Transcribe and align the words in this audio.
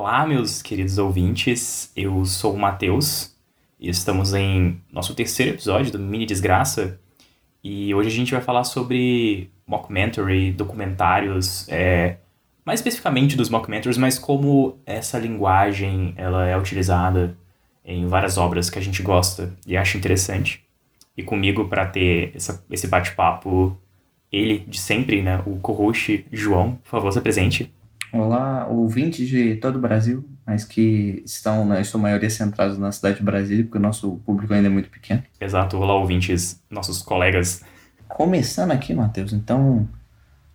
Olá, 0.00 0.26
meus 0.26 0.62
queridos 0.62 0.96
ouvintes. 0.96 1.92
Eu 1.94 2.24
sou 2.24 2.54
o 2.54 2.58
Matheus 2.58 3.36
e 3.78 3.90
estamos 3.90 4.32
em 4.32 4.80
nosso 4.90 5.14
terceiro 5.14 5.52
episódio 5.52 5.92
do 5.92 5.98
Mini 5.98 6.24
Desgraça. 6.24 6.98
E 7.62 7.94
hoje 7.94 8.08
a 8.08 8.10
gente 8.10 8.32
vai 8.32 8.40
falar 8.40 8.64
sobre 8.64 9.50
mockumentary, 9.66 10.52
documentários, 10.52 11.68
é, 11.68 12.16
mais 12.64 12.80
especificamente 12.80 13.36
dos 13.36 13.50
mockumentaries, 13.50 13.98
mas 13.98 14.18
como 14.18 14.78
essa 14.86 15.18
linguagem 15.18 16.14
ela 16.16 16.46
é 16.46 16.56
utilizada 16.56 17.36
em 17.84 18.06
várias 18.06 18.38
obras 18.38 18.70
que 18.70 18.78
a 18.78 18.82
gente 18.82 19.02
gosta 19.02 19.52
e 19.66 19.76
acha 19.76 19.98
interessante. 19.98 20.64
E 21.14 21.22
comigo 21.22 21.68
para 21.68 21.84
ter 21.84 22.32
essa, 22.34 22.64
esse 22.70 22.86
bate-papo, 22.86 23.78
ele 24.32 24.60
de 24.60 24.80
sempre, 24.80 25.20
né, 25.20 25.42
o 25.44 25.58
co-host 25.58 26.24
João, 26.32 26.76
por 26.76 26.88
favor, 26.88 27.12
se 27.12 27.20
presente. 27.20 27.70
Olá, 28.12 28.66
ouvintes 28.66 29.28
de 29.28 29.54
todo 29.56 29.76
o 29.76 29.80
Brasil, 29.80 30.28
mas 30.44 30.64
que 30.64 31.22
estão, 31.24 31.64
na 31.64 31.82
sua 31.84 32.00
maioria, 32.00 32.28
centrados 32.28 32.76
na 32.76 32.90
cidade 32.90 33.18
de 33.18 33.22
Brasília, 33.22 33.62
porque 33.62 33.78
o 33.78 33.80
nosso 33.80 34.16
público 34.26 34.52
ainda 34.52 34.66
é 34.66 34.70
muito 34.70 34.90
pequeno. 34.90 35.22
Exato, 35.40 35.76
olá, 35.76 35.94
ouvintes, 35.94 36.60
nossos 36.68 37.02
colegas. 37.02 37.62
Começando 38.08 38.72
aqui, 38.72 38.92
Matheus, 38.92 39.32
então, 39.32 39.88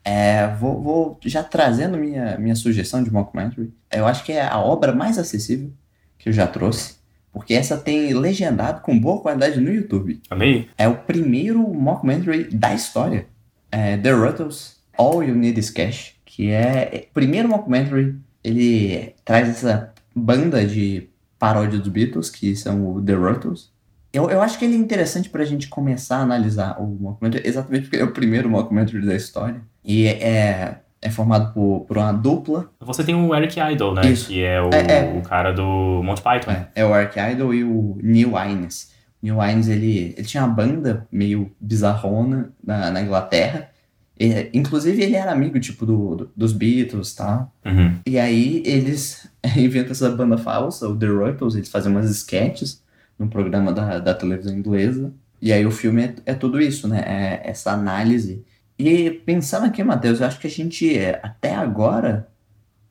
é, 0.04 0.48
vou, 0.56 0.82
vou, 0.82 1.20
já 1.24 1.44
trazendo 1.44 1.98
minha, 1.98 2.38
minha 2.38 2.56
sugestão 2.56 3.02
de 3.02 3.12
mockumentary. 3.12 3.74
Eu 3.90 4.06
acho 4.06 4.26
que 4.26 4.34
é 4.34 4.46
a 4.46 4.60
obra 4.60 4.94
mais 4.94 5.18
acessível 5.18 5.72
que 6.18 6.28
eu 6.28 6.34
já 6.34 6.46
trouxe, 6.48 6.96
porque 7.32 7.54
essa 7.54 7.78
tem 7.78 8.14
legendado 8.14 8.82
com 8.82 9.00
boa 9.00 9.22
qualidade 9.22 9.62
no 9.62 9.72
YouTube. 9.72 10.22
Amei. 10.30 10.68
É 10.78 10.90
o 10.90 10.98
primeiro 10.98 11.62
mockumentary 11.74 12.50
da 12.54 12.74
história. 12.74 13.28
É 13.72 13.96
The 13.96 14.12
Ruttles, 14.12 14.78
All 14.98 15.24
You 15.24 15.36
Need 15.36 15.58
Is 15.58 15.70
Cash 15.70 16.15
que 16.36 16.52
é 16.52 17.08
primeiro 17.14 17.48
mockumentary, 17.48 18.14
ele 18.44 19.16
traz 19.24 19.48
essa 19.48 19.94
banda 20.14 20.66
de 20.66 21.08
paródia 21.40 21.80
dos 21.80 21.88
Beatles, 21.88 22.30
que 22.30 22.54
são 22.58 22.96
o 22.96 23.02
The 23.02 23.14
Ruttles. 23.14 23.72
Eu, 24.12 24.30
eu 24.30 24.42
acho 24.42 24.60
que 24.60 24.66
ele 24.66 24.76
é 24.76 24.78
interessante 24.78 25.30
pra 25.30 25.46
gente 25.46 25.70
começar 25.70 26.18
a 26.18 26.24
analisar 26.24 26.76
o 26.82 26.88
mockumentary, 26.88 27.48
exatamente 27.48 27.84
porque 27.84 27.96
ele 27.96 28.04
é 28.04 28.06
o 28.06 28.12
primeiro 28.12 28.50
mockumentary 28.50 29.06
da 29.06 29.16
história. 29.16 29.62
E 29.82 30.08
é, 30.08 30.80
é 31.02 31.10
formado 31.10 31.54
por, 31.54 31.86
por 31.88 31.98
uma 31.98 32.12
dupla. 32.12 32.70
Você 32.82 33.06
tem 33.06 33.16
o 33.16 33.34
Eric 33.34 33.58
Idle, 33.58 33.94
né? 33.94 34.06
Isso. 34.12 34.28
Que 34.28 34.44
é 34.44 34.62
o, 34.62 34.70
É, 34.74 35.16
é. 35.16 35.18
o 35.18 35.22
cara 35.22 35.54
do 35.54 36.02
Monty 36.04 36.22
Python. 36.22 36.52
É, 36.52 36.68
é 36.76 36.86
o 36.86 36.94
Eric 36.94 37.18
Idle 37.18 37.54
e 37.54 37.64
o 37.64 37.98
Neil 38.04 38.34
Innes. 38.46 38.92
O 39.24 39.26
Neil 39.26 39.42
Innes, 39.42 39.70
ele, 39.70 40.14
ele 40.18 40.28
tinha 40.28 40.44
uma 40.44 40.54
banda 40.54 41.08
meio 41.10 41.50
bizarrona 41.62 42.52
na, 42.62 42.92
na 42.92 43.02
Inglaterra. 43.02 43.70
E, 44.20 44.50
inclusive, 44.54 45.02
ele 45.04 45.16
era 45.16 45.32
amigo, 45.32 45.60
tipo, 45.60 45.86
do, 45.86 46.16
do- 46.16 46.32
dos 46.36 46.54
Beatles 46.54 47.12
e 47.12 47.16
tal. 47.18 47.54
Uhum. 47.66 47.96
E 48.08 48.18
aí 48.18 48.64
eles 48.66 49.28
inventam 49.58 49.92
essa 49.92 50.10
banda 50.10 50.38
falsa, 50.38 50.88
o 50.88 50.96
The 50.96 51.08
Ruttles, 51.08 51.56
eles 51.56 51.70
fazem 51.70 51.92
umas 51.92 52.10
sketches 52.10 52.82
num 53.20 53.28
programa 53.28 53.72
da, 53.74 54.00
da 54.00 54.14
televisão 54.14 54.56
inglesa. 54.58 55.12
E 55.42 55.52
aí 55.52 55.66
o 55.66 55.72
filme 55.72 56.04
é, 56.04 56.16
é 56.28 56.34
tudo 56.34 56.62
isso, 56.62 56.88
né? 56.88 57.04
É 57.06 57.50
essa 57.50 57.72
análise. 57.72 58.44
E 58.80 59.10
pensando 59.12 59.66
aqui, 59.66 59.84
Matheus, 59.84 60.20
eu 60.20 60.28
acho 60.28 60.40
que 60.40 60.48
a 60.48 60.50
gente 60.50 60.98
é, 60.98 61.20
até 61.24 61.54
agora 61.54 62.28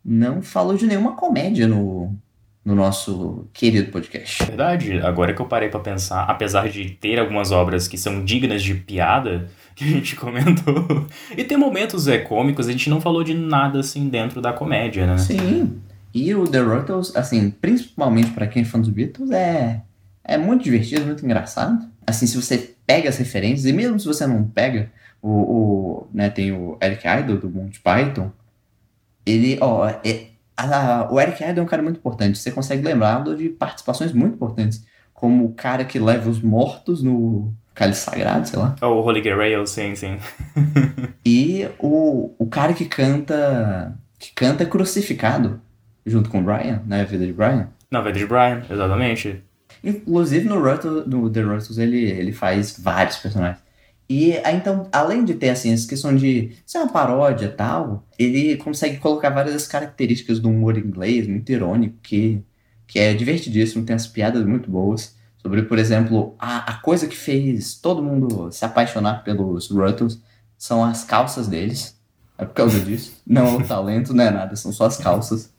não 0.05 0.42
falou 0.42 0.77
de 0.77 0.86
nenhuma 0.86 1.12
comédia 1.17 1.67
no, 1.67 2.14
no 2.65 2.75
nosso 2.75 3.47
querido 3.53 3.91
podcast. 3.91 4.45
Verdade, 4.45 4.98
agora 5.01 5.34
que 5.34 5.41
eu 5.43 5.47
parei 5.47 5.69
pra 5.69 5.81
pensar, 5.81 6.23
apesar 6.23 6.69
de 6.69 6.91
ter 6.91 7.19
algumas 7.19 7.51
obras 7.51 7.87
que 7.87 7.98
são 7.98 8.25
dignas 8.25 8.62
de 8.62 8.75
piada, 8.75 9.48
que 9.77 9.84
a 9.84 9.89
gente 9.89 10.17
comentou, 10.17 11.07
e 11.37 11.45
tem 11.45 11.59
momentos 11.59 12.09
é, 12.09 12.19
cômicos, 12.19 12.67
a 12.67 12.73
gente 12.73 12.89
não 12.89 13.01
falou 13.01 13.23
de 13.23 13.35
nada 13.35 13.81
assim 13.81 14.09
dentro 14.09 14.41
da 14.41 14.53
comédia, 14.53 15.07
né? 15.07 15.19
Sim. 15.19 15.79
E 16.15 16.35
o 16.35 16.47
The 16.47 16.61
Ruttles, 16.61 17.15
assim, 17.17 17.51
principalmente 17.51 18.31
pra 18.31 18.47
quem 18.47 18.62
é 18.62 18.65
fã 18.65 18.79
dos 18.79 18.89
Beatles, 18.89 19.31
é, 19.33 19.83
é 20.23 20.39
muito 20.39 20.62
divertido, 20.62 21.05
muito 21.05 21.25
engraçado. 21.25 21.85
Assim, 22.07 22.27
se 22.27 22.41
você 22.41 22.75
pega 22.86 23.08
as 23.08 23.19
referências, 23.19 23.67
e 23.67 23.73
mesmo 23.73 23.98
se 23.98 24.07
você 24.07 24.25
não 24.27 24.45
pega, 24.45 24.91
o, 25.20 25.29
o 25.29 26.07
né, 26.14 26.31
tem 26.31 26.52
o 26.52 26.79
Eric 26.81 27.05
Idle 27.07 27.39
do 27.39 27.51
Monty 27.51 27.81
Python, 27.81 28.31
ele, 29.27 29.58
ó, 29.61 29.89
é, 29.89 30.27
a- 30.57 31.09
o 31.11 31.20
Eric 31.20 31.42
Idle 31.42 31.61
é 31.61 31.63
um 31.63 31.67
cara 31.67 31.83
muito 31.83 31.98
importante. 31.98 32.39
Você 32.39 32.51
consegue 32.51 32.83
lembrá-lo 32.83 33.37
de 33.37 33.48
participações 33.48 34.13
muito 34.13 34.35
importantes, 34.35 34.85
como 35.13 35.45
o 35.47 35.53
cara 35.55 35.85
que 35.85 35.98
leva 35.98 36.29
os 36.31 36.41
mortos 36.41 37.03
no 37.03 37.53
cálice 37.75 38.03
sagrado, 38.03 38.48
sei 38.48 38.59
lá. 38.59 38.77
É 38.81 38.87
O 38.87 39.01
Holy 39.01 39.20
Grail, 39.20 39.67
sim, 39.67 39.95
sim. 39.95 40.19
E 41.25 41.67
o, 41.79 42.35
o 42.39 42.47
cara 42.47 42.73
que 42.75 42.85
canta 42.85 43.97
que 44.19 44.33
canta 44.35 44.64
crucificado 44.64 45.61
junto 46.07 46.31
com 46.31 46.41
o 46.41 46.43
Brian, 46.43 46.83
né, 46.87 47.01
a 47.03 47.05
vida 47.05 47.27
de 47.27 47.33
Brian. 47.33 47.69
Na 47.91 48.01
verdade, 48.01 48.25
de 48.25 48.27
Brian, 48.29 48.63
exatamente. 48.70 49.43
Inclusive 49.83 50.47
no, 50.48 50.63
Ruttle, 50.63 51.05
no 51.07 51.29
The 51.31 51.41
Ruttles 51.43 51.79
ele, 51.79 52.03
ele 52.11 52.33
faz 52.33 52.79
vários 52.79 53.17
personagens. 53.17 53.59
E 54.09 54.37
aí, 54.39 54.57
então, 54.57 54.89
além 54.92 55.25
de 55.25 55.35
ter 55.35 55.51
assim, 55.51 55.73
essa 55.73 55.89
questão 55.89 56.15
de 56.15 56.53
ser 56.67 56.79
uma 56.79 56.92
paródia 56.92 57.47
e 57.47 57.51
tal, 57.51 58.07
ele 58.19 58.57
consegue 58.59 58.98
colocar 58.98 59.31
várias 59.31 59.67
características 59.67 60.39
do 60.39 60.51
humor 60.51 60.77
inglês, 60.77 61.27
muito 61.27 61.51
irônico, 61.51 61.97
que, 62.03 62.43
que 62.87 62.98
é 62.98 63.14
divertidíssimo, 63.14 63.85
tem 63.85 63.97
as 63.97 64.07
piadas 64.07 64.45
muito 64.45 64.70
boas. 64.70 65.17
Sobre, 65.39 65.63
por 65.63 65.79
exemplo, 65.79 66.35
a, 66.39 66.73
a 66.73 66.75
coisa 66.81 67.07
que 67.07 67.17
fez 67.17 67.75
todo 67.75 68.03
mundo 68.03 68.51
se 68.51 68.64
apaixonar 68.64 69.25
pelos 69.25 69.70
Ruttles 69.70 70.20
são 70.57 70.85
as 70.85 71.05
calças 71.05 71.48
deles. 71.48 71.98
É 72.37 72.45
por 72.45 72.55
causa 72.55 72.81
disso. 72.81 73.20
Não 73.27 73.47
é 73.47 73.57
o 73.57 73.67
talento, 73.67 74.13
não 74.13 74.25
é 74.25 74.31
nada, 74.31 74.57
são 74.57 74.73
só 74.73 74.87
as 74.87 74.97
calças. 74.97 75.53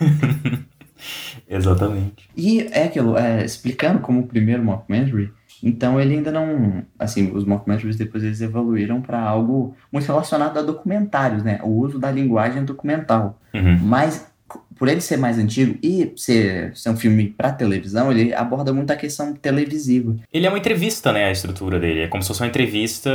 Exatamente. 1.48 2.28
E 2.36 2.60
é 2.70 2.84
aquilo, 2.84 3.16
é, 3.16 3.44
explicando 3.44 4.00
como 4.00 4.20
o 4.20 4.26
primeiro 4.26 4.62
mockumentary, 4.62 5.32
então 5.62 6.00
ele 6.00 6.14
ainda 6.14 6.30
não, 6.30 6.82
assim, 6.98 7.30
os 7.34 7.44
mockumentaries 7.44 7.96
depois 7.96 8.24
eles 8.24 8.40
evoluíram 8.40 9.00
para 9.00 9.20
algo 9.20 9.74
muito 9.92 10.06
relacionado 10.06 10.58
a 10.58 10.62
documentários, 10.62 11.42
né? 11.42 11.60
O 11.62 11.68
uso 11.68 11.98
da 11.98 12.10
linguagem 12.10 12.64
documental. 12.64 13.38
Uhum. 13.54 13.78
Mas 13.82 14.30
por 14.76 14.88
ele 14.88 15.00
ser 15.00 15.18
mais 15.18 15.38
antigo 15.38 15.78
e 15.82 16.12
ser, 16.16 16.74
ser 16.74 16.88
um 16.88 16.96
filme 16.96 17.28
para 17.28 17.52
televisão, 17.52 18.10
ele 18.10 18.32
aborda 18.32 18.72
muito 18.72 18.90
a 18.90 18.96
questão 18.96 19.34
televisiva. 19.34 20.16
Ele 20.32 20.46
é 20.46 20.48
uma 20.48 20.58
entrevista, 20.58 21.12
né, 21.12 21.26
a 21.26 21.30
estrutura 21.30 21.78
dele. 21.78 22.00
É 22.00 22.08
como 22.08 22.22
se 22.22 22.28
fosse 22.28 22.40
uma 22.40 22.48
entrevista 22.48 23.10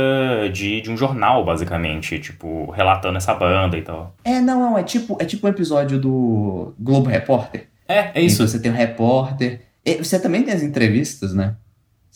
de, 0.52 0.80
de 0.80 0.90
um 0.90 0.96
jornal, 0.96 1.44
basicamente. 1.44 2.18
Tipo, 2.20 2.70
relatando 2.70 3.18
essa 3.18 3.34
banda 3.34 3.76
e 3.76 3.82
tal. 3.82 4.14
É, 4.24 4.40
não, 4.40 4.60
não, 4.60 4.78
é 4.78 4.82
tipo, 4.84 5.16
é 5.20 5.24
tipo 5.24 5.46
um 5.46 5.50
episódio 5.50 5.98
do 5.98 6.72
Globo 6.78 7.08
Repórter. 7.08 7.66
É, 7.88 8.10
é 8.14 8.20
isso. 8.20 8.36
Então 8.36 8.48
você 8.48 8.60
tem 8.60 8.70
o 8.70 8.74
repórter. 8.74 9.62
E 9.84 9.96
você 9.96 10.18
também 10.20 10.42
tem 10.42 10.54
as 10.54 10.62
entrevistas, 10.62 11.34
né? 11.34 11.54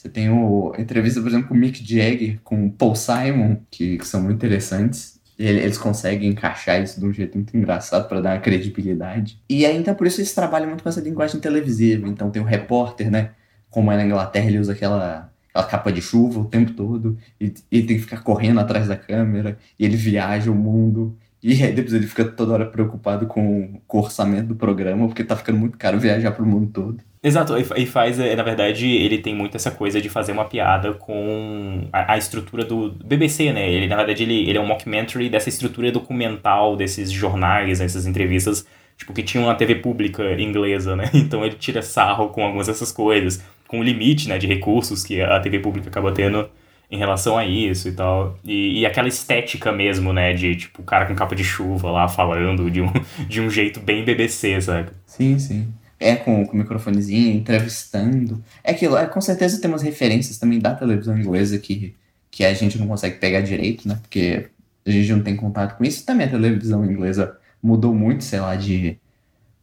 Você 0.00 0.08
tem 0.08 0.30
o, 0.30 0.72
entrevista, 0.78 1.20
por 1.20 1.28
exemplo, 1.28 1.48
com 1.48 1.54
o 1.54 1.58
Mick 1.58 1.84
Jagger, 1.84 2.40
com 2.42 2.66
o 2.68 2.70
Paul 2.72 2.94
Simon, 2.96 3.56
que, 3.70 3.98
que 3.98 4.06
são 4.06 4.22
muito 4.22 4.36
interessantes. 4.36 5.20
Ele- 5.38 5.60
eles 5.60 5.76
conseguem 5.76 6.30
encaixar 6.30 6.82
isso 6.82 6.98
de 6.98 7.04
um 7.04 7.12
jeito 7.12 7.36
muito 7.36 7.54
engraçado 7.54 8.08
para 8.08 8.18
dar 8.22 8.34
uma 8.34 8.40
credibilidade. 8.40 9.38
E 9.46 9.66
aí, 9.66 9.76
então, 9.76 9.94
por 9.94 10.06
isso 10.06 10.18
eles 10.22 10.32
trabalham 10.34 10.68
muito 10.68 10.82
com 10.82 10.88
essa 10.88 11.02
linguagem 11.02 11.38
televisiva. 11.38 12.08
Então 12.08 12.30
tem 12.30 12.40
o 12.40 12.46
repórter, 12.46 13.10
né? 13.10 13.32
Como 13.68 13.92
é 13.92 13.96
na 13.98 14.06
Inglaterra, 14.06 14.46
ele 14.46 14.58
usa 14.58 14.72
aquela, 14.72 15.30
aquela 15.50 15.66
capa 15.66 15.92
de 15.92 16.00
chuva 16.00 16.40
o 16.40 16.44
tempo 16.46 16.72
todo. 16.72 17.18
E, 17.38 17.52
e 17.70 17.78
ele 17.78 17.86
tem 17.86 17.96
que 17.98 18.02
ficar 18.04 18.22
correndo 18.22 18.58
atrás 18.58 18.88
da 18.88 18.96
câmera. 18.96 19.58
E 19.78 19.84
ele 19.84 19.96
viaja 19.98 20.50
o 20.50 20.54
mundo. 20.54 21.14
E 21.42 21.62
aí 21.62 21.72
depois 21.74 21.92
ele 21.92 22.06
fica 22.06 22.24
toda 22.24 22.54
hora 22.54 22.64
preocupado 22.66 23.26
com, 23.26 23.80
com 23.86 23.98
o 23.98 24.00
orçamento 24.00 24.48
do 24.48 24.56
programa, 24.56 25.06
porque 25.06 25.22
tá 25.24 25.36
ficando 25.36 25.58
muito 25.58 25.76
caro 25.76 26.00
viajar 26.00 26.32
pro 26.32 26.46
mundo 26.46 26.70
todo. 26.72 27.02
Exato, 27.22 27.54
e 27.58 27.64
fa- 27.64 27.74
faz, 27.86 28.18
é, 28.18 28.34
na 28.34 28.42
verdade, 28.42 28.86
ele 28.88 29.18
tem 29.18 29.34
muito 29.34 29.54
essa 29.54 29.70
coisa 29.70 30.00
de 30.00 30.08
fazer 30.08 30.32
uma 30.32 30.46
piada 30.46 30.94
com 30.94 31.86
a, 31.92 32.14
a 32.14 32.18
estrutura 32.18 32.64
do 32.64 32.92
BBC, 32.92 33.52
né? 33.52 33.68
Ele, 33.70 33.86
na 33.86 33.96
verdade, 33.96 34.22
ele, 34.22 34.48
ele 34.48 34.56
é 34.56 34.60
um 34.60 34.66
mockumentary 34.66 35.28
dessa 35.28 35.50
estrutura 35.50 35.92
documental 35.92 36.76
desses 36.76 37.10
jornais, 37.12 37.78
dessas 37.78 38.06
entrevistas, 38.06 38.66
tipo, 38.96 39.12
que 39.12 39.22
tinham 39.22 39.46
na 39.46 39.54
TV 39.54 39.74
pública 39.76 40.22
inglesa, 40.40 40.96
né? 40.96 41.10
Então 41.14 41.44
ele 41.44 41.56
tira 41.56 41.82
sarro 41.82 42.30
com 42.30 42.42
algumas 42.42 42.68
dessas 42.68 42.90
coisas, 42.90 43.44
com 43.68 43.80
o 43.80 43.82
limite, 43.82 44.26
né, 44.28 44.38
de 44.38 44.46
recursos 44.46 45.04
que 45.04 45.20
a 45.20 45.38
TV 45.40 45.58
pública 45.60 45.88
acaba 45.90 46.12
tendo 46.12 46.48
em 46.90 46.96
relação 46.98 47.36
a 47.36 47.44
isso 47.44 47.86
e 47.88 47.92
tal. 47.92 48.38
E, 48.44 48.80
e 48.80 48.86
aquela 48.86 49.06
estética 49.08 49.70
mesmo, 49.70 50.10
né, 50.12 50.32
de, 50.32 50.56
tipo, 50.56 50.80
o 50.80 50.84
cara 50.84 51.04
com 51.06 51.14
capa 51.14 51.36
de 51.36 51.44
chuva 51.44 51.90
lá 51.90 52.08
falando 52.08 52.70
de 52.70 52.80
um, 52.80 52.90
de 53.28 53.40
um 53.42 53.50
jeito 53.50 53.78
bem 53.78 54.04
BBC, 54.04 54.58
sabe? 54.62 54.90
Sim, 55.06 55.38
sim. 55.38 55.68
É 56.00 56.16
com, 56.16 56.46
com 56.46 56.54
o 56.54 56.56
microfonezinho, 56.56 57.36
entrevistando. 57.36 58.42
É 58.64 58.70
aquilo, 58.70 58.96
é, 58.96 59.06
com 59.06 59.20
certeza 59.20 59.60
tem 59.60 59.70
umas 59.70 59.82
referências 59.82 60.38
também 60.38 60.58
da 60.58 60.74
televisão 60.74 61.16
inglesa 61.18 61.58
que, 61.58 61.94
que 62.30 62.42
a 62.42 62.54
gente 62.54 62.78
não 62.78 62.88
consegue 62.88 63.18
pegar 63.18 63.42
direito, 63.42 63.86
né? 63.86 63.98
Porque 64.00 64.48
a 64.86 64.90
gente 64.90 65.12
não 65.12 65.22
tem 65.22 65.36
contato 65.36 65.76
com 65.76 65.84
isso. 65.84 66.04
Também 66.06 66.26
a 66.26 66.30
televisão 66.30 66.84
inglesa 66.84 67.36
mudou 67.62 67.94
muito, 67.94 68.24
sei 68.24 68.40
lá, 68.40 68.56
de 68.56 68.98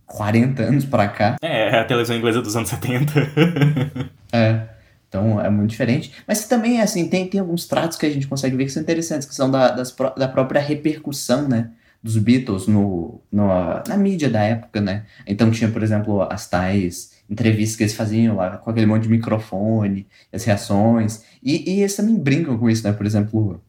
40 0.06 0.63
anos 0.63 0.86
pra 0.86 1.07
cá. 1.07 1.38
É, 1.42 1.80
a 1.80 1.84
televisão 1.84 2.16
inglesa 2.16 2.42
dos 2.42 2.56
anos 2.56 2.69
70. 2.69 3.13
É. 4.30 4.68
Então 5.07 5.40
é 5.40 5.50
muito 5.50 5.69
diferente. 5.69 6.12
Mas 6.28 6.45
também, 6.48 6.81
assim, 6.81 7.07
tem, 7.07 7.25
tem 7.28 7.40
alguns 7.40 7.66
tratos 7.66 7.98
que 7.98 8.06
a 8.06 8.10
gente 8.10 8.28
consegue 8.28 8.57
ver 8.57 8.66
que 8.66 8.72
são 8.72 8.81
interessantes, 8.81 9.25
que 9.25 9.33
são 9.33 9.50
da, 9.50 9.72
das 9.72 9.95
da 10.18 10.28
própria 10.28 10.60
repercussão, 10.60 11.48
né? 11.48 11.72
Dos 12.07 12.18
Beatles 12.18 12.68
no, 12.68 13.21
no, 13.31 13.48
na 13.88 13.98
mídia 13.98 14.30
da 14.30 14.42
época, 14.42 14.81
né? 14.81 15.06
Então 15.25 15.51
tinha, 15.51 15.69
por 15.69 15.83
exemplo, 15.83 16.21
as 16.24 16.50
tais 16.50 17.18
entrevistas 17.30 17.75
que 17.75 17.83
eles 17.83 17.95
faziam 17.95 18.36
lá 18.36 18.57
com 18.57 18.69
aquele 18.69 18.86
monte 18.86 19.04
de 19.04 19.09
microfone, 19.09 20.07
as 20.31 20.44
reações. 20.44 21.24
E, 21.44 21.69
e 21.69 21.80
eles 21.81 21.95
também 21.95 22.15
brincam 22.15 22.57
com 22.57 22.69
isso, 22.69 22.83
né? 22.83 22.94
Por 22.94 23.06
exemplo, 23.06 23.62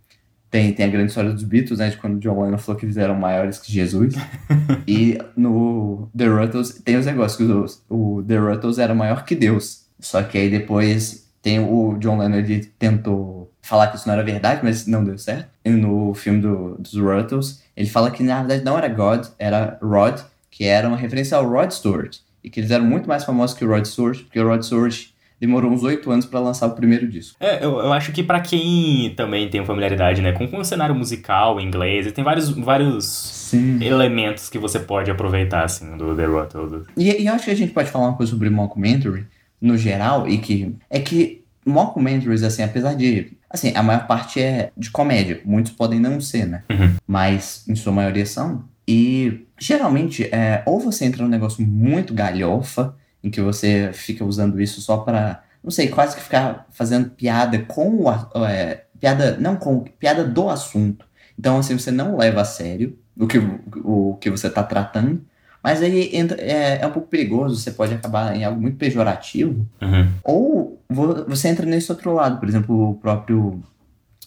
tem, 0.51 0.73
tem 0.73 0.87
a 0.87 0.89
grande 0.89 1.09
história 1.09 1.31
dos 1.31 1.43
Beatles, 1.43 1.79
né? 1.79 1.91
De 1.91 1.97
quando 1.97 2.19
John 2.19 2.43
Lennon 2.43 2.59
falou 2.59 2.79
que 2.79 2.87
eles 2.87 2.97
eram 2.97 3.15
maiores 3.15 3.59
que 3.59 3.71
Jesus. 3.71 4.15
e 4.87 5.19
no 5.37 6.09
The 6.17 6.27
Ruttles 6.27 6.81
tem 6.85 6.97
os 6.97 7.07
negócios 7.07 7.37
que 7.37 7.93
o, 7.93 8.19
o 8.19 8.23
The 8.23 8.39
Ruttles 8.39 8.79
era 8.79 8.95
maior 8.95 9.25
que 9.25 9.35
Deus. 9.35 9.87
Só 10.01 10.23
que 10.23 10.39
aí 10.39 10.49
depois 10.49 11.29
tem 11.43 11.61
o 11.61 11.97
John 11.99 12.19
Lennon, 12.19 12.37
ele 12.37 12.65
tentou 12.79 13.38
falar 13.63 13.89
que 13.89 13.97
isso 13.97 14.07
não 14.07 14.15
era 14.15 14.23
verdade, 14.23 14.61
mas 14.63 14.87
não 14.87 15.05
deu 15.05 15.19
certo. 15.19 15.49
E 15.65 15.71
no 15.71 16.15
filme 16.15 16.41
do, 16.41 16.77
dos 16.79 16.95
Ruttles, 16.95 17.63
ele 17.77 17.89
fala 17.89 18.11
que 18.11 18.23
na 18.23 18.39
verdade 18.39 18.65
não 18.65 18.79
era 18.79 18.89
God, 18.89 19.27
era 19.39 19.79
Rod, 19.83 20.21
que 20.51 20.65
era 20.65 20.89
uma 20.89 20.97
referência 20.97 21.37
ao 21.37 21.49
Rod 21.49 21.71
Stewart. 21.71 22.19
E 22.43 22.51
que 22.51 22.61
eles 22.61 22.71
eram 22.71 22.85
muito 22.85 23.09
mais 23.09 23.25
famosos 23.25 23.57
que 23.57 23.65
o 23.65 23.69
Rod 23.69 23.85
Stewart, 23.85 24.23
porque 24.23 24.41
o 24.41 24.49
Rod 24.49 24.63
Stewart 24.63 25.09
demorou 25.41 25.71
uns 25.71 25.83
oito 25.85 26.11
anos 26.11 26.27
para 26.27 26.41
lançar 26.41 26.67
o 26.67 26.71
primeiro 26.71 27.07
disco. 27.07 27.37
É, 27.41 27.65
eu, 27.65 27.79
eu 27.79 27.93
acho 27.93 28.13
que 28.13 28.23
para 28.23 28.41
quem 28.41 29.15
também 29.17 29.49
tem 29.49 29.65
familiaridade, 29.65 30.21
né, 30.21 30.33
com, 30.33 30.47
com 30.49 30.59
o 30.59 30.65
cenário 30.65 30.95
musical 30.95 31.61
em 31.61 31.67
inglês, 31.67 32.11
tem 32.13 32.25
vários, 32.25 32.51
vários 32.51 33.05
Sim. 33.05 33.83
elementos 33.83 34.49
que 34.49 34.59
você 34.59 34.81
pode 34.81 35.11
aproveitar, 35.11 35.65
assim, 35.65 35.97
do 35.97 36.15
The 36.15 36.25
Ruttles. 36.25 36.87
E, 36.97 37.23
e 37.23 37.27
eu 37.27 37.35
acho 37.35 37.45
que 37.45 37.51
a 37.51 37.57
gente 37.57 37.73
pode 37.73 37.91
falar 37.91 38.07
uma 38.07 38.17
coisa 38.17 38.31
sobre 38.33 38.51
mockumentary, 38.51 39.27
no 39.61 39.77
geral, 39.77 40.29
e 40.29 40.39
que 40.39 40.75
é 40.91 41.01
que 41.01 41.45
mockumentaries, 41.65 42.43
assim, 42.43 42.63
apesar 42.63 42.95
de. 42.95 43.33
Assim, 43.51 43.73
a 43.75 43.83
maior 43.83 44.07
parte 44.07 44.41
é 44.41 44.71
de 44.77 44.91
comédia. 44.91 45.41
Muitos 45.45 45.73
podem 45.73 45.99
não 45.99 46.21
ser, 46.21 46.47
né? 46.47 46.63
Uhum. 46.71 46.97
Mas, 47.07 47.65
em 47.69 47.75
sua 47.75 47.93
maioria, 47.93 48.27
são. 48.27 48.65
E, 48.87 49.47
geralmente, 49.59 50.25
é, 50.25 50.63
ou 50.67 50.79
você 50.79 51.05
entra 51.05 51.23
num 51.23 51.29
negócio 51.29 51.67
muito 51.67 52.13
galhofa, 52.13 52.95
em 53.23 53.31
que 53.31 53.41
você 53.41 53.91
fica 53.93 54.25
usando 54.25 54.61
isso 54.61 54.81
só 54.81 54.99
para 54.99 55.43
não 55.63 55.71
sei, 55.71 55.89
quase 55.89 56.17
que 56.17 56.23
ficar 56.23 56.67
fazendo 56.71 57.11
piada 57.11 57.59
com 57.59 58.05
o. 58.05 58.47
É, 58.47 58.85
piada. 58.99 59.37
Não 59.39 59.57
com. 59.57 59.81
Piada 59.81 60.25
do 60.25 60.49
assunto. 60.49 61.05
Então, 61.39 61.59
assim, 61.59 61.79
você 61.79 61.91
não 61.91 62.17
leva 62.17 62.41
a 62.41 62.45
sério 62.45 62.99
o 63.19 63.27
que, 63.27 63.39
o, 63.39 64.13
o 64.13 64.17
que 64.17 64.31
você 64.31 64.47
está 64.47 64.63
tratando. 64.63 65.23
Mas 65.63 65.83
aí 65.83 66.11
entra, 66.13 66.41
é, 66.41 66.81
é, 66.81 66.87
um 66.87 66.91
pouco 66.91 67.09
perigoso, 67.09 67.57
você 67.57 67.71
pode 67.71 67.93
acabar 67.93 68.35
em 68.37 68.45
algo 68.45 68.61
muito 68.61 68.77
pejorativo. 68.77 69.67
Uhum. 69.83 70.09
Ou 70.23 70.83
você 71.27 71.49
entra 71.49 71.67
nesse 71.67 71.91
outro 71.91 72.13
lado, 72.15 72.39
por 72.39 72.49
exemplo, 72.49 72.91
o 72.91 72.95
próprio 72.95 73.63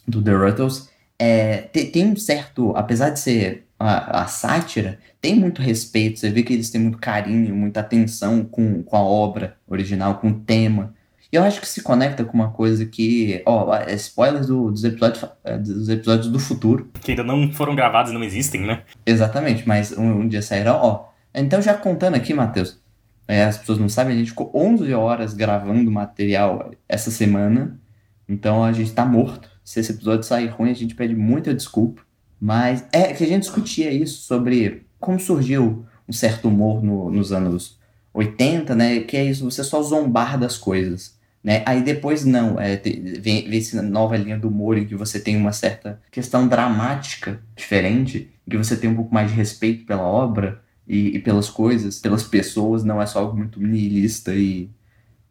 do 0.08 0.22
The 0.22 0.34
Ruttles. 0.34 0.90
É, 1.18 1.58
tem, 1.58 1.92
tem, 1.92 2.06
um 2.08 2.16
certo, 2.16 2.76
apesar 2.76 3.12
de 3.12 3.20
ser 3.20 3.68
a, 3.80 4.24
a, 4.24 4.28
sátira, 4.28 4.98
tem 5.22 5.36
muito 5.36 5.62
respeito, 5.62 6.20
você 6.20 6.30
vê 6.32 6.42
que 6.42 6.52
eles 6.52 6.70
têm 6.72 6.82
muito 6.82 6.98
carinho, 6.98 7.56
muita 7.56 7.80
atenção 7.80 8.44
com, 8.44 8.82
com 8.82 8.96
a 8.98 9.02
obra 9.02 9.56
original, 9.68 10.16
com 10.16 10.30
o 10.30 10.40
tema. 10.40 10.96
E 11.32 11.36
eu 11.36 11.44
acho 11.44 11.62
que 11.62 11.68
se 11.68 11.82
conecta 11.82 12.26
com 12.26 12.34
uma 12.34 12.52
coisa 12.52 12.86
que, 12.86 13.42
ó, 13.46 13.74
é 13.74 13.94
spoilers 13.94 14.48
do, 14.48 14.70
dos, 14.70 14.84
episódios, 14.84 15.24
é, 15.44 15.58
dos 15.58 15.88
episódios 15.88 16.28
do 16.28 16.40
futuro. 16.40 16.90
Que 17.02 17.12
ainda 17.12 17.24
não 17.24 17.52
foram 17.54 17.74
gravados 17.74 18.12
e 18.12 18.14
não 18.14 18.24
existem, 18.24 18.62
né? 18.62 18.82
Exatamente, 19.06 19.66
mas 19.66 19.96
um, 19.98 20.22
um 20.22 20.28
dia 20.28 20.42
sairão, 20.42 20.80
ó, 20.82 21.11
então, 21.34 21.62
já 21.62 21.74
contando 21.74 22.16
aqui, 22.16 22.34
Matheus, 22.34 22.80
é, 23.28 23.46
as 23.46 23.58
pessoas 23.58 23.78
não 23.78 23.88
sabem, 23.88 24.16
a 24.16 24.18
gente 24.20 24.32
ficou 24.32 24.52
11 24.54 24.94
horas 24.94 25.34
gravando 25.34 25.90
material 25.90 26.72
essa 26.88 27.10
semana, 27.10 27.80
então 28.28 28.64
a 28.64 28.72
gente 28.72 28.92
tá 28.92 29.06
morto. 29.06 29.50
Se 29.64 29.80
esse 29.80 29.92
episódio 29.92 30.24
sair 30.24 30.48
ruim, 30.48 30.72
a 30.72 30.76
gente 30.76 30.96
pede 30.96 31.16
muita 31.16 31.54
desculpa. 31.54 32.02
Mas 32.40 32.86
é 32.92 33.14
que 33.14 33.24
a 33.24 33.28
gente 33.28 33.44
discutia 33.44 33.92
isso 33.92 34.24
sobre 34.24 34.88
como 35.00 35.20
surgiu 35.20 35.86
um 36.10 36.12
certo 36.12 36.48
humor 36.48 36.84
no, 36.84 37.12
nos 37.12 37.32
anos 37.32 37.80
80, 38.14 38.76
né? 38.76 39.00
Que 39.02 39.18
é 39.18 39.26
isso, 39.26 39.50
você 39.50 39.64
só 39.64 39.82
zombar 39.82 40.40
das 40.40 40.58
coisas. 40.58 41.20
Né? 41.44 41.64
Aí 41.66 41.82
depois 41.82 42.24
não, 42.26 42.60
é, 42.60 42.76
vem, 42.76 43.50
vem 43.50 43.58
essa 43.58 43.82
nova 43.82 44.16
linha 44.16 44.38
do 44.38 44.48
humor 44.48 44.78
em 44.78 44.86
que 44.86 44.96
você 44.96 45.20
tem 45.20 45.36
uma 45.36 45.52
certa 45.52 46.00
questão 46.12 46.48
dramática 46.48 47.42
diferente, 47.56 48.30
em 48.46 48.52
que 48.52 48.58
você 48.58 48.76
tem 48.76 48.90
um 48.90 48.96
pouco 48.96 49.14
mais 49.14 49.30
de 49.30 49.36
respeito 49.36 49.86
pela 49.86 50.04
obra, 50.04 50.62
e, 50.92 51.16
e, 51.16 51.20
pelas 51.20 51.50
coisas, 51.50 52.00
pelas 52.00 52.22
pessoas, 52.22 52.84
não 52.84 53.02
é 53.02 53.06
só 53.06 53.20
algo 53.20 53.38
muito 53.38 53.62
nihilista 53.62 54.36
e, 54.36 54.70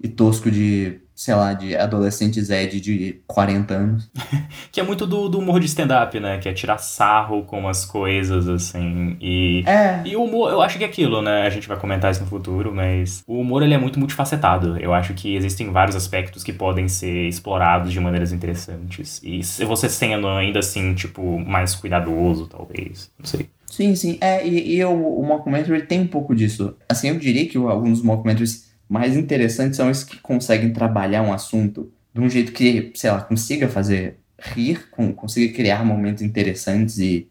e 0.03 0.09
tosco 0.09 0.51
de, 0.51 1.03
sei 1.15 1.35
lá, 1.35 1.53
de 1.53 1.77
adolescente 1.77 2.41
Zed 2.41 2.81
de 2.81 3.21
40 3.27 3.75
anos. 3.75 4.11
que 4.73 4.81
é 4.81 4.83
muito 4.83 5.07
do, 5.07 5.29
do 5.29 5.39
humor 5.39 5.61
de 5.61 5.67
stand-up, 5.67 6.19
né? 6.19 6.39
Que 6.39 6.49
é 6.49 6.55
tirar 6.55 6.79
sarro 6.79 7.45
com 7.45 7.69
as 7.69 7.85
coisas, 7.85 8.49
assim. 8.49 9.19
E, 9.21 9.63
é. 9.67 10.01
e 10.03 10.17
o 10.17 10.25
humor, 10.25 10.51
eu 10.51 10.63
acho 10.63 10.79
que 10.79 10.85
é 10.85 10.87
aquilo, 10.87 11.21
né? 11.21 11.43
A 11.43 11.51
gente 11.51 11.69
vai 11.69 11.79
comentar 11.79 12.11
isso 12.11 12.23
no 12.23 12.27
futuro, 12.27 12.75
mas 12.75 13.23
o 13.27 13.39
humor 13.39 13.63
ele 13.63 13.75
é 13.75 13.79
muito 13.79 13.99
multifacetado. 13.99 14.79
Eu 14.79 14.95
acho 14.95 15.13
que 15.13 15.37
existem 15.37 15.71
vários 15.71 15.95
aspectos 15.95 16.43
que 16.43 16.55
podem 16.55 16.89
ser 16.89 17.29
explorados 17.29 17.93
de 17.93 18.01
maneiras 18.01 18.33
interessantes. 18.33 19.21
E 19.23 19.43
se 19.43 19.63
você 19.67 19.91
sendo 19.91 20.27
ainda 20.27 20.61
assim, 20.61 20.95
tipo, 20.95 21.39
mais 21.39 21.75
cuidadoso, 21.75 22.47
talvez. 22.47 23.13
Não 23.19 23.27
sei. 23.27 23.51
Sim, 23.71 23.95
sim. 23.95 24.19
É, 24.21 24.47
e, 24.47 24.77
e 24.77 24.85
o, 24.85 24.91
o 24.93 25.25
mockumentary 25.25 25.87
tem 25.87 26.01
um 26.01 26.07
pouco 26.09 26.35
disso. 26.35 26.77
Assim, 26.89 27.09
eu 27.09 27.19
diria 27.19 27.49
que 27.49 27.57
alguns 27.57 28.03
mockumentaries 28.03 28.69
mais 28.89 29.17
interessantes 29.17 29.77
são 29.77 29.89
os 29.91 30.03
que 30.03 30.19
conseguem 30.19 30.73
trabalhar 30.73 31.23
um 31.23 31.33
assunto 31.33 31.93
de 32.13 32.21
um 32.21 32.29
jeito 32.29 32.53
que, 32.53 32.91
sei 32.97 33.11
lá, 33.13 33.23
consiga 33.23 33.69
fazer 33.69 34.19
rir, 34.41 34.91
com, 34.91 35.13
consiga 35.15 35.55
criar 35.55 35.85
momentos 35.85 36.23
interessantes 36.23 36.99
e, 36.99 37.29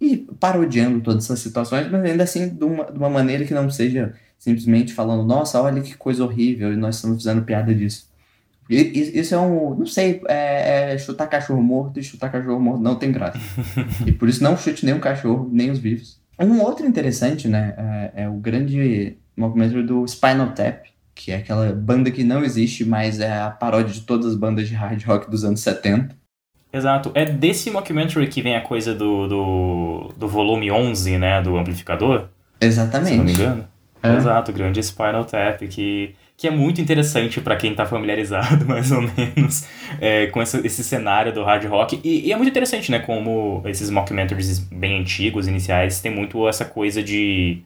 e 0.00 0.18
parodiando 0.38 1.00
todas 1.00 1.24
essas 1.24 1.40
situações, 1.40 1.90
mas 1.90 2.04
ainda 2.04 2.24
assim 2.24 2.48
de 2.50 2.64
uma, 2.64 2.84
de 2.92 2.98
uma 2.98 3.08
maneira 3.08 3.44
que 3.46 3.54
não 3.54 3.70
seja 3.70 4.14
simplesmente 4.38 4.92
falando, 4.92 5.24
nossa, 5.24 5.60
olha 5.62 5.80
que 5.82 5.96
coisa 5.96 6.22
horrível, 6.24 6.72
e 6.72 6.76
nós 6.76 6.96
estamos 6.96 7.24
fazendo 7.24 7.44
piada 7.44 7.74
disso. 7.74 8.07
Isso 8.68 9.34
é 9.34 9.38
um. 9.38 9.74
Não 9.74 9.86
sei, 9.86 10.20
é, 10.28 10.92
é, 10.92 10.98
chutar 10.98 11.26
cachorro 11.26 11.62
morto 11.62 11.98
e 11.98 12.02
chutar 12.02 12.30
cachorro 12.30 12.60
morto 12.60 12.82
não 12.82 12.96
tem 12.96 13.10
graça. 13.10 13.38
e 14.06 14.12
por 14.12 14.28
isso 14.28 14.42
não 14.42 14.56
chute 14.56 14.84
nem 14.84 14.94
o 14.94 15.00
cachorro, 15.00 15.48
nem 15.50 15.70
os 15.70 15.78
vivos. 15.78 16.20
Um 16.38 16.60
outro 16.60 16.86
interessante, 16.86 17.48
né? 17.48 17.74
É, 18.14 18.24
é 18.24 18.28
o 18.28 18.34
grande 18.34 19.16
movimento 19.36 19.82
do 19.82 20.06
Spinal 20.06 20.50
Tap, 20.50 20.84
que 21.14 21.32
é 21.32 21.36
aquela 21.36 21.72
banda 21.72 22.10
que 22.10 22.22
não 22.22 22.44
existe, 22.44 22.84
mas 22.84 23.20
é 23.20 23.40
a 23.40 23.50
paródia 23.50 23.92
de 23.92 24.02
todas 24.02 24.26
as 24.26 24.34
bandas 24.34 24.68
de 24.68 24.74
hard 24.74 25.02
rock 25.04 25.30
dos 25.30 25.44
anos 25.44 25.60
70. 25.60 26.16
Exato. 26.72 27.10
É 27.14 27.24
desse 27.24 27.70
mockumentary 27.70 28.26
que 28.28 28.42
vem 28.42 28.54
a 28.54 28.60
coisa 28.60 28.94
do, 28.94 29.26
do, 29.26 30.14
do 30.16 30.28
volume 30.28 30.70
11, 30.70 31.18
né? 31.18 31.40
Do 31.40 31.56
amplificador? 31.56 32.28
Exatamente. 32.60 33.10
Se 33.10 33.16
não 33.16 33.24
me 33.24 33.32
engano. 33.32 33.68
É. 34.02 34.14
Exato, 34.14 34.52
grande 34.52 34.82
Spinal 34.82 35.24
Tap, 35.24 35.60
que 35.68 36.14
que 36.38 36.46
é 36.46 36.50
muito 36.52 36.80
interessante 36.80 37.40
para 37.40 37.56
quem 37.56 37.74
tá 37.74 37.84
familiarizado, 37.84 38.64
mais 38.64 38.92
ou 38.92 39.02
menos, 39.02 39.66
é, 40.00 40.28
com 40.28 40.40
esse, 40.40 40.64
esse, 40.64 40.84
cenário 40.84 41.32
do 41.32 41.42
hard 41.42 41.64
rock. 41.66 42.00
E, 42.04 42.28
e, 42.28 42.32
é 42.32 42.36
muito 42.36 42.48
interessante, 42.48 42.92
né, 42.92 43.00
como 43.00 43.60
esses 43.66 43.90
mockumentaries 43.90 44.60
bem 44.60 45.00
antigos, 45.00 45.48
iniciais, 45.48 46.00
tem 46.00 46.12
muito 46.12 46.48
essa 46.48 46.64
coisa 46.64 47.02
de 47.02 47.60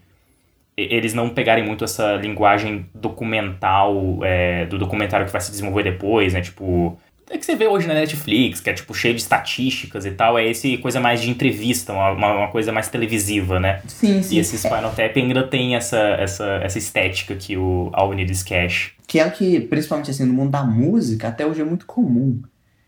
eles 0.75 1.13
não 1.13 1.29
pegarem 1.29 1.63
muito 1.63 1.85
essa 1.85 2.17
linguagem 2.17 2.87
documental 2.95 4.21
é, 4.23 4.65
do 4.65 4.79
documentário 4.79 5.27
que 5.27 5.33
vai 5.33 5.41
se 5.43 5.51
desenvolver 5.51 5.83
depois, 5.83 6.33
né? 6.33 6.41
Tipo, 6.41 6.99
é 7.31 7.39
que 7.39 7.45
você 7.45 7.57
vê 7.57 7.67
hoje 7.67 7.87
na 7.87 7.95
Netflix, 7.95 8.61
que 8.61 8.71
é 8.71 8.73
tipo 8.73 8.93
cheio 8.95 9.15
de 9.15 9.21
estatísticas 9.21 10.05
e 10.05 10.11
tal, 10.11 10.39
é 10.39 10.47
esse 10.47 10.77
coisa 10.79 11.01
mais 11.01 11.21
de 11.21 11.31
entrevista, 11.31 11.93
uma, 11.93 12.13
uma 12.13 12.49
coisa 12.49 12.73
mais 12.73 12.89
televisiva, 12.89 13.59
né? 13.59 13.81
Sim, 13.87 14.23
sim. 14.23 14.37
E 14.37 14.39
esse 14.39 14.57
Spinal 14.59 14.93
Tap 14.93 15.17
ainda 15.17 15.47
tem 15.47 15.75
essa, 15.75 15.99
essa, 15.99 16.47
essa 16.63 16.79
estética 16.79 17.35
que 17.35 17.57
o 17.57 17.91
All 17.93 18.11
We 18.11 18.27
Cash. 18.47 18.93
Que 19.07 19.19
é 19.19 19.27
o 19.27 19.31
que, 19.31 19.61
principalmente 19.61 20.11
assim, 20.11 20.25
no 20.25 20.33
mundo 20.33 20.51
da 20.51 20.65
música, 20.65 21.29
até 21.29 21.47
hoje 21.47 21.61
é 21.61 21.65
muito 21.65 21.87
comum. 21.87 22.43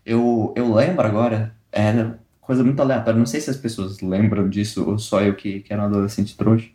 Eu, 0.05 0.53
eu 0.55 0.73
lembro 0.73 1.05
agora, 1.05 1.55
era 1.71 2.19
coisa 2.39 2.63
muito 2.63 2.79
aleatória, 2.79 3.17
não 3.17 3.25
sei 3.25 3.41
se 3.41 3.49
as 3.49 3.57
pessoas 3.57 3.99
lembram 4.01 4.47
disso 4.47 4.87
ou 4.87 4.99
só 4.99 5.21
eu 5.21 5.35
que, 5.35 5.61
que 5.61 5.73
era 5.73 5.81
um 5.81 5.85
adolescente 5.85 6.37
trouxa, 6.37 6.69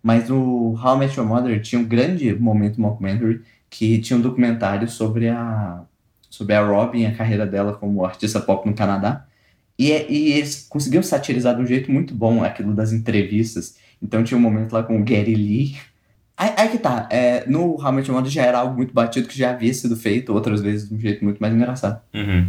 mas 0.00 0.30
o 0.30 0.78
How 0.80 0.96
I 0.96 0.98
Met 1.00 1.18
Your 1.18 1.28
Mother 1.28 1.60
tinha 1.60 1.80
um 1.80 1.84
grande 1.84 2.32
momento 2.34 2.80
mockumentary 2.80 3.42
que 3.68 3.98
tinha 3.98 4.16
um 4.16 4.22
documentário 4.22 4.88
sobre 4.88 5.28
a 5.28 5.82
sobre 6.28 6.54
a 6.54 6.64
Robin, 6.64 7.06
a 7.06 7.14
carreira 7.14 7.46
dela 7.46 7.74
como 7.74 8.04
artista 8.04 8.40
pop 8.40 8.68
no 8.68 8.74
Canadá. 8.74 9.26
E, 9.78 9.92
é, 9.92 10.10
e 10.10 10.32
eles 10.32 10.66
conseguiram 10.68 11.02
satirizar 11.02 11.54
de 11.54 11.62
um 11.62 11.66
jeito 11.66 11.90
muito 11.90 12.14
bom 12.14 12.42
aquilo 12.42 12.74
das 12.74 12.92
entrevistas. 12.92 13.76
Então 14.02 14.24
tinha 14.24 14.36
um 14.36 14.40
momento 14.40 14.72
lá 14.72 14.82
com 14.82 15.00
o 15.00 15.04
Gary 15.04 15.34
Lee. 15.34 15.76
Aí, 16.36 16.52
aí 16.56 16.68
que 16.68 16.78
tá, 16.78 17.08
é, 17.10 17.44
no 17.48 17.76
I 17.80 17.92
Met 17.92 18.28
já 18.28 18.44
era 18.44 18.58
algo 18.58 18.76
muito 18.76 18.94
batido 18.94 19.28
que 19.28 19.36
já 19.36 19.50
havia 19.50 19.72
sido 19.74 19.96
feito 19.96 20.32
outras 20.32 20.60
vezes 20.60 20.88
de 20.88 20.94
um 20.94 20.98
jeito 20.98 21.24
muito 21.24 21.38
mais 21.38 21.54
engraçado. 21.54 22.00
Uhum. 22.14 22.48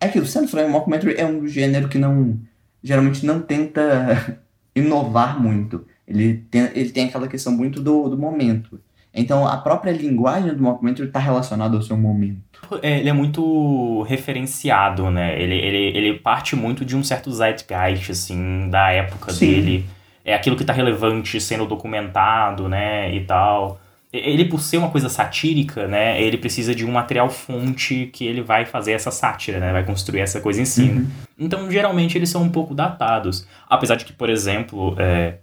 É 0.00 0.06
aquilo, 0.06 0.26
sendo 0.26 0.48
franco, 0.48 0.68
o 0.68 0.72
mockumentary 0.72 1.14
é 1.16 1.24
um 1.24 1.46
gênero 1.46 1.88
que 1.88 1.98
não 1.98 2.38
geralmente 2.82 3.24
não 3.24 3.40
tenta 3.40 4.38
inovar 4.74 5.40
muito. 5.40 5.86
Ele 6.06 6.44
tem, 6.50 6.70
ele 6.74 6.90
tem 6.90 7.06
aquela 7.06 7.26
questão 7.26 7.52
muito 7.52 7.80
do, 7.82 8.08
do 8.08 8.18
momento. 8.18 8.80
Então 9.16 9.48
a 9.48 9.56
própria 9.56 9.90
linguagem 9.90 10.54
do 10.54 10.62
mockumentary 10.62 11.08
está 11.08 11.18
relacionada 11.18 11.74
ao 11.74 11.82
seu 11.82 11.96
momento. 11.96 12.46
É, 12.82 12.98
ele 12.98 13.08
é 13.08 13.12
muito 13.12 14.02
referenciado, 14.02 15.10
né? 15.10 15.40
Ele, 15.40 15.54
ele, 15.54 15.96
ele 15.96 16.14
parte 16.18 16.54
muito 16.54 16.84
de 16.84 16.96
um 16.96 17.02
certo 17.02 17.32
zeitgeist, 17.32 18.12
assim, 18.12 18.68
da 18.68 18.90
época 18.92 19.32
Sim. 19.32 19.46
dele. 19.46 19.86
É 20.24 20.34
aquilo 20.34 20.56
que 20.56 20.62
está 20.62 20.72
relevante 20.72 21.40
sendo 21.40 21.64
documentado, 21.64 22.68
né, 22.68 23.14
e 23.14 23.20
tal. 23.24 23.80
Ele, 24.12 24.44
por 24.44 24.60
ser 24.60 24.78
uma 24.78 24.90
coisa 24.90 25.08
satírica, 25.08 25.86
né, 25.86 26.20
ele 26.20 26.36
precisa 26.36 26.74
de 26.74 26.84
um 26.84 26.90
material 26.90 27.28
fonte 27.28 28.10
que 28.12 28.26
ele 28.26 28.40
vai 28.40 28.64
fazer 28.64 28.92
essa 28.92 29.10
sátira, 29.10 29.60
né, 29.60 29.72
vai 29.72 29.84
construir 29.84 30.20
essa 30.20 30.40
coisa 30.40 30.60
em 30.60 30.64
cima. 30.64 31.00
Uhum. 31.00 31.06
Então, 31.38 31.70
geralmente, 31.70 32.18
eles 32.18 32.28
são 32.28 32.42
um 32.42 32.48
pouco 32.48 32.74
datados. 32.74 33.46
Apesar 33.68 33.94
de 33.94 34.04
que, 34.04 34.12
por 34.12 34.28
exemplo, 34.28 34.96
é, 34.98 35.34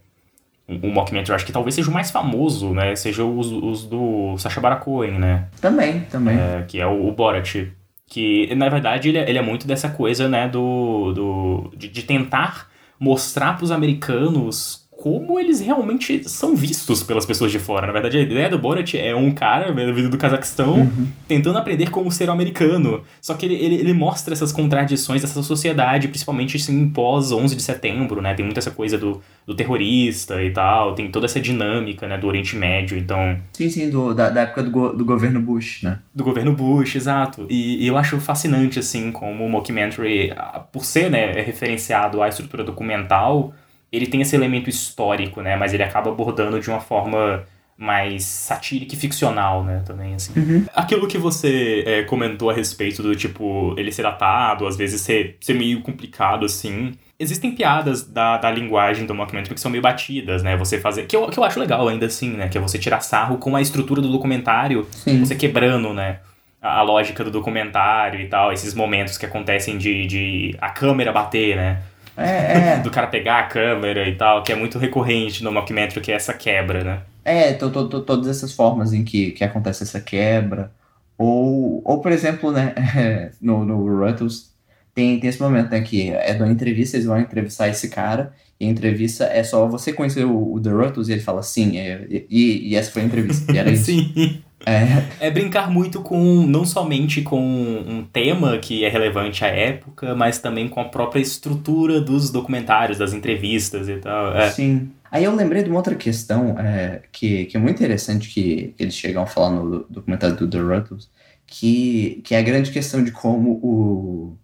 o 0.67 0.87
mockumentary, 0.87 1.35
acho 1.35 1.45
que 1.45 1.51
talvez 1.51 1.75
seja 1.75 1.89
o 1.89 1.93
mais 1.93 2.09
famoso, 2.09 2.73
né? 2.73 2.95
Seja 2.95 3.23
os, 3.23 3.51
os 3.51 3.85
do 3.85 4.37
Sacha 4.37 4.61
Baron 4.61 4.79
Cohen, 4.79 5.19
né? 5.19 5.47
Também, 5.59 6.01
também. 6.01 6.37
É, 6.37 6.63
que 6.67 6.79
é 6.79 6.87
o, 6.87 7.07
o 7.07 7.11
Borat. 7.11 7.67
Que, 8.07 8.53
na 8.55 8.69
verdade, 8.69 9.09
ele, 9.09 9.17
é, 9.17 9.29
ele 9.29 9.37
é 9.37 9.41
muito 9.41 9.67
dessa 9.67 9.89
coisa, 9.89 10.29
né? 10.29 10.47
Do, 10.47 11.11
do, 11.13 11.73
de, 11.75 11.89
de 11.89 12.03
tentar 12.03 12.69
mostrar 12.99 13.57
para 13.57 13.65
os 13.65 13.71
americanos 13.71 14.82
como 15.03 15.37
eles 15.37 15.59
realmente 15.59 16.29
são 16.29 16.55
vistos 16.55 17.03
pelas 17.03 17.25
pessoas 17.25 17.51
de 17.51 17.59
fora. 17.59 17.85
Na 17.85 17.91
verdade, 17.91 18.17
a 18.17 18.21
ideia 18.21 18.47
do 18.47 18.57
Borat 18.57 18.93
é 18.93 19.13
um 19.13 19.31
cara 19.31 19.69
vindo 19.73 20.09
do 20.09 20.17
Cazaquistão 20.17 20.75
uhum. 20.75 21.07
tentando 21.27 21.57
aprender 21.57 21.89
como 21.89 22.09
ser 22.09 22.29
um 22.29 22.31
americano. 22.31 23.03
Só 23.19 23.33
que 23.33 23.45
ele, 23.45 23.55
ele, 23.55 23.75
ele, 23.75 23.91
mostra 23.91 24.33
essas 24.33 24.53
contradições 24.53 25.21
dessa 25.21 25.43
sociedade, 25.43 26.07
principalmente 26.07 26.55
assim, 26.55 26.87
pós 26.87 27.33
11 27.33 27.53
de 27.53 27.61
setembro, 27.61 28.21
né? 28.21 28.33
Tem 28.33 28.45
muita 28.45 28.61
essa 28.61 28.71
coisa 28.71 28.97
do, 28.97 29.21
do 29.45 29.53
terrorista 29.53 30.41
e 30.41 30.51
tal, 30.51 30.95
tem 30.95 31.11
toda 31.11 31.25
essa 31.25 31.37
dinâmica, 31.37 32.07
né, 32.07 32.17
do 32.17 32.25
Oriente 32.25 32.55
Médio, 32.55 32.97
então... 32.97 33.37
Sim, 33.51 33.69
sim, 33.69 33.89
do, 33.89 34.13
da, 34.13 34.29
da 34.29 34.43
época 34.43 34.63
do, 34.63 34.71
go, 34.71 34.93
do 34.93 35.03
governo 35.03 35.41
Bush, 35.41 35.83
né? 35.83 35.99
Do 36.15 36.23
governo 36.23 36.53
Bush, 36.53 36.95
exato. 36.95 37.45
E, 37.49 37.83
e 37.83 37.87
eu 37.87 37.97
acho 37.97 38.21
fascinante, 38.21 38.79
assim, 38.79 39.11
como 39.11 39.45
o 39.45 39.49
mockumentary, 39.49 40.31
por 40.71 40.85
ser, 40.85 41.11
né, 41.11 41.37
é 41.37 41.41
referenciado 41.41 42.21
à 42.21 42.29
estrutura 42.29 42.63
documental 42.63 43.53
ele 43.93 44.07
tem 44.07 44.21
esse 44.21 44.35
elemento 44.35 44.69
histórico, 44.69 45.41
né? 45.41 45.55
Mas 45.55 45.71
ele 45.71 45.83
acaba 45.83 46.09
abordando 46.09 46.59
de 46.59 46.67
uma 46.67 46.79
forma 46.79 47.45
mais 47.77 48.23
satírica 48.25 48.95
e 48.95 48.97
ficcional, 48.97 49.63
né, 49.63 49.81
também, 49.85 50.13
assim. 50.13 50.31
Uhum. 50.39 50.65
Aquilo 50.75 51.07
que 51.07 51.17
você 51.17 51.83
é, 51.85 52.03
comentou 52.03 52.49
a 52.49 52.53
respeito 52.53 53.01
do, 53.03 53.15
tipo, 53.15 53.73
ele 53.77 53.91
ser 53.91 54.03
datado, 54.03 54.67
às 54.67 54.77
vezes 54.77 55.01
ser, 55.01 55.37
ser 55.41 55.53
meio 55.53 55.81
complicado, 55.81 56.45
assim. 56.45 56.93
Existem 57.19 57.51
piadas 57.51 58.07
da, 58.07 58.37
da 58.37 58.49
linguagem 58.51 59.05
do 59.05 59.13
mockumentary 59.13 59.55
que 59.55 59.61
são 59.61 59.71
meio 59.71 59.81
batidas, 59.81 60.43
né, 60.43 60.55
você 60.55 60.79
fazer... 60.79 61.07
Que 61.07 61.15
eu, 61.15 61.27
que 61.27 61.37
eu 61.37 61.43
acho 61.43 61.59
legal 61.59 61.87
ainda, 61.87 62.05
assim, 62.05 62.31
né, 62.31 62.47
que 62.47 62.57
é 62.57 62.61
você 62.61 62.77
tirar 62.77 63.01
sarro 63.01 63.37
com 63.37 63.55
a 63.55 63.61
estrutura 63.61 64.01
do 64.01 64.11
documentário, 64.11 64.87
Sim. 64.91 65.19
você 65.19 65.35
quebrando, 65.35 65.93
né, 65.93 66.19
a, 66.61 66.77
a 66.79 66.81
lógica 66.83 67.23
do 67.23 67.31
documentário 67.31 68.21
e 68.21 68.27
tal, 68.27 68.53
esses 68.53 68.73
momentos 68.73 69.17
que 69.17 69.25
acontecem 69.25 69.77
de, 69.77 70.05
de 70.05 70.55
a 70.61 70.69
câmera 70.69 71.11
bater, 71.11 71.55
né, 71.55 71.81
é, 72.17 72.75
é. 72.75 72.79
do 72.83 72.91
cara 72.91 73.07
pegar 73.07 73.39
a 73.39 73.43
câmera 73.43 74.07
e 74.07 74.15
tal, 74.15 74.43
que 74.43 74.51
é 74.51 74.55
muito 74.55 74.77
recorrente 74.77 75.43
no 75.43 75.51
mockumentary, 75.51 76.01
que 76.01 76.11
é 76.11 76.15
essa 76.15 76.33
quebra, 76.33 76.83
né? 76.83 77.01
É, 77.25 77.53
to, 77.53 77.69
to, 77.69 77.87
to, 77.87 78.01
todas 78.01 78.27
essas 78.27 78.51
formas 78.51 78.93
em 78.93 79.03
que, 79.03 79.31
que 79.31 79.43
acontece 79.43 79.83
essa 79.83 79.99
quebra. 79.99 80.71
Ou, 81.17 81.81
ou 81.85 82.01
por 82.01 82.11
exemplo, 82.11 82.51
né, 82.51 82.73
no, 83.41 83.63
no 83.63 84.05
Ruttles, 84.05 84.51
tem, 84.93 85.19
tem 85.19 85.29
esse 85.29 85.41
momento, 85.41 85.71
né, 85.71 85.81
que 85.81 86.11
é 86.11 86.33
da 86.33 86.47
entrevista, 86.47 86.97
eles 86.97 87.07
vão 87.07 87.19
entrevistar 87.19 87.67
esse 87.67 87.89
cara, 87.89 88.33
e 88.59 88.65
a 88.65 88.69
entrevista 88.69 89.25
é 89.25 89.43
só 89.43 89.67
você 89.67 89.93
conhecer 89.93 90.25
o, 90.25 90.53
o 90.53 90.59
The 90.59 90.69
Ruttles, 90.69 91.07
e 91.07 91.13
ele 91.13 91.21
fala 91.21 91.41
sim, 91.41 91.77
é, 91.77 92.05
e, 92.09 92.69
e 92.69 92.75
essa 92.75 92.91
foi 92.91 93.03
a 93.03 93.05
entrevista, 93.05 93.51
e 93.51 93.57
era 93.57 93.69
isso. 93.71 93.85
sim. 93.85 94.42
É. 94.65 95.27
é 95.27 95.31
brincar 95.31 95.69
muito 95.69 96.01
com, 96.01 96.45
não 96.47 96.65
somente 96.65 97.21
com 97.21 97.41
um 97.41 98.03
tema 98.11 98.57
que 98.57 98.83
é 98.85 98.89
relevante 98.89 99.43
à 99.43 99.47
época, 99.47 100.15
mas 100.15 100.39
também 100.39 100.69
com 100.69 100.79
a 100.79 100.85
própria 100.85 101.19
estrutura 101.19 101.99
dos 101.99 102.29
documentários, 102.29 102.97
das 102.97 103.13
entrevistas 103.13 103.89
e 103.89 103.97
tal. 103.97 104.35
É. 104.35 104.49
Sim. 104.51 104.91
Aí 105.11 105.25
eu 105.25 105.35
lembrei 105.35 105.61
de 105.61 105.69
uma 105.69 105.77
outra 105.77 105.95
questão 105.95 106.57
é, 106.57 107.03
que, 107.11 107.45
que 107.45 107.55
é 107.55 107.59
muito 107.59 107.75
interessante 107.75 108.29
que, 108.29 108.73
eles 108.79 108.95
chegam 108.95 109.23
a 109.23 109.27
falar 109.27 109.51
no 109.51 109.85
documentário 109.89 110.35
do 110.35 110.49
The 110.49 110.57
Ruttles, 110.57 111.09
que, 111.45 112.21
que 112.23 112.33
é 112.33 112.39
a 112.39 112.41
grande 112.41 112.71
questão 112.71 113.03
de 113.03 113.11
como 113.11 113.59
o, 113.61 114.37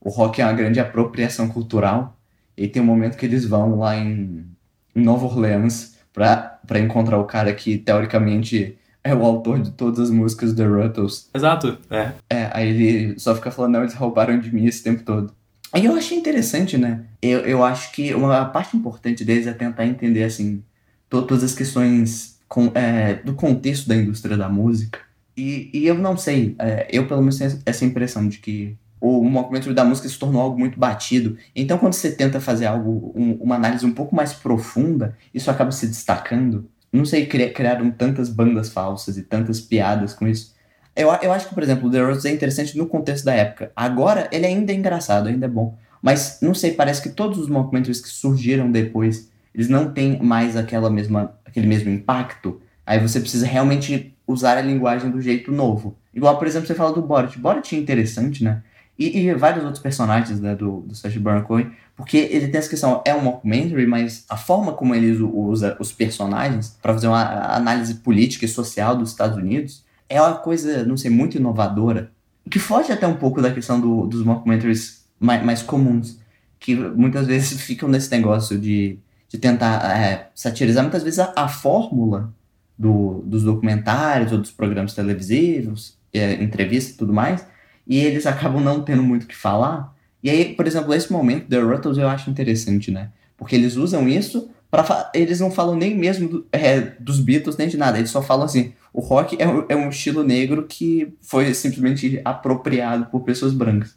o 0.00 0.08
rock 0.08 0.40
é 0.40 0.44
uma 0.44 0.54
grande 0.54 0.80
apropriação 0.80 1.48
cultural. 1.48 2.18
E 2.56 2.66
tem 2.66 2.80
um 2.80 2.86
momento 2.86 3.18
que 3.18 3.26
eles 3.26 3.44
vão 3.44 3.78
lá 3.78 3.94
em, 3.96 4.46
em 4.94 5.02
Nova 5.02 5.26
Orleans 5.26 5.96
para 6.14 6.80
encontrar 6.80 7.18
o 7.18 7.24
cara 7.24 7.52
que, 7.52 7.76
teoricamente, 7.76 8.78
é 9.06 9.14
o 9.14 9.24
autor 9.24 9.60
de 9.60 9.70
todas 9.70 10.00
as 10.00 10.10
músicas 10.10 10.52
do 10.52 10.56
The 10.56 10.68
Ruttles. 10.68 11.30
Exato, 11.32 11.78
é. 11.88 12.12
É, 12.28 12.50
aí 12.52 12.68
ele 12.68 13.18
só 13.18 13.34
fica 13.34 13.50
falando, 13.50 13.74
não, 13.74 13.82
eles 13.82 13.94
roubaram 13.94 14.38
de 14.38 14.52
mim 14.52 14.66
esse 14.66 14.82
tempo 14.82 15.02
todo. 15.04 15.32
Aí 15.72 15.84
eu 15.84 15.94
achei 15.94 16.18
interessante, 16.18 16.76
né? 16.76 17.04
Eu, 17.22 17.40
eu 17.40 17.64
acho 17.64 17.92
que 17.92 18.12
uma 18.14 18.44
parte 18.46 18.76
importante 18.76 19.24
deles 19.24 19.46
é 19.46 19.52
tentar 19.52 19.86
entender, 19.86 20.24
assim, 20.24 20.62
to 21.08 21.22
todas 21.22 21.44
as 21.44 21.54
questões 21.54 22.38
com, 22.48 22.70
é, 22.74 23.14
do 23.14 23.34
contexto 23.34 23.88
da 23.88 23.96
indústria 23.96 24.36
da 24.36 24.48
música. 24.48 24.98
E, 25.36 25.70
e 25.72 25.86
eu 25.86 25.94
não 25.94 26.16
sei, 26.16 26.56
é, 26.58 26.88
eu 26.90 27.06
pelo 27.06 27.20
menos 27.20 27.38
tenho 27.38 27.60
essa 27.64 27.84
impressão 27.84 28.26
de 28.26 28.38
que 28.38 28.76
o 29.00 29.22
movimento 29.22 29.72
da 29.74 29.84
música 29.84 30.08
se 30.08 30.18
tornou 30.18 30.40
algo 30.40 30.58
muito 30.58 30.78
batido. 30.78 31.36
Então, 31.54 31.78
quando 31.78 31.92
você 31.92 32.10
tenta 32.10 32.40
fazer 32.40 32.66
algo, 32.66 33.12
um, 33.14 33.32
uma 33.34 33.54
análise 33.54 33.84
um 33.84 33.92
pouco 33.92 34.16
mais 34.16 34.32
profunda, 34.32 35.16
isso 35.34 35.50
acaba 35.50 35.70
se 35.70 35.86
destacando 35.86 36.68
não 36.96 37.04
sei, 37.04 37.26
criaram 37.26 37.90
tantas 37.90 38.28
bandas 38.28 38.70
falsas 38.70 39.16
e 39.16 39.22
tantas 39.22 39.60
piadas 39.60 40.14
com 40.14 40.26
isso. 40.26 40.54
Eu, 40.94 41.08
eu 41.22 41.32
acho 41.32 41.48
que, 41.48 41.54
por 41.54 41.62
exemplo, 41.62 41.88
o 41.88 41.90
The 41.90 42.02
Rose 42.02 42.26
é 42.26 42.32
interessante 42.32 42.76
no 42.78 42.86
contexto 42.86 43.24
da 43.24 43.34
época. 43.34 43.70
Agora, 43.76 44.28
ele 44.32 44.46
ainda 44.46 44.72
é 44.72 44.74
engraçado, 44.74 45.28
ainda 45.28 45.44
é 45.44 45.48
bom. 45.48 45.76
Mas, 46.00 46.38
não 46.40 46.54
sei, 46.54 46.72
parece 46.72 47.02
que 47.02 47.10
todos 47.10 47.38
os 47.38 47.48
mockumentaries 47.48 48.00
que 48.00 48.08
surgiram 48.08 48.70
depois, 48.70 49.30
eles 49.54 49.68
não 49.68 49.92
têm 49.92 50.22
mais 50.22 50.56
aquela 50.56 50.88
mesma, 50.88 51.34
aquele 51.44 51.66
mesmo 51.66 51.90
impacto. 51.90 52.60
Aí 52.86 52.98
você 52.98 53.20
precisa 53.20 53.46
realmente 53.46 54.16
usar 54.26 54.56
a 54.56 54.62
linguagem 54.62 55.10
do 55.10 55.20
jeito 55.20 55.52
novo. 55.52 55.96
Igual, 56.14 56.38
por 56.38 56.46
exemplo, 56.46 56.66
você 56.66 56.74
fala 56.74 56.94
do 56.94 57.02
Borat. 57.02 57.36
Borat 57.38 57.72
é 57.72 57.76
interessante, 57.76 58.42
né? 58.42 58.62
E, 58.98 59.18
e 59.18 59.34
vários 59.34 59.62
outros 59.62 59.82
personagens 59.82 60.40
né, 60.40 60.54
do, 60.54 60.80
do 60.80 60.94
Sacha 60.94 61.20
Baron 61.20 61.42
Cohen, 61.42 61.70
porque 61.94 62.16
ele 62.16 62.48
tem 62.48 62.58
essa 62.58 62.68
questão, 62.68 63.02
é 63.04 63.14
um 63.14 63.22
mockumentary, 63.22 63.86
mas 63.86 64.24
a 64.28 64.36
forma 64.36 64.72
como 64.72 64.94
ele 64.94 65.10
usa 65.22 65.76
os 65.78 65.92
personagens 65.92 66.76
para 66.80 66.92
fazer 66.94 67.08
uma 67.08 67.54
análise 67.54 67.94
política 67.96 68.44
e 68.44 68.48
social 68.48 68.96
dos 68.96 69.10
Estados 69.10 69.36
Unidos 69.36 69.84
é 70.08 70.20
uma 70.20 70.34
coisa, 70.34 70.84
não 70.84 70.96
sei, 70.96 71.10
muito 71.10 71.36
inovadora, 71.36 72.10
que 72.50 72.58
foge 72.58 72.92
até 72.92 73.06
um 73.06 73.16
pouco 73.16 73.42
da 73.42 73.52
questão 73.52 73.80
do, 73.80 74.06
dos 74.06 74.22
mockumentaries 74.22 75.04
mais, 75.18 75.44
mais 75.44 75.62
comuns, 75.62 76.18
que 76.58 76.74
muitas 76.74 77.26
vezes 77.26 77.60
ficam 77.62 77.88
nesse 77.88 78.10
negócio 78.10 78.58
de, 78.58 78.98
de 79.28 79.38
tentar 79.38 79.84
é, 79.96 80.30
satirizar. 80.34 80.84
Muitas 80.84 81.02
vezes 81.02 81.18
a, 81.18 81.32
a 81.36 81.48
fórmula 81.48 82.32
do, 82.78 83.22
dos 83.24 83.42
documentários 83.42 84.32
ou 84.32 84.38
dos 84.38 84.50
programas 84.50 84.94
televisivos, 84.94 85.96
é, 86.12 86.34
entrevistas 86.42 86.94
e 86.94 86.98
tudo 86.98 87.12
mais, 87.12 87.46
e 87.86 87.98
eles 87.98 88.26
acabam 88.26 88.62
não 88.62 88.82
tendo 88.82 89.02
muito 89.02 89.24
o 89.24 89.26
que 89.26 89.36
falar. 89.36 89.94
E 90.22 90.30
aí, 90.30 90.54
por 90.54 90.66
exemplo, 90.66 90.92
esse 90.92 91.12
momento 91.12 91.48
The 91.48 91.58
Ruttles 91.58 91.98
eu 91.98 92.08
acho 92.08 92.30
interessante, 92.30 92.90
né? 92.90 93.10
Porque 93.36 93.54
eles 93.54 93.76
usam 93.76 94.08
isso 94.08 94.50
para 94.70 95.10
eles 95.14 95.40
não 95.40 95.50
falam 95.50 95.76
nem 95.76 95.96
mesmo 95.96 96.28
do, 96.28 96.46
é, 96.52 96.80
dos 96.80 97.20
Beatles 97.20 97.56
nem 97.56 97.68
de 97.68 97.76
nada, 97.76 97.98
eles 97.98 98.10
só 98.10 98.20
falam 98.20 98.44
assim, 98.44 98.72
o 98.92 99.00
rock 99.00 99.36
é, 99.40 99.44
é 99.68 99.76
um 99.76 99.88
estilo 99.88 100.22
negro 100.22 100.66
que 100.68 101.14
foi 101.22 101.52
simplesmente 101.54 102.20
apropriado 102.24 103.06
por 103.06 103.20
pessoas 103.20 103.52
brancas. 103.52 103.96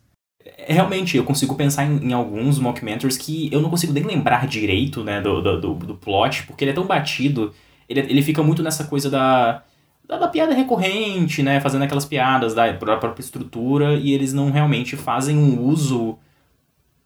Realmente, 0.67 1.17
eu 1.17 1.24
consigo 1.24 1.55
pensar 1.55 1.86
em, 1.86 2.10
em, 2.10 2.13
alguns 2.13 2.60
mockumentaries 2.60 3.17
que 3.17 3.50
eu 3.51 3.62
não 3.62 3.69
consigo 3.69 3.93
nem 3.93 4.03
lembrar 4.03 4.48
direito, 4.48 5.03
né, 5.03 5.22
do, 5.22 5.41
do, 5.41 5.74
do 5.74 5.96
plot, 5.96 6.43
porque 6.48 6.63
ele 6.63 6.72
é 6.72 6.74
tão 6.74 6.86
batido, 6.86 7.53
ele, 7.88 8.01
ele 8.01 8.22
fica 8.22 8.43
muito 8.43 8.63
nessa 8.63 8.84
coisa 8.84 9.10
da 9.10 9.63
da, 10.10 10.18
da, 10.18 10.28
piada 10.28 10.56
recorrente, 10.56 11.44
né? 11.44 11.62
Fazendo 11.62 11.84
aquelas 11.84 12.06
piadas 12.06 12.56
da, 12.56 12.72
da 12.72 12.98
própria 12.98 13.22
estrutura 13.22 13.94
e 13.94 14.12
eles 14.12 14.34
não 14.34 14.50
realmente 14.50 14.98
fazem 14.98 15.38
um 15.38 15.62
uso 15.62 16.18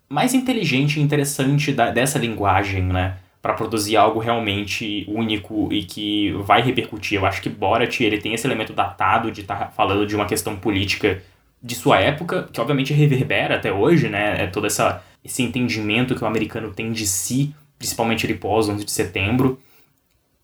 mais 0.08 0.34
inteligente 0.34 1.00
e 1.00 1.04
interessante 1.04 1.74
da, 1.74 1.92
dessa 1.92 2.18
linguagem, 2.18 2.84
né? 2.84 3.18
para 3.42 3.56
produzir 3.56 3.98
algo 3.98 4.22
realmente 4.22 5.04
único 5.06 5.68
e 5.70 5.84
que 5.84 6.32
vai 6.46 6.62
repercutir. 6.62 7.18
Eu 7.20 7.26
acho 7.26 7.42
que 7.42 7.50
Borat 7.50 8.00
ele 8.00 8.18
tem 8.18 8.34
esse 8.34 8.48
elemento 8.48 8.72
datado 8.72 9.30
de 9.30 9.42
estar 9.42 9.58
tá 9.58 9.68
falando 9.68 10.08
de 10.08 10.16
uma 10.16 10.26
questão 10.26 10.56
política 10.56 11.22
de 11.62 11.76
sua 11.76 12.00
época, 12.00 12.48
que 12.54 12.62
obviamente 12.62 12.94
reverbera 12.94 13.56
até 13.56 13.70
hoje, 13.70 14.08
né? 14.08 14.44
É 14.44 14.48
todo 14.48 14.66
essa, 14.66 15.04
esse 15.26 15.44
entendimento 15.44 16.16
que 16.16 16.24
o 16.24 16.28
americano 16.28 16.72
tem 16.72 16.94
de 16.94 17.06
si, 17.06 17.54
principalmente 17.78 18.26
ele 18.26 18.36
pós 18.36 18.70
11 18.70 18.86
de 18.86 18.92
setembro 18.92 19.60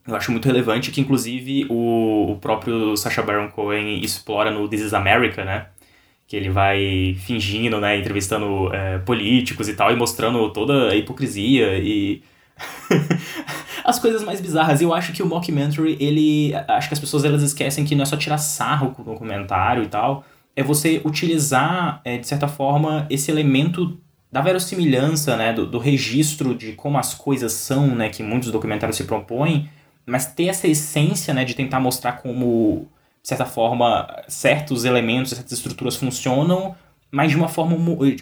eu 0.10 0.18
acho 0.18 0.32
muito 0.32 0.46
relevante 0.46 0.92
que, 0.92 1.02
inclusive, 1.02 1.66
o, 1.70 2.32
o 2.32 2.36
próprio 2.38 2.96
Sacha 2.98 3.22
Baron 3.22 3.50
Cohen 3.50 4.00
explora 4.04 4.52
no 4.52 4.68
This 4.68 4.82
is 4.82 4.94
America, 4.94 5.44
né? 5.46 5.68
Que 6.28 6.36
ele 6.36 6.50
vai 6.50 7.16
fingindo, 7.20 7.80
né? 7.80 7.98
Entrevistando 7.98 8.74
é, 8.74 9.00
políticos 9.00 9.68
e 9.68 9.74
tal, 9.74 9.92
e 9.92 9.96
mostrando 9.96 10.50
toda 10.52 10.90
a 10.90 10.96
hipocrisia 10.96 11.78
e... 11.78 12.22
as 13.84 14.00
coisas 14.00 14.24
mais 14.24 14.40
bizarras. 14.40 14.82
Eu 14.82 14.94
acho 14.94 15.12
que 15.12 15.24
o 15.24 15.26
mockumentary, 15.26 15.98
ele. 16.00 16.54
Acho 16.68 16.88
que 16.88 16.94
as 16.94 17.00
pessoas 17.00 17.26
elas 17.26 17.42
esquecem 17.42 17.86
que 17.86 17.96
não 17.96 18.04
é 18.04 18.06
só 18.06 18.18
tirar 18.18 18.38
sarro 18.38 18.92
com 18.92 19.02
o 19.02 19.06
documentário 19.06 19.84
e 19.84 19.88
tal. 19.88 20.24
É 20.56 20.64
você 20.64 21.02
utilizar, 21.06 22.02
é, 22.04 22.18
de 22.18 22.28
certa 22.28 22.48
forma, 22.48 23.08
esse 23.10 23.32
elemento 23.32 23.98
da 24.32 24.42
verossimilhança, 24.42 25.36
né? 25.36 25.54
Do, 25.54 25.66
do 25.66 25.80
registro 25.80 26.54
de 26.54 26.74
como 26.74 26.98
as 26.98 27.14
coisas 27.14 27.54
são, 27.54 27.96
né? 27.96 28.10
Que 28.10 28.22
muitos 28.22 28.52
documentários 28.52 28.98
se 28.98 29.06
propõem. 29.06 29.70
Mas 30.10 30.26
ter 30.26 30.48
essa 30.48 30.68
essência, 30.68 31.34
né? 31.34 31.46
De 31.46 31.54
tentar 31.54 31.80
mostrar 31.80 32.14
como, 32.14 32.88
de 33.22 33.28
certa 33.28 33.46
forma, 33.46 34.08
certos 34.28 34.86
elementos, 34.86 35.32
certas 35.32 35.52
estruturas 35.54 35.96
funcionam, 35.96 36.76
mas 37.12 37.32
de 37.32 37.38
uma 37.38 37.48
forma 37.48 37.76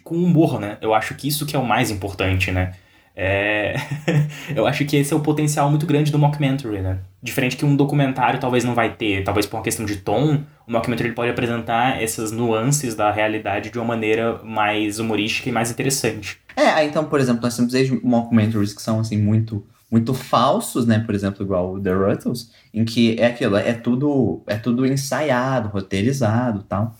com 0.03 0.15
humor, 0.15 0.59
né? 0.59 0.77
Eu 0.81 0.93
acho 0.93 1.15
que 1.15 1.27
isso 1.27 1.45
que 1.45 1.55
é 1.55 1.59
o 1.59 1.65
mais 1.65 1.91
importante, 1.91 2.51
né? 2.51 2.73
É... 3.19 3.75
eu 4.55 4.67
acho 4.67 4.85
que 4.85 4.95
esse 4.95 5.11
é 5.11 5.15
o 5.15 5.19
potencial 5.19 5.69
muito 5.71 5.87
grande 5.87 6.11
do 6.11 6.19
mockumentary, 6.19 6.81
né? 6.81 6.99
Diferente 7.21 7.57
que 7.57 7.65
um 7.65 7.75
documentário 7.75 8.39
talvez 8.39 8.63
não 8.63 8.75
vai 8.75 8.93
ter, 8.93 9.23
talvez 9.23 9.47
por 9.47 9.57
uma 9.57 9.63
questão 9.63 9.85
de 9.85 9.95
tom, 9.97 10.43
o 10.67 10.71
mockumentary 10.71 11.11
pode 11.13 11.31
apresentar 11.31 12.01
essas 12.01 12.31
nuances 12.31 12.93
da 12.93 13.11
realidade 13.11 13.71
de 13.71 13.79
uma 13.79 13.85
maneira 13.85 14.39
mais 14.43 14.99
humorística 14.99 15.49
e 15.49 15.51
mais 15.51 15.71
interessante. 15.71 16.39
É, 16.55 16.83
então, 16.83 17.05
por 17.05 17.19
exemplo, 17.19 17.41
nós 17.41 17.55
temos 17.55 17.73
mockumentaries 18.03 18.73
que 18.73 18.81
são, 18.81 18.99
assim, 18.99 19.17
muito 19.17 19.65
muito 19.89 20.13
falsos, 20.13 20.85
né? 20.85 20.99
Por 20.99 21.15
exemplo, 21.15 21.43
igual 21.43 21.73
o 21.73 21.81
The 21.81 21.93
Ruttles, 21.93 22.51
em 22.73 22.83
que 22.85 23.15
é 23.19 23.27
aquilo, 23.27 23.55
é 23.55 23.73
tudo, 23.73 24.43
é 24.47 24.57
tudo 24.57 24.85
ensaiado, 24.85 25.69
roteirizado 25.69 26.63
tal. 26.63 26.95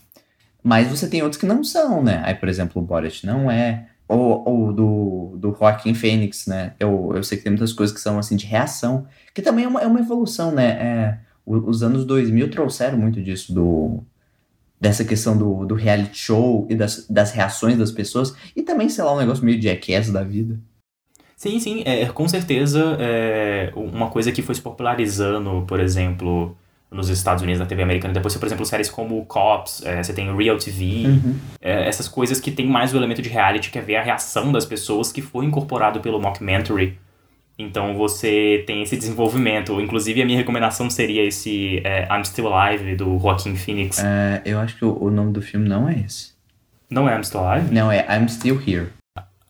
Mas 0.63 0.88
você 0.88 1.08
tem 1.08 1.22
outros 1.22 1.39
que 1.39 1.46
não 1.46 1.63
são, 1.63 2.03
né? 2.03 2.22
Aí, 2.25 2.36
por 2.36 2.50
exemplo, 2.50 2.82
o 2.82 2.86
Borat 2.86 3.24
não 3.24 3.50
é 3.51 3.88
ou, 4.08 4.48
ou 4.48 4.74
do, 4.74 5.38
do 5.38 5.56
Joaquim 5.58 5.94
Fênix, 5.94 6.48
né? 6.48 6.74
Eu, 6.79 7.12
eu 7.15 7.24
sei 7.24 7.38
que 7.38 7.44
tem 7.44 7.51
muitas 7.51 7.74
coisas 7.74 7.96
que 7.96 8.01
são 8.01 8.17
assim 8.17 8.36
de 8.36 8.46
reação, 8.46 9.06
que 9.34 9.41
também 9.41 9.65
é 9.65 9.67
uma, 9.67 9.82
é 9.82 9.88
uma 9.88 10.00
evolução, 10.00 10.51
né? 10.51 10.70
É, 10.70 11.17
os 11.46 11.84
anos 11.84 12.06
2000 12.06 12.50
trouxeram 12.51 12.98
muito 12.98 13.22
disso, 13.22 13.53
do, 13.53 14.03
dessa 14.79 15.03
questão 15.06 15.38
do, 15.38 15.65
do 15.65 15.75
reality 15.75 16.17
show 16.17 16.67
e 16.70 16.75
das, 16.75 17.08
das 17.10 17.32
reações 17.32 17.77
das 17.77 17.91
pessoas, 17.91 18.34
e 18.56 18.62
também, 18.62 18.89
sei 18.89 19.03
lá, 19.03 19.13
um 19.13 19.17
negócio 19.17 19.44
meio 19.46 19.62
jackass 19.62 20.10
da 20.10 20.24
vida. 20.24 20.60
Sim, 21.38 21.60
sim, 21.60 21.84
é, 21.86 22.08
com 22.08 22.27
certeza 22.27 22.98
é, 23.00 23.72
uma 23.75 24.10
coisa 24.10 24.32
que 24.32 24.41
foi 24.41 24.56
se 24.56 24.62
popularizando, 24.62 25.63
por 25.67 25.79
exemplo, 25.79 26.58
nos 26.89 27.10
Estados 27.10 27.44
Unidos, 27.44 27.60
na 27.60 27.67
TV 27.67 27.84
americana. 27.84 28.12
Depois, 28.12 28.36
por 28.36 28.48
exemplo, 28.48 28.65
séries 28.65 28.89
como 28.89 29.24
Cops, 29.25 29.86
é, 29.86 30.01
você 30.01 30.13
tem 30.13 30.36
Real 30.36 30.58
TV, 30.58 31.06
uhum. 31.06 31.36
é, 31.62 31.88
essas 31.88 32.08
coisas 32.08 32.39
que 32.39 32.50
tem 32.50 32.65
mais 32.65 32.91
o 32.91 32.98
elemento 32.98 33.22
de 33.22 33.29
reality, 33.29 33.70
que 33.70 33.77
é 33.77 33.82
ver 33.84 33.98
a 33.98 34.01
reação 34.01 34.51
das 34.51 34.65
pessoas 34.65 35.12
que 35.12 35.22
foi 35.22 35.46
incorporado 35.46 36.00
pelo 36.00 36.20
mockumentary. 36.20 36.98
Então 37.60 37.96
você 37.96 38.63
tem 38.65 38.82
esse 38.82 38.98
desenvolvimento. 38.98 39.79
Inclusive, 39.79 40.24
a 40.24 40.25
minha 40.25 40.39
recomendação 40.39 40.89
seria 40.89 41.24
esse 41.24 41.82
é, 41.84 42.08
I'm 42.12 42.25
Still 42.25 42.51
Alive, 42.51 42.96
do 42.96 43.20
Joaquin 43.20 43.56
Phoenix. 43.56 44.00
É, 44.00 44.41
eu 44.44 44.60
acho 44.60 44.75
que 44.75 44.86
o, 44.86 44.98
o, 45.00 45.12
nome 45.12 45.34
do 45.34 45.41
filme 45.41 45.70
não 45.70 45.88
é 45.88 46.00
esse. 46.00 46.32
Não 46.89 47.08
é 47.08 47.15
I'm 47.15 47.24
Still 47.24 47.41
Alive? 47.41 47.72
Não, 47.72 47.91
é 47.91 48.06
I'm 48.10 48.27
Still 48.27 48.60
Here. 48.65 48.88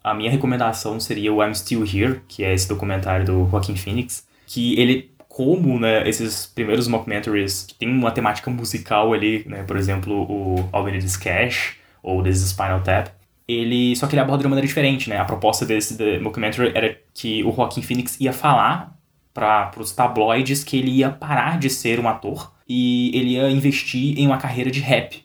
A 0.03 0.13
minha 0.13 0.31
recomendação 0.31 0.99
seria 0.99 1.33
o 1.33 1.43
I'm 1.43 1.53
Still 1.53 1.83
Here, 1.83 2.21
que 2.27 2.43
é 2.43 2.53
esse 2.53 2.67
documentário 2.67 3.25
do 3.25 3.49
Joaquin 3.49 3.75
Phoenix, 3.75 4.27
que 4.45 4.79
ele 4.79 5.11
como 5.37 5.79
né, 5.79 6.07
esses 6.09 6.47
primeiros 6.47 6.87
mockumentaries 6.87 7.63
que 7.63 7.75
tem 7.75 7.87
uma 7.87 8.09
temática 8.09 8.49
musical 8.49 9.13
ali, 9.13 9.45
né, 9.47 9.61
por 9.61 9.77
exemplo, 9.77 10.13
o 10.13 10.55
We 10.73 10.99
Cash 11.21 11.75
ou 12.01 12.23
This 12.23 12.37
is 12.37 12.49
Spinal 12.49 12.81
Tap, 12.81 13.09
ele 13.47 13.95
só 13.95 14.07
que 14.07 14.15
ele 14.15 14.21
aborda 14.21 14.41
de 14.41 14.47
uma 14.47 14.55
maneira 14.55 14.67
diferente, 14.67 15.09
né? 15.09 15.17
A 15.17 15.25
proposta 15.25 15.65
desse 15.65 15.95
de 15.95 16.19
mockumentary 16.19 16.71
era 16.75 16.97
que 17.13 17.43
o 17.43 17.51
Joaquin 17.51 17.81
Phoenix 17.81 18.19
ia 18.19 18.33
falar 18.33 18.97
para 19.33 19.71
os 19.77 19.91
tabloides 19.91 20.63
que 20.63 20.77
ele 20.77 20.89
ia 20.89 21.11
parar 21.11 21.59
de 21.59 21.69
ser 21.69 21.99
um 21.99 22.09
ator 22.09 22.51
e 22.67 23.15
ele 23.15 23.35
ia 23.35 23.49
investir 23.51 24.17
em 24.17 24.25
uma 24.25 24.37
carreira 24.37 24.71
de 24.71 24.79
rap. 24.79 25.23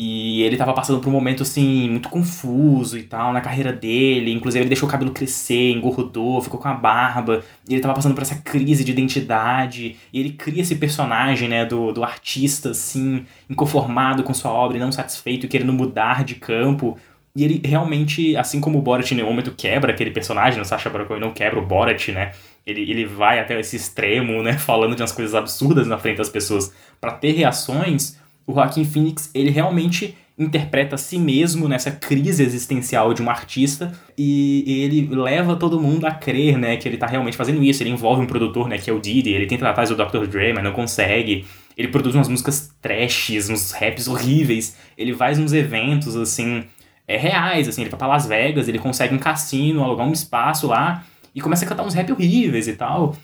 E 0.00 0.42
ele 0.42 0.56
tava 0.56 0.72
passando 0.72 1.00
por 1.00 1.08
um 1.08 1.12
momento, 1.12 1.42
assim, 1.42 1.90
muito 1.90 2.08
confuso 2.08 2.96
e 2.96 3.02
tal, 3.02 3.32
na 3.32 3.40
carreira 3.40 3.72
dele. 3.72 4.32
Inclusive, 4.32 4.62
ele 4.62 4.68
deixou 4.68 4.88
o 4.88 4.92
cabelo 4.92 5.10
crescer, 5.10 5.72
engordou, 5.72 6.40
ficou 6.40 6.60
com 6.60 6.68
a 6.68 6.72
barba. 6.72 7.42
E 7.68 7.74
ele 7.74 7.80
tava 7.82 7.94
passando 7.94 8.14
por 8.14 8.22
essa 8.22 8.36
crise 8.36 8.84
de 8.84 8.92
identidade. 8.92 9.96
E 10.12 10.20
ele 10.20 10.34
cria 10.34 10.62
esse 10.62 10.76
personagem, 10.76 11.48
né, 11.48 11.66
do, 11.66 11.90
do 11.90 12.04
artista, 12.04 12.70
assim, 12.70 13.26
inconformado 13.50 14.22
com 14.22 14.32
sua 14.32 14.52
obra 14.52 14.76
e 14.76 14.80
não 14.80 14.92
satisfeito 14.92 15.46
e 15.46 15.48
querendo 15.48 15.72
mudar 15.72 16.22
de 16.22 16.36
campo. 16.36 16.96
E 17.34 17.42
ele 17.42 17.60
realmente, 17.64 18.36
assim 18.36 18.60
como 18.60 18.78
o 18.78 18.82
Borat 18.82 19.10
em 19.10 19.16
nenhum 19.16 19.30
momento 19.30 19.52
quebra 19.56 19.92
aquele 19.92 20.12
personagem, 20.12 20.60
o 20.60 20.64
Sacha 20.64 20.88
Baron 20.88 21.06
Cohen 21.06 21.20
não 21.20 21.32
quebra 21.32 21.58
o 21.58 21.66
Borat, 21.66 22.10
né? 22.10 22.30
Ele, 22.64 22.88
ele 22.88 23.04
vai 23.04 23.40
até 23.40 23.58
esse 23.58 23.74
extremo, 23.74 24.44
né, 24.44 24.52
falando 24.58 24.94
de 24.94 25.02
umas 25.02 25.10
coisas 25.10 25.34
absurdas 25.34 25.88
na 25.88 25.98
frente 25.98 26.18
das 26.18 26.28
pessoas 26.28 26.72
para 27.00 27.10
ter 27.14 27.32
reações 27.32 28.16
o 28.48 28.54
Joaquim 28.54 28.82
Phoenix, 28.82 29.30
ele 29.34 29.50
realmente 29.50 30.16
interpreta 30.38 30.94
a 30.94 30.98
si 30.98 31.18
mesmo 31.18 31.68
nessa 31.68 31.90
crise 31.90 32.42
existencial 32.42 33.12
de 33.12 33.20
um 33.20 33.28
artista 33.28 33.92
e 34.16 34.82
ele 34.84 35.08
leva 35.14 35.56
todo 35.56 35.80
mundo 35.80 36.06
a 36.06 36.12
crer, 36.12 36.56
né, 36.56 36.76
que 36.76 36.88
ele 36.88 36.96
tá 36.96 37.06
realmente 37.06 37.36
fazendo 37.36 37.62
isso. 37.62 37.82
Ele 37.82 37.90
envolve 37.90 38.22
um 38.22 38.26
produtor, 38.26 38.66
né, 38.66 38.78
que 38.78 38.88
é 38.88 38.92
o 38.92 39.00
Diddy, 39.00 39.32
ele 39.32 39.46
tenta 39.46 39.68
atrás 39.68 39.90
do 39.90 39.96
Dr. 39.96 40.26
Dre, 40.26 40.54
mas 40.54 40.64
não 40.64 40.72
consegue. 40.72 41.44
Ele 41.76 41.88
produz 41.88 42.14
umas 42.14 42.28
músicas 42.28 42.72
trashes, 42.80 43.50
uns 43.50 43.72
raps 43.72 44.08
horríveis. 44.08 44.76
Ele 44.96 45.12
faz 45.12 45.38
uns 45.38 45.52
eventos, 45.52 46.16
assim, 46.16 46.64
é, 47.06 47.18
reais, 47.18 47.68
assim, 47.68 47.82
ele 47.82 47.90
vai 47.90 47.98
pra 47.98 48.08
Las 48.08 48.26
Vegas, 48.26 48.66
ele 48.66 48.78
consegue 48.78 49.14
um 49.14 49.18
cassino, 49.18 49.84
alugar 49.84 50.06
um 50.06 50.12
espaço 50.12 50.68
lá 50.68 51.04
e 51.34 51.40
começa 51.40 51.66
a 51.66 51.68
cantar 51.68 51.84
uns 51.84 51.94
rap 51.94 52.10
horríveis 52.12 52.66
e 52.66 52.72
tal. 52.72 53.14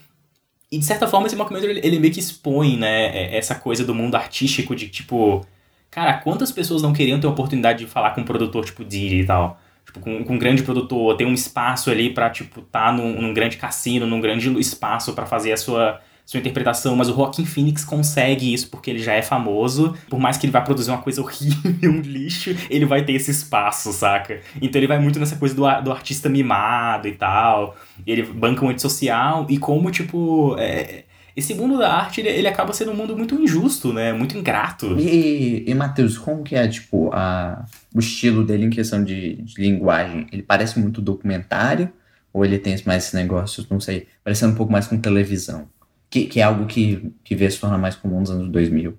E 0.75 0.79
de 0.79 0.85
certa 0.85 1.07
forma 1.07 1.29
esse 1.29 1.37
mockumentary 1.37 1.81
ele, 1.85 2.01
meio 2.01 2.13
que 2.13 2.19
expõe, 2.19 2.77
né, 2.77 3.07
é, 3.17 3.37
essa 3.39 3.55
coisa 3.55 3.85
do 3.85 3.95
mundo 3.95 4.17
artístico 4.17 4.75
de 4.75 4.89
tipo, 4.89 5.47
cara, 5.89 6.15
quantas 6.15 6.51
pessoas 6.51 6.83
não 6.83 6.93
queriam 6.93 7.21
ter 7.21 7.29
a 7.29 7.31
oportunidade 7.31 7.85
de 7.85 7.87
falar 7.87 8.11
com 8.11 8.23
um 8.23 8.25
produtor 8.25 8.65
tipo 8.65 8.85
Diddy 8.85 9.21
e 9.21 9.25
tal? 9.25 9.61
Tipo, 9.87 10.01
com, 10.01 10.25
com 10.25 10.35
um 10.35 10.39
grande 10.39 10.65
produtor, 10.65 11.17
ter 11.17 11.27
um 11.27 11.33
espaço 11.33 11.91
ali 11.91 12.11
pra, 12.11 12.29
tipo, 12.29 12.61
tá 12.63 12.91
num, 12.91 13.23
num 13.23 13.33
grande 13.33 13.57
cassino, 13.57 14.05
num 14.05 14.21
grande 14.21 14.51
espaço 14.59 15.13
para 15.13 15.27
fazer 15.27 15.53
a 15.53 15.57
sua 15.57 16.01
sua 16.25 16.41
interpretação, 16.41 16.97
mas 16.97 17.09
o 17.09 17.15
Joaquin 17.15 17.45
Phoenix 17.45 17.85
consegue 17.85 18.53
isso 18.53 18.69
porque 18.69 18.91
ele 18.91 18.99
já 18.99 19.13
é 19.13 19.23
famoso. 19.23 19.95
Por 20.09 20.19
mais 20.19 20.39
que 20.39 20.47
ele 20.47 20.53
vá 20.53 20.61
produzir 20.61 20.91
uma 20.91 21.03
coisa 21.03 21.21
horrível, 21.23 21.91
um 21.91 22.01
lixo, 22.01 22.57
ele 22.71 22.87
vai 22.87 23.05
ter 23.05 23.13
esse 23.13 23.31
espaço, 23.31 23.93
saca? 23.93 24.41
Então 24.61 24.81
ele 24.81 24.87
vai 24.87 24.99
muito 24.99 25.19
nessa 25.19 25.37
coisa 25.37 25.55
do, 25.55 25.63
do 25.83 25.93
artista 25.93 26.29
mimado 26.29 27.07
e 27.09 27.13
tal. 27.13 27.77
Ele 28.07 28.23
banca 28.23 28.65
um 28.65 28.71
antissocial 28.71 29.47
e 29.49 29.59
como, 29.59 29.91
tipo. 29.91 30.57
É, 30.59 31.05
esse 31.37 31.53
mundo 31.53 31.77
da 31.77 31.93
arte, 31.93 32.21
ele, 32.21 32.29
ele, 32.29 32.47
acaba 32.47 32.73
sendo 32.73 32.93
um 32.93 32.95
mundo 32.95 33.17
muito 33.17 33.35
injusto, 33.35 33.93
né? 33.93 34.13
Muito 34.13 34.39
ingrato. 34.39 34.97
E, 34.97 35.65
e 35.67 35.75
Matheus, 35.75 36.17
como 36.17 36.45
que 36.45 36.55
é, 36.55 36.69
tipo, 36.69 37.11
a, 37.13 37.67
o 37.93 37.99
estilo 37.99 38.45
dele 38.45 38.67
em 38.67 38.71
questão 38.71 39.03
de, 39.03 39.43
de 39.43 39.61
linguagem? 39.61 40.29
Ele 40.31 40.43
parece 40.43 40.79
muito 40.79 41.01
documentário? 41.01 41.91
Ou 42.33 42.45
ele 42.45 42.57
tem 42.59 42.77
mais 42.87 43.03
esses 43.03 43.15
negócios, 43.15 43.69
não 43.69 43.81
sei, 43.81 44.07
parecendo 44.23 44.53
um 44.53 44.57
pouco 44.57 44.71
mais 44.71 44.87
com 44.87 44.97
televisão? 44.97 45.69
Que, 46.15 46.27
que 46.27 46.41
é 46.41 46.45
algo 46.45 46.67
que, 46.67 47.13
que 47.25 47.35
veio 47.35 47.51
se 47.51 47.59
tornar 47.59 47.77
mais 47.77 47.97
comum 47.97 48.21
nos 48.21 48.31
anos 48.31 48.49
2000. 48.49 48.97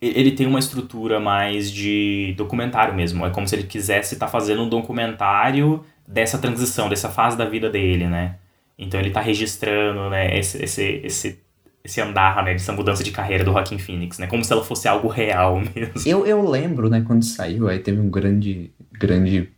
Ele 0.00 0.32
tem 0.32 0.44
uma 0.44 0.58
estrutura 0.58 1.20
mais 1.20 1.70
de 1.70 2.34
documentário 2.36 2.92
mesmo. 2.92 3.24
É 3.24 3.30
como 3.30 3.46
se 3.46 3.54
ele 3.54 3.62
quisesse 3.62 4.14
estar 4.14 4.26
tá 4.26 4.32
fazendo 4.32 4.60
um 4.62 4.68
documentário 4.68 5.84
dessa 6.06 6.38
transição, 6.38 6.88
dessa 6.88 7.08
fase 7.08 7.38
da 7.38 7.44
vida 7.44 7.70
dele, 7.70 8.08
né? 8.08 8.38
Então 8.76 8.98
ele 8.98 9.10
está 9.10 9.20
registrando, 9.20 10.10
né, 10.10 10.36
esse, 10.36 10.64
esse, 10.64 11.00
esse, 11.04 11.38
esse 11.84 12.00
andar, 12.00 12.42
né, 12.42 12.54
dessa 12.54 12.72
mudança 12.72 13.04
de 13.04 13.12
carreira 13.12 13.44
do 13.44 13.52
Joaquin 13.52 13.78
Phoenix, 13.78 14.18
né? 14.18 14.26
Como 14.26 14.44
se 14.44 14.52
ela 14.52 14.64
fosse 14.64 14.88
algo 14.88 15.06
real 15.06 15.60
mesmo. 15.76 15.92
Eu, 16.04 16.26
eu 16.26 16.50
lembro, 16.50 16.90
né, 16.90 17.04
quando 17.06 17.24
saiu, 17.24 17.68
aí 17.68 17.78
teve 17.78 18.00
um 18.00 18.10
grande, 18.10 18.72
grande 18.90 19.48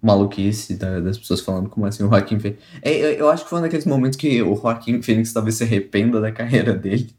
maluquice 0.00 0.74
da, 0.74 1.00
das 1.00 1.18
pessoas 1.18 1.40
falando 1.40 1.68
como 1.68 1.86
assim 1.86 2.04
o 2.04 2.08
Joaquim 2.08 2.38
Phoenix. 2.38 2.62
É, 2.82 2.92
eu, 2.96 3.10
eu, 3.12 3.30
acho 3.30 3.44
que 3.44 3.50
foi 3.50 3.58
um 3.58 3.62
daqueles 3.62 3.84
momentos 3.84 4.16
que 4.16 4.40
o 4.42 4.54
Joaquim 4.54 5.02
Phoenix 5.02 5.32
talvez 5.32 5.56
se 5.56 5.64
arrependa 5.64 6.20
da 6.20 6.30
carreira 6.30 6.72
dele. 6.72 7.10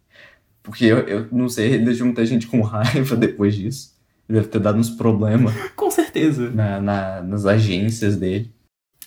Porque 0.63 0.86
eu, 0.86 1.00
eu 1.00 1.28
não 1.32 1.50
sei, 1.50 1.74
ele 1.74 1.86
deixou 1.86 2.06
muita 2.06 2.26
gente 2.26 2.48
com 2.48 2.62
raiva 2.62 3.15
depois 3.15 3.56
disso. 3.56 3.94
Ele 4.28 4.38
deve 4.38 4.50
ter 4.50 4.60
dado 4.60 4.78
uns 4.78 4.89
problemas. 4.89 5.54
com 5.76 5.89
certeza. 5.89 6.50
Na, 6.52 6.80
na, 6.80 7.22
nas 7.22 7.46
agências 7.46 8.15
dele. 8.15 8.52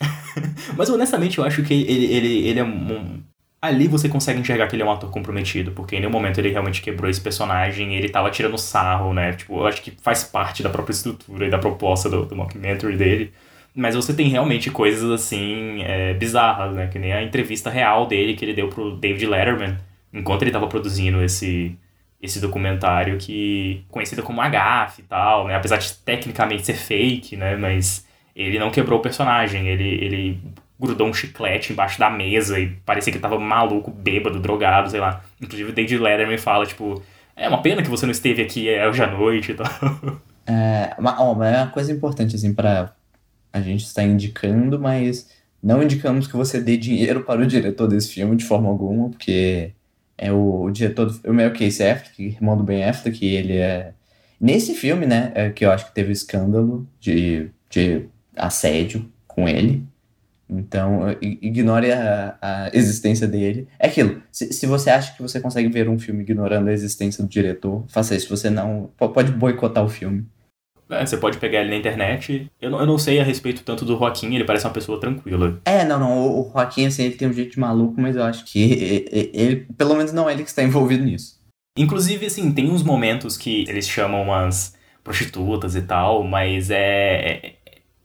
Mas 0.77 0.91
honestamente 0.91 1.39
eu 1.39 1.45
acho 1.45 1.63
que 1.63 1.73
ele, 1.73 2.13
ele, 2.13 2.49
ele 2.49 2.59
é 2.59 2.65
um. 2.65 3.23
Ali 3.61 3.87
você 3.87 4.09
consegue 4.09 4.41
enxergar 4.41 4.67
que 4.67 4.75
ele 4.75 4.83
é 4.83 4.85
um 4.85 4.91
ator 4.91 5.09
comprometido, 5.09 5.71
porque 5.71 5.95
em 5.95 6.01
nenhum 6.01 6.11
momento 6.11 6.39
ele 6.39 6.51
realmente 6.51 6.83
quebrou 6.83 7.09
esse 7.09 7.21
personagem 7.21 7.95
e 7.95 7.97
ele 7.97 8.09
tava 8.09 8.29
tirando 8.29 8.59
sarro, 8.59 9.15
né? 9.15 9.35
Tipo, 9.35 9.61
eu 9.61 9.67
acho 9.69 9.81
que 9.81 9.93
faz 10.03 10.25
parte 10.25 10.65
da 10.65 10.69
própria 10.69 10.93
estrutura 10.93 11.47
e 11.47 11.51
da 11.51 11.59
proposta 11.59 12.11
do, 12.11 12.27
do 12.27 12.35
mockumentary 12.35 12.97
dele. 12.97 13.33
Mas 13.75 13.95
você 13.95 14.13
tem 14.13 14.29
realmente 14.29 14.71
coisas 14.71 15.11
assim 15.11 15.83
é, 15.83 16.13
bizarras, 16.15 16.75
né? 16.75 16.89
Que 16.89 16.99
nem 16.99 17.13
a 17.13 17.23
entrevista 17.23 17.71
real 17.71 18.07
dele 18.07 18.35
que 18.35 18.45
ele 18.45 18.55
deu 18.55 18.69
pro 18.69 18.97
David 18.97 19.27
Letterman 19.27 19.79
enquanto 20.13 20.43
ele 20.43 20.51
estava 20.51 20.67
produzindo 20.67 21.23
esse, 21.23 21.77
esse 22.21 22.39
documentário 22.39 23.17
que 23.17 23.85
conhecido 23.89 24.23
como 24.23 24.43
Agaf 24.43 25.01
e 25.01 25.05
tal, 25.05 25.47
né? 25.47 25.57
Apesar 25.57 25.79
de 25.79 25.93
tecnicamente 25.95 26.67
ser 26.67 26.75
fake, 26.75 27.37
né? 27.37 27.57
Mas 27.57 28.07
ele 28.37 28.59
não 28.59 28.71
quebrou 28.71 28.99
o 28.99 29.03
personagem, 29.03 29.69
ele, 29.69 29.89
ele 30.05 30.41
grudou 30.79 31.07
um 31.07 31.15
chiclete 31.15 31.73
embaixo 31.73 31.99
da 31.99 32.11
mesa 32.11 32.59
e 32.59 32.69
parecia 32.85 33.13
que 33.13 33.19
tava 33.19 33.39
maluco, 33.39 33.91
bêbado, 33.91 34.41
drogado, 34.41 34.91
sei 34.91 35.01
lá. 35.01 35.23
Inclusive 35.41 35.71
o 35.71 35.75
David 35.75 35.99
Letterman 35.99 36.39
fala, 36.39 36.67
tipo, 36.67 37.03
é 37.35 37.49
uma 37.49 37.63
pena 37.63 37.83
que 37.83 37.89
você 37.89 38.05
não 38.05 38.13
esteve 38.13 38.43
aqui 38.43 38.69
é, 38.69 38.87
hoje 38.89 39.03
à 39.03 39.07
noite 39.07 39.53
e 39.53 39.55
tal. 39.55 39.67
É, 40.45 40.95
mas 40.99 41.19
é 41.19 41.63
uma 41.63 41.67
coisa 41.69 41.93
importante, 41.93 42.35
assim, 42.35 42.53
pra 42.53 42.93
a 43.53 43.61
gente 43.61 43.85
estar 43.85 44.05
indicando, 44.05 44.81
mas 44.81 45.29
não 45.63 45.83
indicamos 45.83 46.27
que 46.27 46.37
você 46.37 46.61
dê 46.61 46.77
dinheiro 46.77 47.23
para 47.25 47.43
o 47.43 47.47
diretor 47.47 47.87
desse 47.87 48.09
filme 48.09 48.37
de 48.37 48.45
forma 48.45 48.69
alguma, 48.69 49.11
porque 49.11 49.73
é 50.19 50.33
o, 50.33 50.63
o 50.63 50.71
diretor 50.71 51.07
do 51.07 51.15
filme 51.15 51.43
é 51.43 51.51
Casey 51.51 51.91
Affleck, 51.91 52.23
irmão 52.23 52.57
do 52.57 52.65
Ben 52.65 52.85
Affleck, 52.85 53.19
que 53.19 53.27
ele 53.27 53.57
é... 53.57 53.93
Nesse 54.41 54.75
filme, 54.75 55.07
né, 55.07 55.31
é 55.35 55.51
que 55.51 55.65
eu 55.65 55.71
acho 55.71 55.87
que 55.87 55.95
teve 55.95 56.13
escândalo 56.13 56.87
de, 56.99 57.49
de 57.71 58.07
assédio 58.37 59.09
com 59.27 59.49
ele, 59.49 59.87
então, 60.55 61.01
ignore 61.21 61.91
a, 61.93 62.37
a, 62.41 62.71
existência 62.75 63.27
dele. 63.27 63.67
É 63.79 63.87
aquilo. 63.87 64.23
Se, 64.31 64.53
se 64.53 64.67
você 64.67 64.91
acha 64.91 65.15
que 65.15 65.23
você 65.23 65.41
consegue 65.41 65.69
ver 65.69 65.89
um 65.89 65.99
filme 65.99 66.23
ignorando 66.23 66.69
a 66.69 66.73
existência 66.73 67.25
do 67.25 67.29
diretor, 67.29 67.85
faça 67.89 68.15
isso. 68.15 68.29
Você 68.29 68.51
não. 68.51 68.91
Pode 68.99 69.33
boicotar 69.33 69.83
o 69.83 69.89
filme. 69.89 70.27
É, 70.93 71.07
você 71.07 71.17
pode 71.17 71.39
pegar 71.39 71.61
ele 71.61 71.71
na 71.71 71.77
internet. 71.77 72.51
Eu 72.61 72.71
não, 72.71 72.81
eu 72.81 72.87
não 72.87 72.99
sei 72.99 73.19
a 73.19 73.25
respeito 73.25 73.65
tanto 73.65 73.85
do 73.85 73.97
Joaquim, 73.97 74.35
ele 74.35 74.45
parece 74.45 74.67
uma 74.67 74.73
pessoa 74.73 75.01
tranquila. 75.01 75.59
É, 75.65 75.85
não, 75.85 75.99
não. 75.99 76.29
O, 76.29 76.51
Joaquim, 76.53 76.87
assim, 76.87 77.05
ele 77.05 77.15
tem 77.15 77.29
um 77.29 77.33
jeito 77.33 77.53
de 77.53 77.59
maluco, 77.59 78.01
mas 78.01 78.15
eu 78.15 78.23
acho 78.23 78.45
que 78.45 78.61
ele, 79.11 79.31
ele, 79.33 79.57
pelo 79.77 79.95
menos 79.95 80.13
não 80.13 80.29
é 80.29 80.35
ele 80.35 80.43
que 80.43 80.51
está 80.51 80.63
envolvido 80.63 81.05
nisso. 81.05 81.41
Inclusive, 81.77 82.27
assim, 82.27 82.53
tem 82.53 82.71
uns 82.71 82.83
momentos 82.83 83.39
que 83.39 83.65
eles 83.69 83.89
chamam 83.89 84.23
umas 84.23 84.77
prostitutas 85.03 85.75
e 85.75 85.83
tal, 85.83 86.23
mas 86.23 86.71
é, 86.71 86.77
é, 86.77 87.55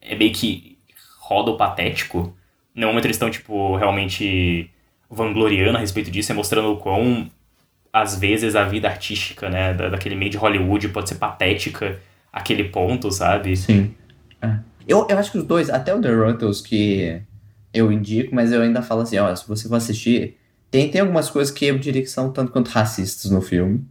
é 0.01 0.15
meio 0.15 0.31
que 0.31 0.77
roda 1.19 1.51
o 1.51 1.57
patético. 1.57 2.33
No 2.73 2.87
momento 2.87 3.05
eles 3.05 3.17
estão, 3.17 3.29
tipo, 3.29 3.75
realmente 3.75 4.71
vangloriando 5.09 5.77
a 5.77 5.81
respeito 5.81 6.09
disso, 6.09 6.31
é 6.31 6.35
mostrando 6.35 6.71
o 6.71 6.77
quão, 6.77 7.29
às 7.91 8.17
vezes, 8.17 8.55
a 8.55 8.63
vida 8.63 8.87
artística, 8.87 9.49
né, 9.49 9.73
daquele 9.73 10.15
meio 10.15 10.31
de 10.31 10.37
Hollywood 10.37 10.89
pode 10.89 11.09
ser 11.09 11.15
patética 11.15 11.99
aquele 12.37 12.65
ponto, 12.65 13.11
sabe? 13.11 13.55
Sim. 13.55 13.93
É. 14.41 14.57
Eu, 14.87 15.05
eu 15.09 15.17
acho 15.17 15.31
que 15.31 15.37
os 15.37 15.43
dois, 15.43 15.69
até 15.69 15.93
o 15.93 16.01
The 16.01 16.13
Ruttles 16.13 16.61
que 16.61 17.21
eu 17.73 17.91
indico, 17.91 18.33
mas 18.33 18.51
eu 18.51 18.61
ainda 18.61 18.81
falo 18.81 19.01
assim, 19.01 19.17
ó, 19.17 19.35
se 19.35 19.47
você 19.47 19.67
for 19.67 19.75
assistir, 19.75 20.37
tem, 20.71 20.89
tem 20.89 21.01
algumas 21.01 21.29
coisas 21.29 21.53
que 21.53 21.65
eu 21.65 21.77
diria 21.77 22.01
que 22.01 22.09
são 22.09 22.31
tanto 22.31 22.51
quanto 22.51 22.69
racistas 22.69 23.31
no 23.31 23.41
filme, 23.41 23.85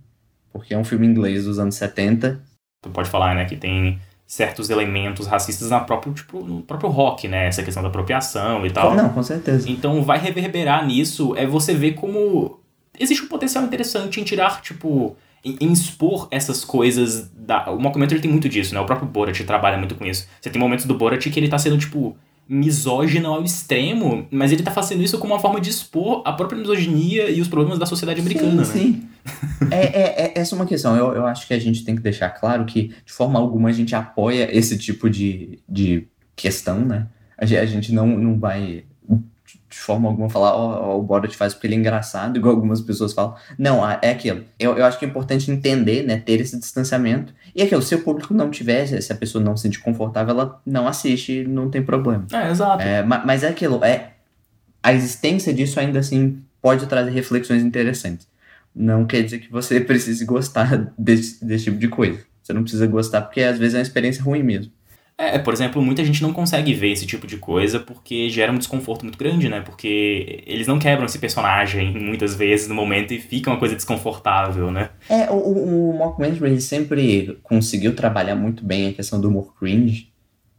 porque 0.53 0.75
é 0.75 0.79
um 0.79 0.85
filme 0.85 1.07
inglês 1.07 1.45
dos 1.45 1.59
anos 1.59 1.75
70. 1.75 2.41
Tu 2.83 2.91
pode 2.91 3.09
falar, 3.09 3.35
né, 3.35 3.45
que 3.45 3.57
tem 3.57 4.01
certos 4.27 4.71
elementos 4.71 5.27
racistas 5.27 5.71
na 5.71 5.81
próprio, 5.81 6.13
tipo, 6.13 6.41
no 6.43 6.63
próprio 6.63 6.91
rock, 6.91 7.29
né? 7.29 7.47
Essa 7.47 7.63
questão 7.63 7.83
da 7.83 7.89
apropriação 7.89 8.67
e 8.67 8.71
tal. 8.71 8.95
Não, 8.95 9.11
com 9.11 9.23
certeza. 9.23 9.71
Então 9.71 10.03
vai 10.03 10.19
reverberar 10.19 10.85
nisso, 10.85 11.35
é 11.37 11.47
você 11.47 11.75
ver 11.75 11.93
como 11.93 12.59
existe 12.99 13.25
um 13.25 13.29
potencial 13.29 13.63
interessante 13.65 14.21
em 14.21 14.25
tirar, 14.25 14.61
tipo, 14.63 15.17
em 15.45 15.73
expor 15.73 16.29
essas 16.31 16.65
coisas 16.65 17.31
da... 17.33 17.71
O 17.71 17.81
mockumentary 17.81 18.21
tem 18.21 18.31
muito 18.31 18.49
disso, 18.49 18.75
né? 18.75 18.81
O 18.81 18.87
próprio 18.87 19.09
Borat 19.09 19.39
trabalha 19.45 19.79
muito 19.79 19.95
com 19.95 20.05
isso. 20.05 20.27
Você 20.41 20.51
tem 20.51 20.61
momentos 20.61 20.87
do 20.87 20.95
Borat 20.95 21.25
que 21.25 21.39
ele 21.39 21.49
tá 21.49 21.59
sendo, 21.59 21.79
tipo, 21.79 22.17
misógino 22.49 23.29
ao 23.33 23.43
extremo, 23.43 24.27
mas 24.31 24.53
ele 24.53 24.63
tá 24.63 24.71
fazendo 24.71 25.03
isso 25.03 25.19
como 25.19 25.35
uma 25.35 25.41
forma 25.41 25.61
de 25.61 25.69
expor 25.69 26.23
a 26.25 26.33
própria 26.33 26.59
misoginia 26.59 27.29
e 27.29 27.41
os 27.41 27.49
problemas 27.49 27.79
da 27.79 27.87
sociedade 27.87 28.21
americana, 28.21 28.65
sim, 28.65 28.91
né? 28.91 29.01
Sim, 29.69 29.69
é, 29.71 29.77
é, 29.77 30.25
é, 30.27 30.33
essa 30.37 30.55
é 30.55 30.57
uma 30.57 30.67
questão. 30.67 30.97
Eu, 30.97 31.13
eu 31.13 31.27
acho 31.27 31.47
que 31.47 31.55
a 31.55 31.59
gente 31.59 31.85
tem 31.85 31.97
que 31.97 32.03
deixar 32.03 32.31
claro 32.31 32.65
que, 32.65 32.95
de 33.05 33.13
forma 33.13 33.39
alguma, 33.39 33.69
a 33.69 33.73
gente 33.73 33.95
apoia 33.95 34.49
esse 34.57 34.79
tipo 34.79 35.11
de, 35.11 35.59
de 35.69 36.07
questão, 36.37 36.81
né? 36.81 37.09
A 37.37 37.45
gente, 37.45 37.59
a 37.59 37.67
gente 37.67 37.93
não, 37.93 38.07
não 38.07 38.39
vai 38.39 38.85
de 39.69 39.79
forma 39.79 40.09
alguma 40.09 40.29
falar, 40.29 40.55
ó, 40.55 40.95
oh, 40.95 40.99
o 40.99 41.03
Borat 41.03 41.35
faz 41.35 41.55
porque 41.55 41.67
ele 41.67 41.75
é 41.75 41.79
engraçado, 41.79 42.37
igual 42.37 42.55
algumas 42.55 42.81
pessoas 42.81 43.13
falam. 43.13 43.35
Não, 43.59 43.89
é 43.89 44.11
aquilo. 44.11 44.45
Eu, 44.59 44.77
eu 44.77 44.85
acho 44.85 44.99
que 44.99 45.05
é 45.05 45.09
importante 45.09 45.51
entender, 45.51 46.03
né, 46.03 46.19
ter 46.19 46.41
esse 46.41 46.59
distanciamento. 46.59 47.33
E 47.55 47.63
aquilo, 47.63 47.83
se 47.83 47.95
o 47.95 48.03
público 48.03 48.35
não 48.35 48.51
tiver, 48.51 48.87
se 48.87 49.13
a 49.13 49.17
pessoa 49.17 49.43
não 49.43 49.57
se 49.57 49.63
sentir 49.63 49.81
confortável, 49.81 50.35
ela 50.35 50.61
não 50.67 50.89
assiste, 50.89 51.45
não 51.45 51.71
tem 51.71 51.83
problema. 51.83 52.27
É, 52.33 52.51
exato. 52.51 52.83
É, 52.83 53.03
mas 53.03 53.43
é 53.43 53.49
aquilo, 53.49 53.85
é, 53.85 54.13
a 54.83 54.93
existência 54.93 55.53
disso 55.53 55.81
ainda 55.81 55.99
assim 55.99 56.43
pode 56.63 56.87
trazer 56.87 57.11
reflexões 57.11 57.63
interessantes. 57.63 58.29
Não 58.75 59.07
quer 59.07 59.23
dizer 59.23 59.39
que 59.39 59.51
você 59.51 59.81
precise 59.83 60.25
gostar 60.25 60.93
desse, 60.99 61.45
desse 61.45 61.65
tipo 61.65 61.79
de 61.79 61.89
coisa. 61.89 62.21
Você 62.43 62.53
não 62.53 62.63
precisa 62.63 62.87
gostar 62.87 63.23
porque 63.23 63.41
às 63.43 63.59
vezes 63.59 63.75
é 63.75 63.79
uma 63.79 63.83
experiência 63.83 64.23
ruim 64.23 64.43
mesmo. 64.43 64.73
É, 65.19 65.39
por 65.39 65.55
exemplo, 65.55 65.81
muita 65.81 66.05
gente 66.05 66.21
não 66.23 66.31
consegue 66.31 66.75
ver 66.75 66.91
esse 66.91 67.07
tipo 67.07 67.27
de 67.27 67.39
coisa 67.39 67.81
porque 67.81 68.29
gera 68.29 68.53
um 68.53 68.59
desconforto 68.59 69.03
muito 69.03 69.19
grande, 69.19 69.49
né? 69.49 69.63
Porque 69.63 70.43
eles 70.47 70.67
não 70.67 70.79
quebram 70.79 71.07
esse 71.07 71.19
personagem 71.19 71.91
muitas 71.99 72.35
vezes 72.35 72.69
no 72.69 72.75
momento 72.75 73.15
e 73.15 73.19
fica 73.19 73.51
uma 73.51 73.59
coisa 73.59 73.75
desconfortável, 73.75 74.71
né? 74.71 74.91
É, 75.09 75.31
o, 75.31 75.37
o, 75.37 75.91
o 75.91 75.99
Mockumentary 75.99 76.61
sempre 76.61 77.39
conseguiu 77.43 77.97
trabalhar 77.97 78.35
muito 78.35 78.63
bem 78.63 78.89
a 78.89 78.93
questão 78.93 79.19
do 79.19 79.29
humor 79.29 79.55
cringe, 79.59 80.13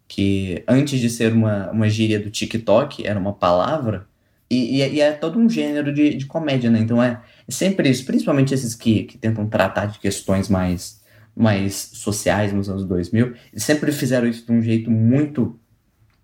que 0.07 0.63
antes 0.67 0.99
de 0.99 1.09
ser 1.09 1.33
uma, 1.33 1.69
uma 1.69 1.87
gíria 1.87 2.19
do 2.19 2.31
TikTok, 2.31 3.05
era 3.05 3.19
uma 3.19 3.33
palavra, 3.33 4.07
e, 4.49 4.81
e, 4.81 4.93
e 4.95 5.01
é 5.01 5.11
todo 5.11 5.37
um 5.37 5.47
gênero 5.47 5.93
de, 5.93 6.15
de 6.15 6.25
comédia, 6.25 6.71
né? 6.71 6.79
Então 6.79 7.03
é, 7.03 7.21
é 7.47 7.51
sempre 7.51 7.89
isso, 7.89 8.03
principalmente 8.05 8.55
esses 8.55 8.73
que, 8.73 9.03
que 9.03 9.19
tentam 9.19 9.45
tratar 9.45 9.85
de 9.85 9.99
questões 9.99 10.49
mais 10.49 10.99
mais 11.37 11.75
sociais 11.93 12.51
nos 12.51 12.69
anos 12.69 12.83
2000, 12.85 13.33
eles 13.51 13.63
sempre 13.63 13.91
fizeram 13.91 14.27
isso 14.27 14.45
de 14.45 14.51
um 14.51 14.61
jeito 14.61 14.89
muito 14.89 15.59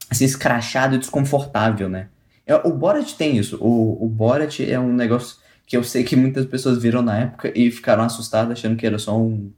assim, 0.10 0.26
escrachado 0.26 0.96
e 0.96 0.98
desconfortável, 0.98 1.88
né? 1.88 2.08
É, 2.46 2.56
o 2.56 2.72
Borat 2.72 3.14
tem 3.14 3.38
isso. 3.38 3.58
O, 3.62 4.04
o 4.04 4.08
Borat 4.10 4.60
é 4.60 4.80
um 4.80 4.94
negócio 4.94 5.38
que 5.66 5.78
eu 5.78 5.84
sei 5.84 6.04
que 6.04 6.16
muitas 6.16 6.46
pessoas 6.46 6.82
viram 6.82 7.02
na 7.02 7.18
época 7.18 7.52
e 7.56 7.72
ficaram 7.72 8.04
assustadas 8.04 8.58
achando 8.58 8.76
que 8.76 8.86
era 8.86 9.00
só 9.00 9.18
um, 9.18 9.52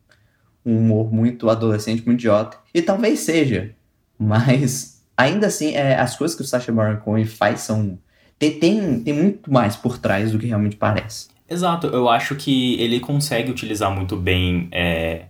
um 0.65 0.78
humor 0.78 1.12
muito 1.12 1.50
adolescente, 1.50 2.06
muito 2.06 2.20
idiota. 2.20 2.58
E 2.74 2.82
talvez 2.82 3.20
seja, 3.20 3.72
mas 4.18 5.04
ainda 5.18 5.48
assim, 5.48 5.74
é, 5.74 5.96
as 5.96 6.15
coisas 6.15 6.36
que 6.36 6.44
o 6.44 6.46
Sacha 6.46 6.72
Baron 6.72 6.98
Cohen 6.98 7.26
faz 7.26 7.62
são... 7.62 7.98
Tem, 8.38 8.60
tem, 8.60 9.00
tem 9.00 9.13
muito 9.13 9.52
mais 9.52 9.76
por 9.76 9.98
trás 9.98 10.32
do 10.32 10.38
que 10.38 10.46
realmente 10.46 10.76
parece. 10.76 11.30
Exato, 11.50 11.88
eu 11.88 12.10
acho 12.10 12.36
que 12.36 12.80
ele 12.82 13.00
consegue 13.00 13.50
utilizar 13.50 13.89
muito 13.89 14.18
bem 14.18 14.68
é, 14.72 15.28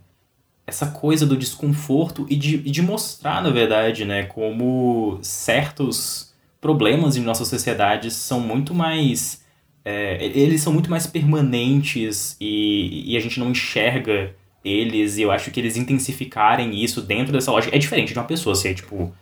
essa 0.67 0.87
coisa 0.87 1.25
do 1.25 1.37
desconforto 1.37 2.25
e 2.29 2.35
de, 2.35 2.55
e 2.55 2.71
de 2.71 2.81
mostrar, 2.81 3.41
na 3.41 3.49
verdade, 3.49 4.03
né, 4.03 4.23
como 4.23 5.19
certos 5.21 6.33
problemas 6.59 7.15
em 7.15 7.21
nossa 7.21 7.45
sociedade 7.45 8.09
são 8.09 8.39
muito 8.39 8.73
mais. 8.73 9.43
É, 9.83 10.25
eles 10.25 10.61
são 10.61 10.73
muito 10.73 10.89
mais 10.89 11.05
permanentes 11.05 12.35
e, 12.41 13.11
e 13.11 13.15
a 13.15 13.19
gente 13.19 13.39
não 13.39 13.51
enxerga 13.51 14.33
eles, 14.63 15.17
e 15.17 15.21
eu 15.21 15.31
acho 15.31 15.51
que 15.51 15.59
eles 15.59 15.77
intensificarem 15.77 16.83
isso 16.83 17.03
dentro 17.03 17.31
dessa 17.31 17.51
lógica. 17.51 17.75
É 17.75 17.79
diferente 17.79 18.13
de 18.13 18.17
uma 18.17 18.25
pessoa 18.25 18.55
ser, 18.55 18.73
tipo, 18.73 19.13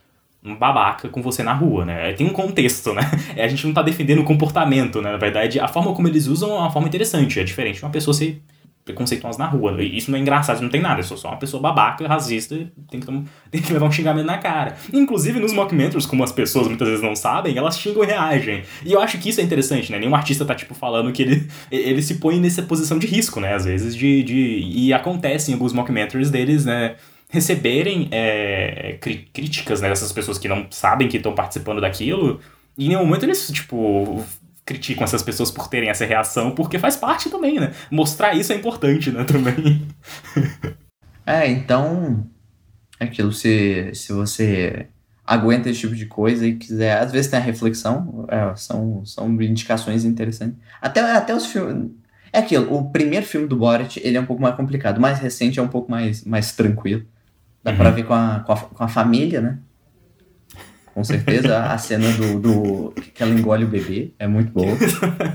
um 0.41 0.55
babaca 0.55 1.09
com 1.09 1.21
você 1.21 1.43
na 1.43 1.53
rua, 1.53 1.83
né? 1.83 2.13
Tem 2.13 2.25
um 2.25 2.31
contexto, 2.31 2.93
né? 2.93 3.01
A 3.37 3.47
gente 3.49 3.67
não 3.67 3.73
tá 3.73 3.81
defendendo 3.81 4.19
o 4.19 4.23
comportamento, 4.23 5.01
né? 5.01 5.11
Na 5.11 5.17
verdade, 5.17 5.59
a 5.59 5.67
forma 5.67 5.93
como 5.93 6.07
eles 6.07 6.27
usam 6.27 6.51
é 6.51 6.59
uma 6.59 6.71
forma 6.71 6.87
interessante. 6.87 7.41
É 7.41 7.43
diferente 7.43 7.79
de 7.79 7.83
uma 7.83 7.91
pessoa 7.91 8.13
ser 8.13 8.41
preconceituosos 8.85 9.37
na 9.37 9.45
rua. 9.45 9.81
Isso 9.81 10.11
não 10.11 10.17
é 10.17 10.21
engraçado, 10.21 10.61
não 10.61 10.69
tem 10.69 10.81
nada. 10.81 10.99
Eu 10.99 11.03
sou 11.03 11.17
só 11.17 11.29
uma 11.29 11.37
pessoa 11.37 11.61
babaca, 11.61 12.07
racista, 12.07 12.55
tem 12.89 12.99
que, 12.99 13.07
tem 13.51 13.61
que 13.61 13.73
levar 13.73 13.87
um 13.87 13.91
xingamento 13.91 14.25
na 14.25 14.37
cara. 14.37 14.75
Inclusive, 14.91 15.39
nos 15.39 15.53
mockumentaries, 15.53 16.05
como 16.05 16.23
as 16.23 16.31
pessoas 16.31 16.67
muitas 16.67 16.87
vezes 16.87 17.03
não 17.03 17.15
sabem, 17.15 17.57
elas 17.57 17.77
xingam 17.77 18.03
e 18.03 18.07
reagem. 18.07 18.63
E 18.85 18.91
eu 18.91 18.99
acho 18.99 19.17
que 19.17 19.29
isso 19.29 19.39
é 19.39 19.43
interessante, 19.43 19.91
né? 19.91 19.99
Nenhum 19.99 20.15
artista 20.15 20.45
tá, 20.45 20.53
tipo, 20.53 20.73
falando 20.73 21.11
que 21.11 21.21
ele, 21.21 21.47
ele 21.71 22.01
se 22.01 22.15
põe 22.15 22.39
nessa 22.39 22.61
posição 22.61 22.99
de 22.99 23.07
risco, 23.07 23.39
né? 23.39 23.53
Às 23.53 23.65
vezes, 23.65 23.95
de... 23.95 24.23
de 24.23 24.63
e 24.73 24.93
acontece 24.93 25.51
em 25.51 25.53
alguns 25.53 25.73
mockumentaries 25.73 26.29
deles, 26.29 26.65
né? 26.65 26.95
receberem 27.29 28.09
é, 28.11 28.95
críticas 29.33 29.81
né, 29.81 29.89
dessas 29.89 30.11
pessoas 30.11 30.37
que 30.37 30.47
não 30.47 30.67
sabem 30.69 31.07
que 31.07 31.17
estão 31.17 31.33
participando 31.33 31.81
daquilo, 31.81 32.39
e 32.77 32.85
em 32.85 32.89
nenhum 32.89 33.05
momento 33.05 33.23
eles, 33.23 33.51
tipo, 33.51 34.23
criticam 34.65 35.03
essas 35.03 35.21
pessoas 35.21 35.51
por 35.51 35.67
terem 35.67 35.89
essa 35.89 36.05
reação, 36.05 36.51
porque 36.51 36.79
faz 36.79 36.95
parte 36.95 37.29
também, 37.29 37.59
né? 37.59 37.73
Mostrar 37.91 38.33
isso 38.33 38.53
é 38.53 38.55
importante, 38.55 39.11
né, 39.11 39.23
também. 39.23 39.87
é, 41.25 41.49
então, 41.49 42.25
é 42.99 43.05
aquilo, 43.05 43.31
se, 43.31 43.91
se 43.93 44.13
você 44.13 44.87
aguenta 45.25 45.69
esse 45.69 45.81
tipo 45.81 45.95
de 45.95 46.05
coisa 46.05 46.45
e 46.45 46.55
quiser, 46.55 46.97
às 46.97 47.11
vezes 47.11 47.29
tem 47.29 47.39
a 47.39 47.41
reflexão, 47.41 48.25
é, 48.29 48.55
são, 48.55 49.05
são 49.05 49.29
indicações 49.41 50.05
interessantes. 50.05 50.57
Até, 50.81 51.01
até 51.01 51.35
os 51.35 51.45
filmes... 51.45 51.91
É 52.31 52.39
aquilo, 52.39 52.73
o 52.75 52.89
primeiro 52.89 53.23
filme 53.25 53.45
do 53.45 53.55
Borat, 53.55 53.97
ele 53.97 54.17
é 54.17 54.19
um 54.19 54.25
pouco 54.25 54.41
mais 54.41 54.55
complicado, 54.55 54.97
o 54.97 55.01
mais 55.01 55.19
recente 55.19 55.59
é 55.59 55.61
um 55.61 55.67
pouco 55.67 55.91
mais, 55.91 56.23
mais 56.23 56.51
tranquilo. 56.53 57.05
Dá 57.63 57.71
uhum. 57.71 57.77
pra 57.77 57.91
ver 57.91 58.03
com 58.05 58.13
a, 58.13 58.39
com, 58.39 58.53
a, 58.53 58.57
com 58.57 58.83
a 58.83 58.87
família, 58.87 59.39
né? 59.39 59.59
Com 60.93 61.03
certeza 61.03 61.63
a 61.63 61.77
cena 61.79 62.11
do, 62.13 62.39
do 62.39 62.93
que 63.13 63.23
ela 63.23 63.33
engole 63.33 63.65
o 63.65 63.67
bebê 63.67 64.13
é 64.19 64.27
muito 64.27 64.51
boa. 64.51 64.77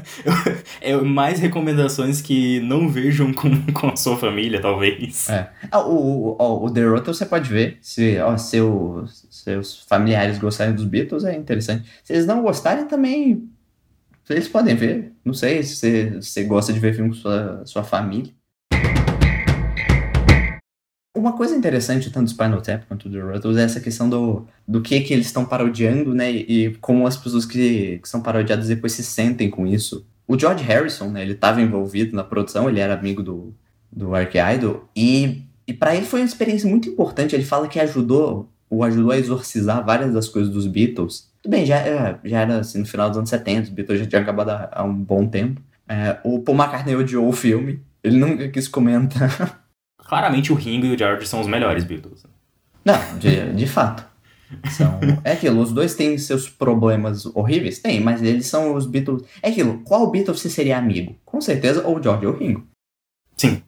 é 0.81 0.97
mais 0.97 1.41
recomendações 1.41 2.23
que 2.23 2.61
não 2.61 2.89
vejam 2.89 3.33
com, 3.33 3.51
com 3.73 3.89
a 3.89 3.97
sua 3.97 4.17
família, 4.17 4.61
talvez. 4.61 5.29
É. 5.29 5.51
Ah, 5.71 5.81
o, 5.81 6.37
o, 6.39 6.65
o 6.65 6.71
The 6.71 6.85
Rotor 6.85 7.15
você 7.15 7.27
pode 7.27 7.51
ver. 7.51 7.79
Se 7.81 8.19
ó, 8.19 8.37
seu, 8.37 9.05
seus 9.31 9.83
familiares 9.83 10.39
gostarem 10.39 10.75
dos 10.75 10.85
Beatles, 10.85 11.25
é 11.25 11.35
interessante. 11.35 11.89
Se 12.05 12.13
eles 12.13 12.27
não 12.27 12.43
gostarem, 12.43 12.87
também. 12.87 13.49
Eles 14.31 14.47
podem 14.47 14.77
ver. 14.77 15.13
Não 15.25 15.33
sei 15.33 15.63
se 15.63 15.77
você, 15.77 16.11
você 16.21 16.45
gosta 16.45 16.73
de 16.73 16.79
ver 16.79 16.95
filme 16.95 17.11
com 17.11 17.17
sua, 17.17 17.63
sua 17.65 17.83
família. 17.83 18.33
Uma 21.19 21.33
coisa 21.33 21.57
interessante, 21.57 22.11
tanto 22.11 22.27
do 22.27 22.31
Spinal 22.31 22.63
Tap 22.63 22.85
quanto 22.87 23.09
do 23.09 23.21
Ruttles, 23.21 23.57
é 23.57 23.63
essa 23.63 23.81
questão 23.81 24.09
do, 24.09 24.47
do 24.67 24.81
que 24.81 25.01
que 25.01 25.13
eles 25.13 25.27
estão 25.27 25.45
parodiando, 25.45 26.15
né? 26.15 26.31
E 26.31 26.77
como 26.81 27.09
as 27.09 27.17
pessoas 27.17 27.45
que, 27.45 27.99
que 27.99 28.09
são 28.09 28.21
parodiadas 28.21 28.69
depois 28.69 28.93
se 28.93 29.03
sentem 29.03 29.51
com 29.51 29.67
isso. 29.67 30.07
O 30.29 30.39
George 30.39 30.63
Harrison, 30.63 31.11
né? 31.11 31.23
Ele 31.23 31.33
estava 31.33 31.61
envolvido 31.61 32.15
na 32.15 32.23
produção, 32.23 32.69
ele 32.69 32.79
era 32.79 32.95
amigo 32.95 33.21
do, 33.21 33.53
do 33.91 34.15
Ark 34.15 34.39
Idol. 34.55 34.89
E, 34.95 35.43
e 35.67 35.73
para 35.73 35.97
ele 35.97 36.07
foi 36.07 36.21
uma 36.21 36.27
experiência 36.27 36.71
muito 36.71 36.89
importante. 36.89 37.35
Ele 37.35 37.45
fala 37.45 37.67
que 37.67 37.81
ajudou, 37.81 38.49
o 38.71 38.85
ajudou 38.85 39.11
a 39.11 39.19
exorcizar 39.19 39.85
várias 39.85 40.15
das 40.15 40.29
coisas 40.29 40.53
dos 40.53 40.69
Beatles. 40.69 41.29
Tudo 41.43 41.51
bem, 41.51 41.67
já, 41.67 41.79
era, 41.79 42.21
já 42.25 42.41
era 42.43 42.59
assim, 42.61 42.79
no 42.79 42.87
final 42.87 43.09
dos 43.09 43.19
anos 43.19 43.31
70, 43.31 43.63
os 43.63 43.69
Beatles 43.71 43.99
já 43.99 44.07
tinham 44.07 44.23
acabado 44.23 44.51
há, 44.51 44.71
há 44.71 44.85
um 44.85 44.95
bom 44.95 45.27
tempo. 45.27 45.61
É, 45.89 46.19
o 46.23 46.39
Paul 46.39 46.57
McCartney 46.57 46.95
odiou 46.95 47.29
o 47.29 47.33
filme. 47.33 47.83
Ele 48.05 48.19
nunca 48.19 48.49
quis 48.49 48.69
comentar. 48.69 49.65
claramente 50.09 50.51
o 50.51 50.57
Ringo 50.57 50.87
e 50.87 50.95
o 50.95 50.99
George 50.99 51.27
são 51.29 51.41
os 51.41 51.47
melhores 51.47 51.85
Beatles. 51.85 52.25
Não, 52.85 53.19
de, 53.19 53.53
de 53.53 53.67
fato. 53.67 54.09
São, 54.71 54.99
é 55.23 55.33
aquilo, 55.33 55.61
os 55.61 55.73
dois 55.73 55.95
têm 55.95 56.17
seus 56.17 56.49
problemas 56.49 57.27
horríveis? 57.27 57.79
Tem, 57.81 58.01
mas 58.01 58.23
eles 58.23 58.47
são 58.47 58.75
os 58.75 58.87
Beatles. 58.87 59.23
É 59.43 59.51
aquilo, 59.51 59.83
qual 59.85 60.11
Beatles 60.11 60.41
você 60.41 60.49
seria 60.49 60.79
amigo? 60.79 61.15
Com 61.25 61.39
certeza, 61.41 61.87
ou 61.87 61.99
o 61.99 62.03
George 62.03 62.27
ou 62.27 62.33
o 62.33 62.37
Ringo. 62.37 62.67
Sim. 63.37 63.63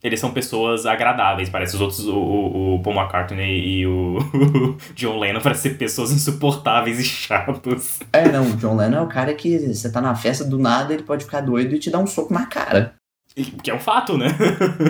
Eles 0.00 0.18
são 0.18 0.32
pessoas 0.32 0.86
agradáveis, 0.86 1.48
parece 1.48 1.74
os 1.76 1.80
outros, 1.80 2.06
o, 2.06 2.16
o, 2.16 2.82
Paul 2.82 2.96
McCartney 2.96 3.80
e 3.80 3.86
o, 3.86 4.18
o 4.18 4.76
John 4.94 5.18
Lennon 5.18 5.40
parecem 5.40 5.72
ser 5.72 5.78
pessoas 5.78 6.10
insuportáveis 6.10 6.98
e 6.98 7.04
chatos. 7.04 8.00
É, 8.12 8.28
não, 8.30 8.44
o 8.44 8.56
John 8.56 8.76
Lennon 8.76 8.98
é 8.98 9.02
o 9.02 9.08
cara 9.08 9.32
que 9.34 9.58
você 9.58 9.90
tá 9.90 10.00
na 10.00 10.14
festa 10.14 10.44
do 10.44 10.58
nada, 10.58 10.92
ele 10.92 11.04
pode 11.04 11.24
ficar 11.24 11.40
doido 11.40 11.74
e 11.74 11.78
te 11.78 11.90
dar 11.90 12.00
um 12.00 12.06
soco 12.06 12.34
na 12.34 12.46
cara. 12.46 12.94
Que 13.34 13.70
é 13.70 13.74
um 13.74 13.80
fato, 13.80 14.18
né? 14.18 14.28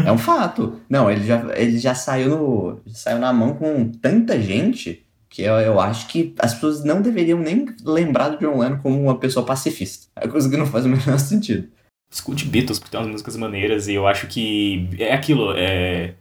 é 0.05 0.11
um 0.11 0.19
fato. 0.19 0.81
Não, 0.89 1.11
ele 1.11 1.25
já, 1.25 1.47
ele 1.55 1.79
já 1.79 1.95
saiu 1.95 2.31
no. 2.31 2.81
Já 2.87 2.95
saiu 2.95 3.19
na 3.19 3.33
mão 3.33 3.55
com 3.55 3.89
tanta 3.91 4.41
gente 4.41 5.05
que 5.33 5.43
eu, 5.43 5.55
eu 5.55 5.81
acho 5.81 6.09
que 6.09 6.35
as 6.39 6.53
pessoas 6.53 6.85
não 6.85 7.01
deveriam 7.01 7.39
nem 7.39 7.67
lembrar 7.85 8.29
do 8.29 8.39
John 8.39 8.59
Lennon 8.59 8.79
como 8.79 9.01
uma 9.01 9.19
pessoa 9.19 9.47
pacifista. 9.47 10.07
É 10.15 10.29
coisa 10.29 10.51
que 10.51 10.57
não 10.59 10.67
faz 10.67 10.85
o 10.85 10.89
menor 10.89 11.17
sentido. 11.19 11.69
Escute 12.11 12.47
Beatles, 12.47 12.79
porque 12.79 12.91
tem 12.91 13.01
umas 13.01 13.11
músicas 13.11 13.37
maneiras, 13.37 13.89
e 13.89 13.95
eu 13.95 14.07
acho 14.07 14.27
que 14.27 14.91
é 14.99 15.15
aquilo, 15.15 15.55
é... 15.57 16.13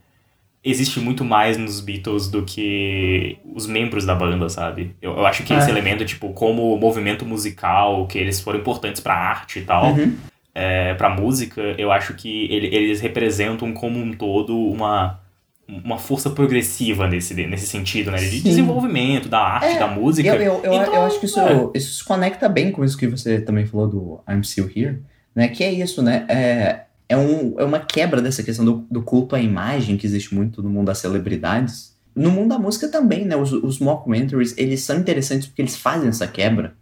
existe 0.64 0.98
muito 0.98 1.22
mais 1.22 1.58
nos 1.58 1.82
Beatles 1.82 2.28
do 2.28 2.42
que 2.42 3.36
os 3.54 3.66
membros 3.66 4.06
da 4.06 4.14
banda, 4.14 4.48
sabe? 4.48 4.96
Eu, 5.02 5.12
eu 5.12 5.26
acho 5.26 5.42
que 5.42 5.52
é. 5.52 5.58
esse 5.58 5.68
elemento, 5.68 6.06
tipo, 6.06 6.32
como 6.32 6.74
movimento 6.78 7.26
musical, 7.26 8.06
que 8.06 8.16
eles 8.16 8.40
foram 8.40 8.60
importantes 8.60 9.02
pra 9.02 9.12
arte 9.12 9.58
e 9.58 9.62
tal, 9.62 9.92
uhum 9.92 10.16
é, 10.54 10.94
para 10.94 11.08
música, 11.08 11.60
eu 11.78 11.90
acho 11.90 12.14
que 12.14 12.44
ele, 12.52 12.74
eles 12.74 13.00
representam 13.00 13.72
como 13.72 13.98
um 13.98 14.12
todo 14.12 14.56
uma, 14.56 15.20
uma 15.66 15.98
força 15.98 16.28
progressiva 16.30 17.08
nesse, 17.08 17.34
nesse 17.46 17.66
sentido, 17.66 18.10
né? 18.10 18.18
De 18.18 18.38
Sim. 18.38 18.42
desenvolvimento 18.42 19.28
da 19.28 19.40
arte, 19.40 19.76
é, 19.76 19.78
da 19.78 19.86
música. 19.86 20.28
Eu, 20.28 20.34
eu, 20.34 20.60
eu, 20.64 20.74
então, 20.74 20.94
eu 20.94 21.02
acho 21.02 21.18
que 21.18 21.26
isso, 21.26 21.40
é. 21.40 21.70
isso 21.74 21.94
se 21.94 22.04
conecta 22.04 22.48
bem 22.48 22.70
com 22.70 22.84
isso 22.84 22.98
que 22.98 23.06
você 23.06 23.40
também 23.40 23.64
falou 23.64 23.88
do 23.88 24.20
I'm 24.28 24.42
Still 24.44 24.70
Here, 24.74 25.02
né? 25.34 25.48
Que 25.48 25.64
é 25.64 25.72
isso, 25.72 26.02
né? 26.02 26.26
É, 26.28 26.82
é, 27.08 27.16
um, 27.16 27.58
é 27.58 27.64
uma 27.64 27.80
quebra 27.80 28.20
dessa 28.20 28.42
questão 28.42 28.64
do, 28.64 28.86
do 28.90 29.02
culto 29.02 29.34
à 29.34 29.40
imagem 29.40 29.96
que 29.96 30.06
existe 30.06 30.34
muito 30.34 30.62
no 30.62 30.68
mundo 30.68 30.86
das 30.86 30.98
celebridades. 30.98 31.96
No 32.14 32.30
mundo 32.30 32.50
da 32.50 32.58
música 32.58 32.88
também, 32.88 33.24
né? 33.24 33.36
Os, 33.36 33.52
os 33.52 33.78
mockumentaries, 33.78 34.54
eles 34.58 34.82
são 34.82 34.98
interessantes 34.98 35.46
porque 35.46 35.62
eles 35.62 35.76
fazem 35.76 36.10
essa 36.10 36.26
quebra. 36.26 36.74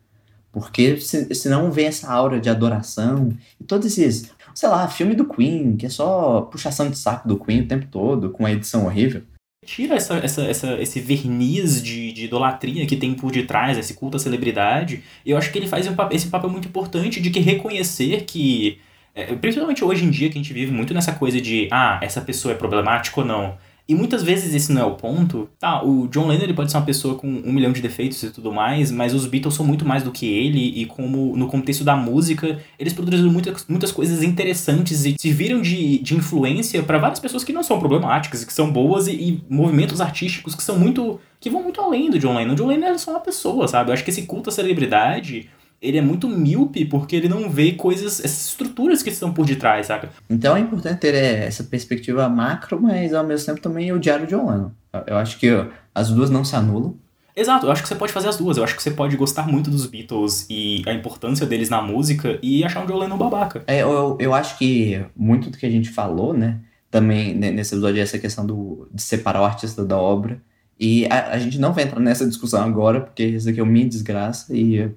Porque 0.53 1.01
se, 1.01 1.33
senão 1.35 1.71
vem 1.71 1.87
essa 1.87 2.11
aura 2.11 2.41
de 2.41 2.51
adoração 2.51 3.37
e 3.61 3.65
todos 3.65 3.87
esses, 3.87 4.33
sei 4.55 4.69
lá, 4.69 4.89
filme 4.89 5.15
do 5.15 5.25
Queen, 5.25 5.77
que 5.77 5.87
é 5.87 5.89
só 5.89 6.43
puxação 6.43 6.91
de 6.91 6.99
saco 6.99 7.29
do 7.29 7.39
Queen 7.39 7.63
o 7.63 7.69
tempo 7.69 7.87
todo, 7.91 8.31
com 8.31 8.45
a 8.45 8.53
edição 8.53 8.87
horrível. 8.87 9.23
Tira 9.65 9.95
essa, 9.95 10.17
essa, 10.17 10.43
essa, 10.43 10.73
esse 10.81 11.01
verniz 11.01 11.83
de, 11.83 12.13
de 12.13 12.25
idolatria 12.25 12.87
que 12.87 12.97
tem 12.97 13.15
por 13.15 13.31
detrás, 13.31 13.77
esse 13.77 13.95
culto 13.95 14.17
à 14.17 14.21
celebridade. 14.21 15.05
Eu 15.25 15.37
acho 15.37 15.53
que 15.53 15.59
ele 15.59 15.69
faz 15.69 15.87
um, 15.87 15.95
esse 16.11 16.29
papel 16.29 16.51
muito 16.51 16.67
importante 16.67 17.21
de 17.21 17.31
que 17.31 17.41
reconhecer 17.41 18.25
que, 18.25 18.79
é, 19.15 19.35
principalmente 19.37 19.85
hoje 19.85 20.05
em 20.05 20.11
dia, 20.11 20.31
que 20.31 20.39
a 20.39 20.43
gente 20.43 20.55
vive 20.55 20.73
muito 20.73 20.95
nessa 20.95 21.13
coisa 21.13 21.41
de, 21.41 21.69
ah, 21.71 22.01
essa 22.03 22.23
pessoa 22.23 22.53
é 22.53 22.57
problemática 22.57 23.21
ou 23.21 23.27
não 23.27 23.59
e 23.90 23.94
muitas 23.94 24.22
vezes 24.22 24.55
esse 24.55 24.72
não 24.72 24.83
é 24.83 24.85
o 24.85 24.94
ponto. 24.94 25.50
Tá, 25.59 25.83
o 25.83 26.07
John 26.07 26.29
Lennon 26.29 26.44
ele 26.44 26.55
pode 26.55 26.70
ser 26.70 26.76
uma 26.76 26.87
pessoa 26.87 27.16
com 27.16 27.26
um 27.26 27.53
milhão 27.53 27.72
de 27.72 27.83
defeitos 27.83 28.22
e 28.22 28.31
tudo 28.31 28.53
mais, 28.53 28.92
mas 28.92 29.12
os 29.12 29.26
Beatles 29.26 29.53
são 29.53 29.66
muito 29.66 29.85
mais 29.85 30.05
do 30.05 30.12
que 30.12 30.26
ele, 30.26 30.81
e 30.81 30.87
como 30.87 31.37
no 31.37 31.48
contexto 31.48 31.83
da 31.83 31.96
música, 31.96 32.61
eles 32.79 32.92
produziram 32.92 33.33
muitas, 33.33 33.66
muitas 33.68 33.90
coisas 33.90 34.22
interessantes 34.22 35.05
e 35.05 35.16
serviram 35.18 35.61
de, 35.61 35.98
de 35.98 36.14
influência 36.14 36.85
para 36.85 36.98
várias 36.98 37.18
pessoas 37.18 37.42
que 37.42 37.53
não 37.53 37.64
são 37.64 37.81
problemáticas, 37.81 38.44
que 38.44 38.53
são 38.53 38.70
boas 38.70 39.09
e, 39.09 39.11
e, 39.11 39.44
movimentos 39.50 40.00
artísticos 40.00 40.55
que 40.55 40.62
são 40.62 40.79
muito. 40.79 41.18
que 41.40 41.50
vão 41.50 41.61
muito 41.61 41.81
além 41.81 42.11
do 42.11 42.18
John 42.20 42.37
Lennon. 42.37 42.53
O 42.53 42.57
John 42.57 42.68
Lennon 42.68 42.87
é 42.87 42.98
só 42.98 43.11
uma 43.11 43.20
pessoa, 43.20 43.66
sabe? 43.66 43.90
Eu 43.90 43.94
acho 43.94 44.05
que 44.05 44.11
esse 44.11 44.22
culto 44.22 44.50
à 44.50 44.53
celebridade 44.53 45.50
ele 45.81 45.99
é 45.99 46.03
muito 46.03 46.29
míope 46.29 46.85
porque 46.85 47.16
ele 47.16 47.29
não 47.29 47.49
vê 47.49 47.73
coisas, 47.73 48.21
essas 48.21 48.49
estruturas 48.49 49.03
que 49.03 49.09
estão 49.09 49.33
por 49.33 49.47
detrás, 49.47 49.87
saca? 49.87 50.11
Então 50.29 50.57
é 50.57 50.61
importante 50.61 50.99
ter 50.99 51.14
é, 51.14 51.47
essa 51.47 51.64
perspectiva 51.64 52.29
macro, 52.29 52.81
mas 52.81 53.14
ao 53.14 53.25
mesmo 53.25 53.47
tempo 53.47 53.61
também 53.61 53.90
o 53.93 53.99
diário 53.99 54.27
de 54.27 54.35
John 54.35 54.73
Eu 55.07 55.16
acho 55.16 55.38
que 55.38 55.49
as 55.95 56.11
duas 56.11 56.29
não 56.29 56.45
se 56.45 56.55
anulam. 56.55 56.95
Exato, 57.35 57.64
eu 57.64 57.73
acho 57.73 57.83
que 57.83 57.88
você 57.88 57.95
pode 57.95 58.12
fazer 58.12 58.29
as 58.29 58.37
duas. 58.37 58.59
Eu 58.59 58.64
acho 58.64 58.77
que 58.77 58.83
você 58.83 58.90
pode 58.90 59.16
gostar 59.16 59.47
muito 59.47 59.71
dos 59.71 59.87
Beatles 59.87 60.47
e 60.51 60.83
a 60.87 60.93
importância 60.93 61.47
deles 61.47 61.71
na 61.71 61.81
música 61.81 62.38
e 62.43 62.62
achar 62.62 62.83
um 62.83 62.87
John 62.87 62.99
Lennon 62.99 63.16
babaca. 63.16 63.62
É, 63.66 63.81
eu, 63.81 64.19
eu 64.21 64.35
acho 64.35 64.59
que 64.59 65.03
muito 65.16 65.49
do 65.49 65.57
que 65.57 65.64
a 65.64 65.71
gente 65.71 65.88
falou, 65.88 66.35
né, 66.35 66.61
também 66.90 67.35
nesse 67.35 67.75
episódio 67.75 68.01
é 68.01 68.03
essa 68.03 68.19
questão 68.19 68.45
do, 68.45 68.88
de 68.93 69.01
separar 69.01 69.40
o 69.40 69.45
artista 69.45 69.85
da 69.85 69.97
obra. 69.97 70.43
E 70.79 71.07
a, 71.07 71.31
a 71.31 71.38
gente 71.38 71.59
não 71.59 71.73
vai 71.73 71.85
entrar 71.85 72.01
nessa 72.01 72.27
discussão 72.27 72.62
agora, 72.62 73.01
porque 73.01 73.25
isso 73.25 73.49
aqui 73.49 73.61
é 73.61 73.62
uma 73.62 73.73
minha 73.73 73.88
desgraça 73.88 74.55
e 74.55 74.90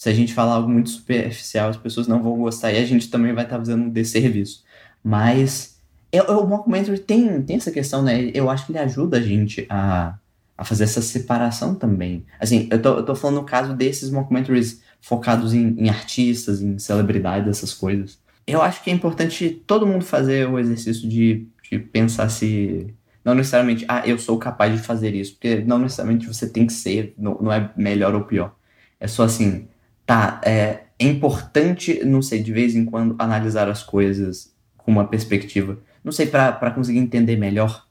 se 0.00 0.08
a 0.08 0.14
gente 0.14 0.32
falar 0.32 0.54
algo 0.54 0.70
muito 0.70 0.88
superficial, 0.88 1.68
as 1.68 1.76
pessoas 1.76 2.08
não 2.08 2.22
vão 2.22 2.38
gostar 2.38 2.72
e 2.72 2.78
a 2.78 2.86
gente 2.86 3.10
também 3.10 3.34
vai 3.34 3.44
estar 3.44 3.56
tá 3.56 3.60
fazendo 3.60 3.84
um 3.84 3.90
desserviço. 3.90 4.64
Mas 5.04 5.78
eu, 6.10 6.24
eu, 6.24 6.38
o 6.38 6.48
mockumentary 6.48 6.98
tem, 6.98 7.42
tem 7.42 7.56
essa 7.56 7.70
questão, 7.70 8.02
né? 8.02 8.30
Eu 8.32 8.48
acho 8.48 8.64
que 8.64 8.72
ele 8.72 8.78
ajuda 8.78 9.18
a 9.18 9.20
gente 9.20 9.66
a, 9.68 10.14
a 10.56 10.64
fazer 10.64 10.84
essa 10.84 11.02
separação 11.02 11.74
também. 11.74 12.24
Assim, 12.40 12.66
eu 12.70 12.80
tô, 12.80 12.96
eu 12.96 13.04
tô 13.04 13.14
falando 13.14 13.42
no 13.42 13.44
caso 13.44 13.74
desses 13.74 14.08
mockumentaries 14.08 14.80
focados 15.02 15.52
em, 15.52 15.78
em 15.78 15.90
artistas, 15.90 16.62
em 16.62 16.78
celebridades, 16.78 17.50
essas 17.50 17.74
coisas. 17.74 18.18
Eu 18.46 18.62
acho 18.62 18.82
que 18.82 18.90
é 18.90 18.94
importante 18.94 19.50
todo 19.66 19.86
mundo 19.86 20.02
fazer 20.02 20.48
o 20.48 20.58
exercício 20.58 21.06
de, 21.06 21.46
de 21.70 21.78
pensar 21.78 22.30
se 22.30 22.86
não 23.22 23.34
necessariamente, 23.34 23.84
ah, 23.86 24.08
eu 24.08 24.18
sou 24.18 24.38
capaz 24.38 24.74
de 24.74 24.82
fazer 24.82 25.14
isso, 25.14 25.34
porque 25.34 25.56
não 25.56 25.78
necessariamente 25.78 26.26
você 26.26 26.48
tem 26.48 26.66
que 26.66 26.72
ser, 26.72 27.12
não, 27.18 27.34
não 27.38 27.52
é 27.52 27.70
melhor 27.76 28.14
ou 28.14 28.22
pior. 28.22 28.54
É 28.98 29.06
só 29.06 29.24
assim, 29.24 29.68
tá, 30.10 30.40
é, 30.44 30.80
é 30.98 31.06
importante, 31.06 32.04
não 32.04 32.20
sei, 32.20 32.42
de 32.42 32.52
vez 32.52 32.74
em 32.74 32.84
quando 32.84 33.14
analisar 33.16 33.68
as 33.68 33.80
coisas 33.84 34.52
com 34.76 34.90
uma 34.90 35.06
perspectiva, 35.06 35.78
não 36.02 36.10
sei, 36.10 36.26
para 36.26 36.72
conseguir 36.72 36.98
entender 36.98 37.36
melhor 37.36 37.86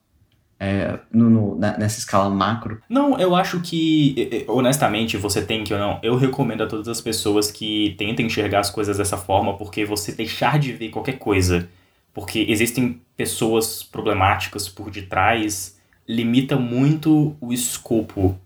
é, 0.59 0.99
no, 1.13 1.29
no, 1.29 1.55
na, 1.57 1.77
nessa 1.77 1.97
escala 1.97 2.29
macro? 2.29 2.81
Não, 2.89 3.17
eu 3.17 3.33
acho 3.33 3.61
que, 3.61 4.45
honestamente, 4.49 5.15
você 5.15 5.41
tem 5.41 5.63
que 5.63 5.73
ou 5.73 5.79
não. 5.79 5.97
Eu 6.03 6.17
recomendo 6.17 6.61
a 6.61 6.67
todas 6.67 6.89
as 6.89 6.99
pessoas 6.99 7.49
que 7.49 7.95
tentem 7.97 8.25
enxergar 8.25 8.59
as 8.59 8.69
coisas 8.69 8.97
dessa 8.97 9.15
forma, 9.15 9.55
porque 9.55 9.85
você 9.85 10.11
deixar 10.11 10.59
de 10.59 10.73
ver 10.73 10.89
qualquer 10.89 11.19
coisa, 11.19 11.69
porque 12.13 12.47
existem 12.49 12.99
pessoas 13.15 13.81
problemáticas 13.81 14.67
por 14.67 14.91
detrás, 14.91 15.79
limita 16.05 16.57
muito 16.57 17.37
o 17.39 17.53
escopo 17.53 18.37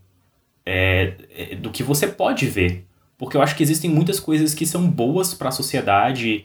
é, 0.64 1.16
é 1.36 1.56
do 1.56 1.72
que 1.72 1.82
você 1.82 2.06
pode 2.06 2.46
ver. 2.46 2.86
Porque 3.24 3.38
eu 3.38 3.42
acho 3.42 3.56
que 3.56 3.64
existem 3.64 3.90
muitas 3.90 4.20
coisas 4.20 4.54
que 4.54 4.66
são 4.66 4.86
boas 4.86 5.34
para 5.34 5.48
a 5.48 5.52
sociedade, 5.52 6.44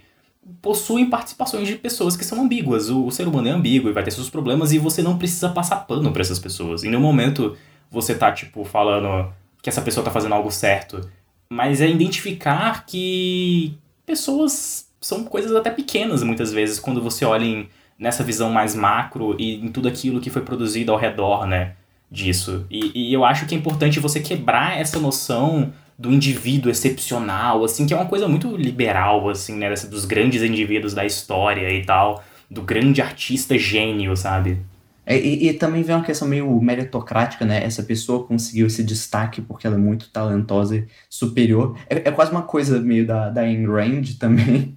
possuem 0.62 1.10
participações 1.10 1.66
de 1.66 1.74
pessoas 1.74 2.16
que 2.16 2.24
são 2.24 2.40
ambíguas. 2.40 2.88
O, 2.88 3.06
o, 3.06 3.10
ser 3.10 3.26
humano 3.26 3.48
é 3.48 3.50
ambíguo 3.50 3.90
e 3.90 3.92
vai 3.92 4.04
ter 4.04 4.12
seus 4.12 4.30
problemas 4.30 4.72
e 4.72 4.78
você 4.78 5.02
não 5.02 5.18
precisa 5.18 5.48
passar 5.48 5.88
pano 5.88 6.12
para 6.12 6.22
essas 6.22 6.38
pessoas. 6.38 6.84
Em 6.84 6.90
nenhum 6.90 7.02
momento 7.02 7.56
você 7.90 8.14
tá, 8.14 8.30
tipo, 8.30 8.64
falando 8.64 9.28
que 9.60 9.68
essa 9.68 9.82
pessoa 9.82 10.04
tá 10.04 10.12
fazendo 10.12 10.34
algo 10.34 10.52
certo. 10.52 11.00
Mas 11.50 11.80
é 11.80 11.88
identificar 11.88 12.86
que 12.86 13.76
pessoas 14.06 14.88
são 15.00 15.24
coisas 15.24 15.56
até 15.56 15.70
pequenas 15.70 16.22
muitas 16.22 16.52
vezes 16.52 16.78
quando 16.78 17.02
você 17.02 17.24
olha 17.24 17.44
em, 17.44 17.68
nessa 17.98 18.22
visão 18.22 18.52
mais 18.52 18.76
macro 18.76 19.34
e 19.36 19.56
em 19.56 19.66
tudo 19.66 19.88
aquilo 19.88 20.20
que 20.20 20.30
foi 20.30 20.42
produzido 20.42 20.92
ao 20.92 20.98
redor, 20.98 21.44
né? 21.44 21.74
disso. 22.10 22.64
E, 22.70 23.10
e 23.10 23.12
eu 23.12 23.24
acho 23.24 23.46
que 23.46 23.54
é 23.54 23.58
importante 23.58 24.00
você 24.00 24.20
quebrar 24.20 24.78
essa 24.78 24.98
noção 24.98 25.72
do 25.98 26.12
indivíduo 26.12 26.70
excepcional, 26.70 27.64
assim, 27.64 27.84
que 27.84 27.92
é 27.92 27.96
uma 27.96 28.06
coisa 28.06 28.28
muito 28.28 28.56
liberal, 28.56 29.28
assim, 29.28 29.56
né, 29.56 29.68
dos 29.90 30.04
grandes 30.04 30.42
indivíduos 30.42 30.94
da 30.94 31.04
história 31.04 31.72
e 31.72 31.84
tal, 31.84 32.22
do 32.48 32.62
grande 32.62 33.02
artista 33.02 33.58
gênio, 33.58 34.16
sabe? 34.16 34.58
É, 35.04 35.18
e, 35.18 35.48
e, 35.48 35.54
também 35.54 35.82
vem 35.82 35.96
uma 35.96 36.04
questão 36.04 36.28
meio 36.28 36.60
meritocrática, 36.60 37.44
né? 37.44 37.64
Essa 37.64 37.82
pessoa 37.82 38.26
conseguiu 38.26 38.66
esse 38.66 38.84
destaque 38.84 39.40
porque 39.40 39.66
ela 39.66 39.76
é 39.76 39.78
muito 39.78 40.10
talentosa 40.10 40.76
e 40.76 40.86
superior. 41.08 41.78
É, 41.88 41.96
é 41.96 42.12
quase 42.12 42.30
uma 42.30 42.42
coisa 42.42 42.78
meio 42.78 43.06
da, 43.06 43.30
da 43.30 43.40
Ayn 43.40 43.66
Rand 43.66 44.18
também. 44.20 44.76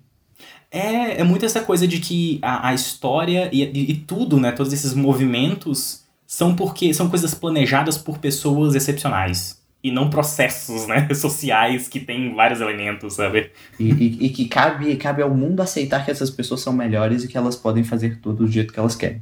É, 0.71 1.19
é 1.19 1.23
muito 1.25 1.45
essa 1.45 1.59
coisa 1.59 1.85
de 1.85 1.99
que 1.99 2.39
a, 2.41 2.69
a 2.69 2.73
história 2.73 3.49
e, 3.51 3.61
e, 3.61 3.91
e 3.91 3.95
tudo, 3.95 4.39
né? 4.39 4.53
Todos 4.53 4.71
esses 4.71 4.93
movimentos 4.93 6.05
são 6.25 6.55
porque 6.55 6.93
são 6.93 7.09
coisas 7.09 7.33
planejadas 7.33 7.97
por 7.97 8.17
pessoas 8.17 8.73
excepcionais 8.73 9.60
e 9.83 9.91
não 9.91 10.09
processos, 10.09 10.87
né, 10.87 11.07
sociais 11.15 11.87
que 11.87 11.99
têm 11.99 12.33
vários 12.35 12.61
elementos, 12.61 13.13
sabe? 13.13 13.51
E, 13.79 13.91
e, 13.91 14.25
e, 14.25 14.29
que 14.29 14.47
cabe, 14.47 14.95
cabe 14.95 15.21
ao 15.21 15.33
mundo 15.33 15.61
aceitar 15.61 16.05
que 16.05 16.11
essas 16.11 16.29
pessoas 16.29 16.61
são 16.61 16.71
melhores 16.71 17.23
e 17.23 17.27
que 17.27 17.37
elas 17.37 17.55
podem 17.55 17.83
fazer 17.83 18.19
tudo 18.19 18.45
do 18.45 18.51
jeito 18.51 18.73
que 18.73 18.79
elas 18.79 18.95
querem. 18.95 19.21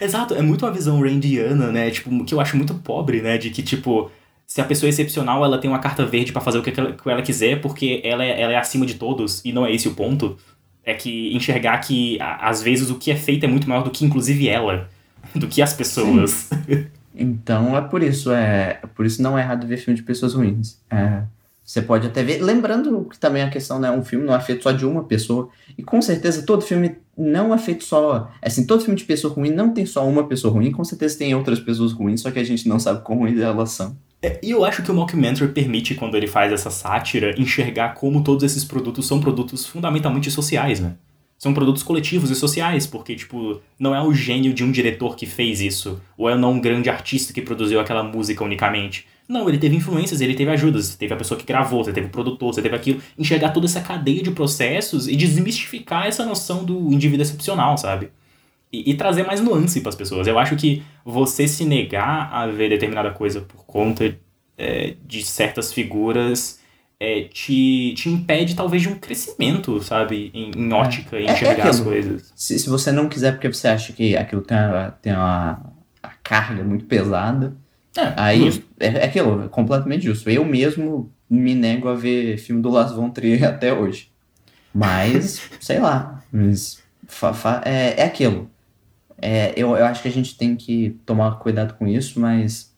Exato, 0.00 0.34
é 0.34 0.42
muito 0.42 0.64
uma 0.64 0.72
visão 0.72 1.00
randiana, 1.00 1.70
né, 1.70 1.90
tipo, 1.90 2.24
que 2.24 2.34
eu 2.34 2.40
acho 2.40 2.56
muito 2.56 2.74
pobre, 2.74 3.20
né, 3.20 3.36
de 3.36 3.50
que, 3.50 3.62
tipo, 3.62 4.10
se 4.46 4.60
a 4.60 4.64
pessoa 4.64 4.88
é 4.88 4.90
excepcional, 4.90 5.44
ela 5.44 5.58
tem 5.58 5.70
uma 5.70 5.78
carta 5.78 6.04
verde 6.04 6.32
para 6.32 6.40
fazer 6.40 6.58
o 6.58 6.62
que 6.62 6.78
ela, 6.78 6.92
que 6.92 7.08
ela 7.08 7.22
quiser, 7.22 7.60
porque 7.60 8.00
ela 8.04 8.24
é, 8.24 8.40
ela 8.40 8.52
é 8.52 8.56
acima 8.56 8.86
de 8.86 8.94
todos, 8.94 9.44
e 9.44 9.52
não 9.52 9.66
é 9.66 9.72
esse 9.72 9.88
o 9.88 9.94
ponto. 9.94 10.36
É 10.86 10.92
que 10.92 11.34
enxergar 11.34 11.78
que, 11.78 12.18
às 12.20 12.62
vezes, 12.62 12.90
o 12.90 12.96
que 12.96 13.10
é 13.10 13.16
feito 13.16 13.44
é 13.44 13.46
muito 13.48 13.66
maior 13.68 13.82
do 13.82 13.90
que, 13.90 14.04
inclusive, 14.04 14.48
ela, 14.48 14.88
do 15.34 15.48
que 15.48 15.62
as 15.62 15.72
pessoas. 15.72 16.50
Então 17.14 17.76
é 17.76 17.80
por 17.80 18.02
isso, 18.02 18.32
é, 18.32 18.80
é 18.82 18.86
por 18.86 19.06
isso 19.06 19.22
não 19.22 19.38
é 19.38 19.42
errado 19.42 19.66
ver 19.66 19.76
filme 19.76 19.96
de 19.96 20.02
pessoas 20.02 20.34
ruins. 20.34 20.78
É, 20.90 21.22
você 21.64 21.80
pode 21.80 22.06
até 22.06 22.22
ver, 22.22 22.42
lembrando 22.42 23.06
que 23.10 23.18
também 23.18 23.42
a 23.42 23.48
questão, 23.48 23.78
né, 23.78 23.90
um 23.90 24.04
filme 24.04 24.26
não 24.26 24.34
é 24.34 24.40
feito 24.40 24.62
só 24.62 24.72
de 24.72 24.84
uma 24.84 25.04
pessoa, 25.04 25.48
e 25.78 25.82
com 25.82 26.02
certeza 26.02 26.44
todo 26.44 26.62
filme 26.62 26.96
não 27.16 27.54
é 27.54 27.58
feito 27.58 27.84
só, 27.84 28.30
assim, 28.42 28.66
todo 28.66 28.82
filme 28.82 28.98
de 28.98 29.04
pessoa 29.04 29.32
ruim 29.32 29.50
não 29.50 29.72
tem 29.72 29.86
só 29.86 30.06
uma 30.06 30.26
pessoa 30.26 30.52
ruim, 30.52 30.70
com 30.70 30.84
certeza 30.84 31.16
tem 31.16 31.34
outras 31.34 31.58
pessoas 31.58 31.92
ruins, 31.92 32.20
só 32.20 32.30
que 32.30 32.38
a 32.38 32.44
gente 32.44 32.68
não 32.68 32.78
sabe 32.78 33.02
quão 33.02 33.18
ruins 33.18 33.40
elas 33.40 33.70
são. 33.70 33.96
É, 34.20 34.38
e 34.42 34.50
eu 34.50 34.64
acho 34.64 34.82
que 34.82 34.90
o 34.90 34.94
mockumentary 34.94 35.52
permite, 35.52 35.94
quando 35.94 36.16
ele 36.16 36.26
faz 36.26 36.52
essa 36.52 36.70
sátira, 36.70 37.34
enxergar 37.38 37.94
como 37.94 38.22
todos 38.22 38.42
esses 38.42 38.64
produtos 38.64 39.06
são 39.06 39.20
produtos 39.20 39.66
fundamentalmente 39.66 40.30
sociais, 40.30 40.80
né? 40.80 40.94
São 41.44 41.52
produtos 41.52 41.82
coletivos 41.82 42.30
e 42.30 42.34
sociais, 42.34 42.86
porque, 42.86 43.14
tipo, 43.14 43.60
não 43.78 43.94
é 43.94 44.02
o 44.02 44.14
gênio 44.14 44.54
de 44.54 44.64
um 44.64 44.72
diretor 44.72 45.14
que 45.14 45.26
fez 45.26 45.60
isso, 45.60 46.00
ou 46.16 46.30
é 46.30 46.34
não 46.34 46.52
um 46.52 46.58
grande 46.58 46.88
artista 46.88 47.34
que 47.34 47.42
produziu 47.42 47.78
aquela 47.78 48.02
música 48.02 48.42
unicamente. 48.42 49.06
Não, 49.28 49.46
ele 49.46 49.58
teve 49.58 49.76
influências, 49.76 50.22
ele 50.22 50.32
teve 50.32 50.50
ajudas, 50.50 50.96
teve 50.96 51.12
a 51.12 51.16
pessoa 51.18 51.38
que 51.38 51.44
gravou, 51.44 51.84
você 51.84 51.92
teve 51.92 52.06
o 52.06 52.10
produtor, 52.10 52.54
você 52.54 52.62
teve 52.62 52.74
aquilo. 52.74 52.98
Enxergar 53.18 53.50
toda 53.50 53.66
essa 53.66 53.82
cadeia 53.82 54.22
de 54.22 54.30
processos 54.30 55.06
e 55.06 55.14
desmistificar 55.14 56.06
essa 56.06 56.24
noção 56.24 56.64
do 56.64 56.90
indivíduo 56.90 57.20
excepcional, 57.20 57.76
sabe? 57.76 58.08
E, 58.72 58.92
e 58.92 58.94
trazer 58.94 59.24
mais 59.24 59.42
nuance 59.42 59.82
para 59.82 59.90
as 59.90 59.94
pessoas. 59.94 60.26
Eu 60.26 60.38
acho 60.38 60.56
que 60.56 60.82
você 61.04 61.46
se 61.46 61.66
negar 61.66 62.32
a 62.32 62.46
ver 62.46 62.70
determinada 62.70 63.10
coisa 63.10 63.42
por 63.42 63.66
conta 63.66 64.16
é, 64.56 64.94
de 65.06 65.22
certas 65.22 65.74
figuras 65.74 66.63
é, 67.04 67.28
te, 67.28 67.92
te 67.94 68.08
impede 68.08 68.56
talvez 68.56 68.82
de 68.82 68.88
um 68.88 68.98
crescimento, 68.98 69.82
sabe? 69.82 70.30
Em, 70.32 70.50
em 70.56 70.72
ótica, 70.72 71.20
em 71.20 71.26
é, 71.26 71.30
é 71.30 71.32
enxergar 71.34 71.66
é 71.66 71.68
as 71.68 71.80
coisas. 71.80 72.32
Se, 72.34 72.58
se 72.58 72.68
você 72.68 72.90
não 72.90 73.08
quiser 73.08 73.32
porque 73.32 73.52
você 73.52 73.68
acha 73.68 73.92
que 73.92 74.16
aquilo 74.16 74.40
tem, 74.40 74.56
a, 74.56 74.90
tem 75.02 75.12
uma, 75.12 75.60
a 76.02 76.08
carga 76.22 76.64
muito 76.64 76.86
pesada, 76.86 77.54
é, 77.94 78.12
aí 78.16 78.64
é, 78.80 78.86
é, 78.86 79.04
aquilo, 79.04 79.44
é 79.44 79.48
completamente 79.48 80.04
justo. 80.06 80.30
Eu 80.30 80.44
mesmo 80.44 81.12
me 81.28 81.54
nego 81.54 81.88
a 81.88 81.94
ver 81.94 82.38
filme 82.38 82.62
do 82.62 82.70
Las 82.70 82.92
Von 82.92 83.10
Trier 83.10 83.44
até 83.46 83.72
hoje. 83.72 84.10
Mas, 84.72 85.42
sei 85.60 85.78
lá, 85.78 86.22
mas 86.32 86.82
fa, 87.06 87.34
fa, 87.34 87.62
é, 87.66 88.00
é 88.00 88.04
aquilo. 88.04 88.50
É, 89.20 89.52
eu, 89.56 89.76
eu 89.76 89.84
acho 89.84 90.02
que 90.02 90.08
a 90.08 90.12
gente 90.12 90.36
tem 90.36 90.56
que 90.56 90.98
tomar 91.04 91.38
cuidado 91.38 91.74
com 91.74 91.86
isso, 91.86 92.18
mas 92.18 92.73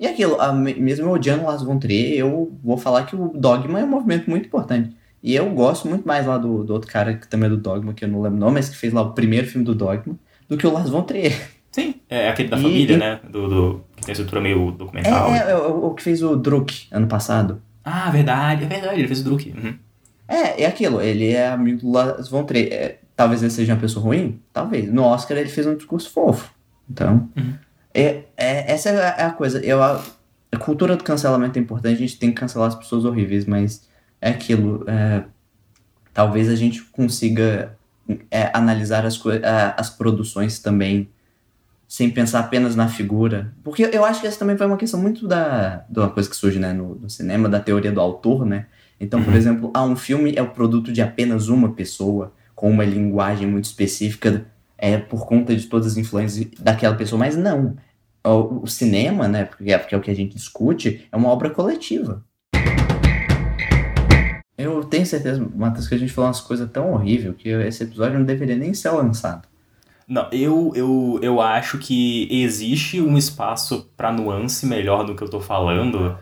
e 0.00 0.06
aquilo, 0.06 0.40
a, 0.40 0.50
mesmo 0.50 1.12
odiando 1.12 1.44
Lars 1.44 1.62
von 1.62 1.78
Trier, 1.78 2.18
eu 2.18 2.50
vou 2.64 2.78
falar 2.78 3.04
que 3.04 3.14
o 3.14 3.28
Dogma 3.34 3.80
é 3.80 3.84
um 3.84 3.88
movimento 3.88 4.30
muito 4.30 4.46
importante. 4.46 4.96
E 5.22 5.34
eu 5.34 5.50
gosto 5.50 5.86
muito 5.86 6.08
mais 6.08 6.26
lá 6.26 6.38
do, 6.38 6.64
do 6.64 6.72
outro 6.72 6.90
cara 6.90 7.12
que 7.12 7.28
também 7.28 7.48
é 7.48 7.50
do 7.50 7.58
Dogma, 7.58 7.92
que 7.92 8.06
eu 8.06 8.08
não 8.08 8.22
lembro 8.22 8.38
o 8.38 8.40
nome, 8.40 8.54
mas 8.54 8.70
que 8.70 8.76
fez 8.76 8.94
lá 8.94 9.02
o 9.02 9.12
primeiro 9.12 9.46
filme 9.46 9.62
do 9.62 9.74
Dogma, 9.74 10.18
do 10.48 10.56
que 10.56 10.66
o 10.66 10.72
Lars 10.72 10.88
von 10.88 11.02
Trier. 11.02 11.38
Sim, 11.70 11.96
é 12.08 12.30
aquele 12.30 12.48
da 12.48 12.58
e, 12.58 12.62
família, 12.62 12.96
e... 12.96 12.98
né? 12.98 13.20
Do, 13.30 13.46
do, 13.46 13.84
que 13.94 14.06
tem 14.06 14.12
estrutura 14.12 14.40
meio 14.40 14.70
documental. 14.70 15.30
É, 15.30 15.36
é, 15.36 15.50
é 15.50 15.56
o, 15.56 15.88
o, 15.88 15.94
que 15.94 16.02
fez 16.02 16.22
o 16.22 16.34
Druk 16.34 16.86
ano 16.90 17.06
passado. 17.06 17.60
Ah, 17.84 18.10
verdade, 18.10 18.64
é 18.64 18.66
verdade, 18.68 18.98
ele 18.98 19.06
fez 19.06 19.20
o 19.20 19.24
Druk. 19.24 19.50
Uhum. 19.50 19.74
É, 20.26 20.62
é 20.62 20.66
aquilo, 20.66 21.02
ele 21.02 21.30
é 21.30 21.48
amigo 21.48 21.80
do 21.82 21.92
Lars 21.92 22.26
von 22.26 22.44
Trier. 22.44 22.72
É, 22.72 22.98
talvez 23.14 23.42
ele 23.42 23.52
seja 23.52 23.74
uma 23.74 23.80
pessoa 23.80 24.02
ruim? 24.02 24.40
Talvez. 24.50 24.90
No 24.90 25.02
Oscar 25.02 25.36
ele 25.36 25.50
fez 25.50 25.66
um 25.66 25.76
discurso 25.76 26.10
fofo. 26.10 26.50
Então... 26.88 27.28
Uhum. 27.36 27.52
É, 27.92 28.24
é, 28.36 28.72
essa 28.72 28.90
é 28.90 29.24
a 29.24 29.30
coisa. 29.30 29.58
Eu, 29.64 29.82
a, 29.82 30.02
a 30.52 30.56
cultura 30.56 30.96
do 30.96 31.04
cancelamento 31.04 31.58
é 31.58 31.62
importante, 31.62 31.96
a 31.96 31.98
gente 31.98 32.18
tem 32.18 32.30
que 32.30 32.40
cancelar 32.40 32.68
as 32.68 32.74
pessoas 32.74 33.04
horríveis, 33.04 33.44
mas 33.44 33.88
é 34.20 34.30
aquilo. 34.30 34.84
É, 34.88 35.24
talvez 36.12 36.48
a 36.48 36.54
gente 36.54 36.82
consiga 36.84 37.76
é, 38.30 38.50
analisar 38.52 39.04
as, 39.04 39.20
as 39.76 39.90
produções 39.90 40.58
também 40.58 41.08
sem 41.88 42.08
pensar 42.08 42.40
apenas 42.40 42.76
na 42.76 42.88
figura. 42.88 43.52
Porque 43.64 43.82
eu 43.82 44.04
acho 44.04 44.20
que 44.20 44.26
essa 44.26 44.38
também 44.38 44.56
foi 44.56 44.66
uma 44.66 44.76
questão 44.76 45.00
muito 45.00 45.26
da, 45.26 45.84
de 45.88 45.98
uma 45.98 46.08
coisa 46.08 46.30
que 46.30 46.36
surge 46.36 46.58
né, 46.58 46.72
no, 46.72 46.94
no 46.94 47.10
cinema, 47.10 47.48
da 47.48 47.58
teoria 47.58 47.90
do 47.90 48.00
autor, 48.00 48.46
né? 48.46 48.66
Então, 49.00 49.22
por 49.22 49.32
uhum. 49.32 49.36
exemplo, 49.36 49.70
ah, 49.74 49.82
um 49.82 49.96
filme 49.96 50.34
é 50.36 50.42
o 50.42 50.50
produto 50.50 50.92
de 50.92 51.02
apenas 51.02 51.48
uma 51.48 51.72
pessoa, 51.72 52.32
com 52.54 52.70
uma 52.70 52.84
linguagem 52.84 53.48
muito 53.48 53.64
específica 53.64 54.44
é 54.80 54.96
por 54.96 55.26
conta 55.26 55.54
de 55.54 55.66
todas 55.66 55.88
as 55.88 55.96
influências 55.96 56.48
daquela 56.58 56.96
pessoa, 56.96 57.18
mas 57.18 57.36
não. 57.36 57.76
O, 58.24 58.62
o 58.62 58.66
cinema, 58.66 59.28
né, 59.28 59.44
porque 59.44 59.70
é, 59.70 59.78
porque 59.78 59.94
é 59.94 59.98
o 59.98 60.00
que 60.00 60.10
a 60.10 60.14
gente 60.14 60.34
discute, 60.34 61.06
é 61.12 61.16
uma 61.16 61.28
obra 61.28 61.50
coletiva. 61.50 62.24
Eu 64.56 64.84
tenho 64.84 65.06
certeza, 65.06 65.46
Matheus, 65.54 65.88
que 65.88 65.94
a 65.94 65.98
gente 65.98 66.12
falou 66.12 66.28
umas 66.28 66.40
coisas 66.40 66.70
tão 66.70 66.92
horríveis 66.92 67.34
que 67.36 67.48
esse 67.48 67.84
episódio 67.84 68.18
não 68.18 68.26
deveria 68.26 68.56
nem 68.56 68.74
ser 68.74 68.90
lançado. 68.90 69.48
Não, 70.06 70.28
eu, 70.32 70.72
eu, 70.74 71.20
eu 71.22 71.40
acho 71.40 71.78
que 71.78 72.28
existe 72.30 73.00
um 73.00 73.16
espaço 73.16 73.90
para 73.96 74.12
nuance 74.12 74.66
melhor 74.66 75.04
do 75.04 75.14
que 75.14 75.22
eu 75.22 75.30
tô 75.30 75.40
falando, 75.40 76.18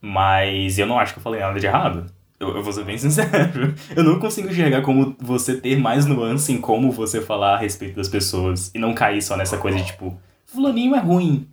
mas 0.00 0.78
eu 0.78 0.86
não 0.86 0.98
acho 0.98 1.14
que 1.14 1.18
eu 1.18 1.22
falei 1.22 1.40
nada 1.40 1.58
de 1.58 1.66
errado. 1.66 2.06
Eu, 2.40 2.56
eu 2.56 2.62
vou 2.62 2.72
ser 2.72 2.84
bem 2.84 2.96
sincero. 2.96 3.74
Eu 3.94 4.04
não 4.04 4.18
consigo 4.20 4.48
enxergar 4.48 4.82
como 4.82 5.16
você 5.18 5.56
ter 5.56 5.76
mais 5.78 6.06
nuance 6.06 6.52
em 6.52 6.60
como 6.60 6.92
você 6.92 7.20
falar 7.20 7.54
a 7.54 7.58
respeito 7.58 7.96
das 7.96 8.08
pessoas. 8.08 8.70
E 8.74 8.78
não 8.78 8.94
cair 8.94 9.20
só 9.20 9.36
nessa 9.36 9.58
coisa 9.58 9.78
de 9.78 9.86
tipo, 9.86 10.16
fulaninho 10.46 10.94
é 10.94 11.00
ruim. 11.00 11.48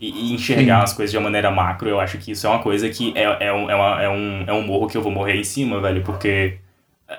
E, 0.00 0.08
e 0.08 0.34
enxergar 0.34 0.78
Sim. 0.78 0.84
as 0.84 0.92
coisas 0.92 1.10
de 1.10 1.18
uma 1.18 1.24
maneira 1.24 1.50
macro, 1.50 1.88
eu 1.88 2.00
acho 2.00 2.16
que 2.16 2.30
isso 2.30 2.46
é 2.46 2.50
uma 2.50 2.60
coisa 2.62 2.88
que 2.88 3.12
é, 3.16 3.48
é, 3.48 3.52
um, 3.52 3.68
é, 3.70 3.74
uma, 3.74 4.02
é, 4.02 4.08
um, 4.08 4.44
é 4.46 4.52
um 4.52 4.66
morro 4.66 4.86
que 4.86 4.96
eu 4.96 5.02
vou 5.02 5.12
morrer 5.12 5.34
em 5.34 5.44
cima, 5.44 5.80
velho, 5.80 6.02
porque. 6.02 6.58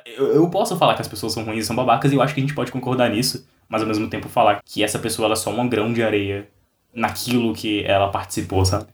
Eu, 0.06 0.28
eu 0.28 0.50
posso 0.50 0.78
falar 0.78 0.96
que 0.96 1.02
as 1.02 1.08
pessoas 1.08 1.34
são 1.34 1.44
ruins 1.44 1.66
e 1.66 1.68
são 1.68 1.76
babacas 1.76 2.14
e 2.14 2.16
eu 2.16 2.22
acho 2.22 2.34
que 2.34 2.40
a 2.40 2.44
gente 2.44 2.56
pode 2.56 2.72
concordar 2.72 3.10
nisso, 3.10 3.46
mas 3.68 3.82
ao 3.82 3.88
mesmo 3.88 4.08
tempo 4.08 4.30
falar 4.30 4.62
que 4.64 4.82
essa 4.82 4.98
pessoa 4.98 5.26
ela 5.26 5.34
é 5.34 5.36
só 5.36 5.52
um 5.52 5.68
grão 5.68 5.92
de 5.92 6.02
areia 6.02 6.48
naquilo 6.96 7.54
que 7.54 7.84
ela 7.84 8.08
participou, 8.08 8.66
sabe? 8.66 8.86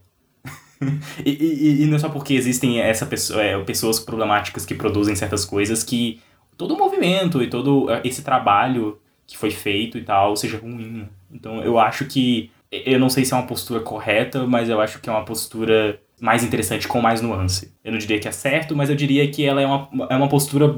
e, 1.25 1.31
e, 1.31 1.83
e, 1.83 1.85
não 1.85 1.95
é 1.95 1.99
só 1.99 2.09
porque 2.09 2.33
existem 2.33 2.79
essa 2.79 3.05
pessoa, 3.05 3.41
é, 3.41 3.57
pessoas 3.63 3.99
problemáticas 3.99 4.65
que 4.65 4.75
produzem 4.75 5.15
certas 5.15 5.45
coisas 5.45 5.83
que 5.83 6.19
todo 6.57 6.73
o 6.73 6.77
movimento 6.77 7.41
e 7.41 7.47
todo 7.47 7.89
é, 7.89 8.01
esse 8.03 8.21
trabalho 8.21 8.99
que 9.25 9.37
foi 9.37 9.51
feito 9.51 9.97
e 9.97 10.03
tal 10.03 10.35
seja 10.35 10.57
ruim. 10.57 11.07
Então 11.31 11.61
eu 11.61 11.79
acho 11.79 12.05
que. 12.05 12.51
Eu 12.69 12.99
não 12.99 13.09
sei 13.09 13.23
se 13.23 13.33
é 13.33 13.37
uma 13.37 13.47
postura 13.47 13.79
correta, 13.79 14.45
mas 14.45 14.67
eu 14.67 14.81
acho 14.81 14.99
que 14.99 15.09
é 15.09 15.11
uma 15.11 15.23
postura 15.23 16.01
mais 16.19 16.43
interessante, 16.43 16.85
com 16.85 16.99
mais 16.99 17.21
nuance. 17.21 17.73
Eu 17.81 17.93
não 17.93 17.99
diria 17.99 18.19
que 18.19 18.27
é 18.27 18.31
certo, 18.31 18.75
mas 18.75 18.89
eu 18.89 18.95
diria 18.95 19.29
que 19.29 19.45
ela 19.45 19.61
é 19.61 19.65
uma, 19.65 19.89
é 20.09 20.15
uma 20.15 20.27
postura 20.27 20.77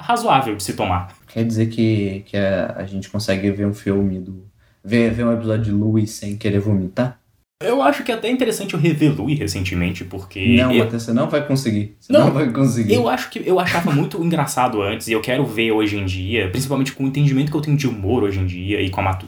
razoável 0.00 0.56
de 0.56 0.62
se 0.62 0.72
tomar. 0.72 1.14
Quer 1.28 1.44
dizer 1.44 1.66
que, 1.66 2.24
que 2.26 2.36
a, 2.36 2.74
a 2.78 2.84
gente 2.84 3.08
consegue 3.08 3.50
ver 3.50 3.66
um 3.66 3.74
filme 3.74 4.18
do. 4.18 4.48
Ver, 4.82 5.12
ver 5.12 5.24
um 5.24 5.32
episódio 5.32 5.64
de 5.64 5.72
Louis 5.72 6.10
sem 6.10 6.36
querer 6.36 6.58
vomitar? 6.58 7.20
Eu 7.62 7.82
acho 7.82 8.02
que 8.02 8.10
é 8.10 8.14
até 8.14 8.30
interessante 8.30 8.72
eu 8.72 8.80
rever 8.80 9.14
Louis 9.14 9.38
recentemente, 9.38 10.02
porque. 10.02 10.56
Não, 10.56 10.72
eu... 10.72 10.88
Você 10.90 11.12
não 11.12 11.28
vai 11.28 11.46
conseguir. 11.46 11.94
Você 12.00 12.10
não, 12.10 12.20
não, 12.20 12.32
vai 12.32 12.50
conseguir. 12.50 12.94
Eu 12.94 13.06
acho 13.06 13.28
que 13.28 13.42
eu 13.44 13.60
achava 13.60 13.92
muito 13.92 14.16
engraçado 14.24 14.80
antes, 14.80 15.08
e 15.08 15.12
eu 15.12 15.20
quero 15.20 15.44
ver 15.44 15.70
hoje 15.70 15.98
em 15.98 16.06
dia, 16.06 16.48
principalmente 16.48 16.92
com 16.92 17.04
o 17.04 17.06
entendimento 17.06 17.50
que 17.50 17.56
eu 17.56 17.60
tenho 17.60 17.76
de 17.76 17.86
humor 17.86 18.22
hoje 18.22 18.40
em 18.40 18.46
dia, 18.46 18.80
e 18.80 18.88
com 18.88 19.02
a 19.02 19.18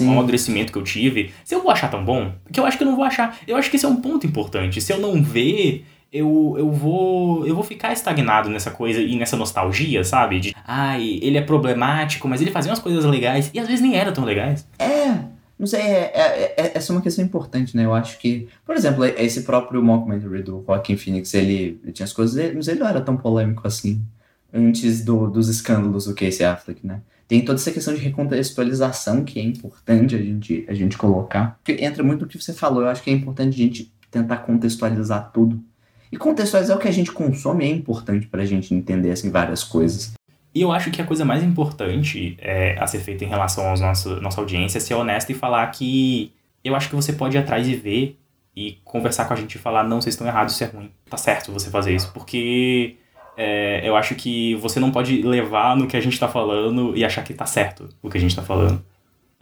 o 0.00 0.10
amadurecimento 0.10 0.72
que 0.72 0.78
eu 0.78 0.82
tive. 0.82 1.30
Se 1.44 1.54
eu 1.54 1.60
vou 1.60 1.70
achar 1.70 1.90
tão 1.90 2.02
bom, 2.02 2.32
que 2.50 2.58
eu 2.58 2.64
acho 2.64 2.78
que 2.78 2.84
eu 2.84 2.88
não 2.88 2.96
vou 2.96 3.04
achar. 3.04 3.36
Eu 3.46 3.54
acho 3.54 3.68
que 3.68 3.76
esse 3.76 3.84
é 3.84 3.88
um 3.88 3.96
ponto 3.96 4.26
importante. 4.26 4.80
Se 4.80 4.90
eu 4.90 4.98
não 4.98 5.22
ver, 5.22 5.84
eu, 6.10 6.54
eu 6.56 6.70
vou 6.72 7.46
eu 7.46 7.54
vou 7.54 7.64
ficar 7.64 7.92
estagnado 7.92 8.48
nessa 8.48 8.70
coisa 8.70 8.98
e 8.98 9.14
nessa 9.14 9.36
nostalgia, 9.36 10.02
sabe? 10.04 10.40
De, 10.40 10.56
ai, 10.66 11.18
ele 11.20 11.36
é 11.36 11.42
problemático, 11.42 12.26
mas 12.26 12.40
ele 12.40 12.50
fazia 12.50 12.70
umas 12.70 12.80
coisas 12.80 13.04
legais, 13.04 13.50
e 13.52 13.58
às 13.58 13.66
vezes 13.66 13.82
nem 13.82 13.94
era 13.94 14.10
tão 14.10 14.24
legais. 14.24 14.66
É. 14.78 15.33
Não 15.64 15.68
sei, 15.68 15.80
é, 15.80 16.12
é, 16.14 16.54
é, 16.58 16.72
essa 16.74 16.92
é 16.92 16.94
uma 16.94 17.00
questão 17.00 17.24
importante, 17.24 17.74
né? 17.74 17.86
Eu 17.86 17.94
acho 17.94 18.18
que, 18.18 18.48
por 18.66 18.76
exemplo, 18.76 19.02
esse 19.02 19.44
próprio 19.44 19.82
mockumentary 19.82 20.42
do 20.42 20.62
Joaquin 20.62 20.94
Phoenix, 20.94 21.32
ele, 21.32 21.80
ele 21.82 21.90
tinha 21.90 22.04
as 22.04 22.12
coisas 22.12 22.34
dele, 22.34 22.56
mas 22.56 22.68
ele 22.68 22.80
não 22.80 22.86
era 22.86 23.00
tão 23.00 23.16
polêmico 23.16 23.66
assim, 23.66 24.04
antes 24.52 25.02
do, 25.02 25.30
dos 25.30 25.48
escândalos 25.48 26.04
do 26.04 26.14
Casey 26.14 26.44
Affleck, 26.44 26.86
né? 26.86 27.00
Tem 27.26 27.42
toda 27.42 27.58
essa 27.58 27.70
questão 27.70 27.94
de 27.94 28.00
recontextualização 28.00 29.24
que 29.24 29.40
é 29.40 29.42
importante 29.42 30.14
a 30.14 30.18
gente, 30.18 30.66
a 30.68 30.74
gente 30.74 30.98
colocar. 30.98 31.58
Porque 31.64 31.82
entra 31.82 32.02
muito 32.02 32.20
no 32.20 32.28
que 32.28 32.38
você 32.38 32.52
falou, 32.52 32.82
eu 32.82 32.88
acho 32.88 33.02
que 33.02 33.08
é 33.08 33.14
importante 33.14 33.54
a 33.54 33.64
gente 33.64 33.90
tentar 34.10 34.36
contextualizar 34.36 35.30
tudo. 35.32 35.64
E 36.12 36.18
contextualizar 36.18 36.76
o 36.76 36.80
que 36.80 36.88
a 36.88 36.92
gente 36.92 37.10
consome 37.10 37.64
é 37.64 37.68
importante 37.68 38.26
para 38.26 38.42
a 38.42 38.46
gente 38.46 38.74
entender 38.74 39.12
assim, 39.12 39.30
várias 39.30 39.64
coisas. 39.64 40.12
E 40.54 40.62
eu 40.62 40.70
acho 40.70 40.90
que 40.90 41.02
a 41.02 41.04
coisa 41.04 41.24
mais 41.24 41.42
importante 41.42 42.36
é, 42.40 42.78
a 42.78 42.86
ser 42.86 43.00
feita 43.00 43.24
em 43.24 43.28
relação 43.28 43.64
à 43.66 44.20
nossa 44.20 44.40
audiência 44.40 44.78
é 44.78 44.80
ser 44.80 44.94
honesto 44.94 45.30
e 45.30 45.34
falar 45.34 45.66
que 45.68 46.32
eu 46.62 46.76
acho 46.76 46.88
que 46.88 46.94
você 46.94 47.12
pode 47.12 47.36
ir 47.36 47.40
atrás 47.40 47.66
e 47.66 47.74
ver 47.74 48.18
e 48.56 48.78
conversar 48.84 49.24
com 49.24 49.34
a 49.34 49.36
gente 49.36 49.56
e 49.56 49.58
falar, 49.58 49.82
não, 49.82 50.00
vocês 50.00 50.14
estão 50.14 50.26
errados, 50.26 50.54
isso 50.54 50.62
é 50.62 50.68
ruim. 50.68 50.90
Tá 51.10 51.16
certo 51.16 51.50
você 51.50 51.70
fazer 51.70 51.92
isso. 51.92 52.12
Porque 52.12 52.96
é, 53.36 53.82
eu 53.84 53.96
acho 53.96 54.14
que 54.14 54.54
você 54.56 54.78
não 54.78 54.92
pode 54.92 55.22
levar 55.22 55.76
no 55.76 55.88
que 55.88 55.96
a 55.96 56.00
gente 56.00 56.18
tá 56.18 56.28
falando 56.28 56.96
e 56.96 57.04
achar 57.04 57.24
que 57.24 57.34
tá 57.34 57.46
certo 57.46 57.88
o 58.00 58.08
que 58.08 58.16
a 58.16 58.20
gente 58.20 58.36
tá 58.36 58.42
falando. 58.42 58.80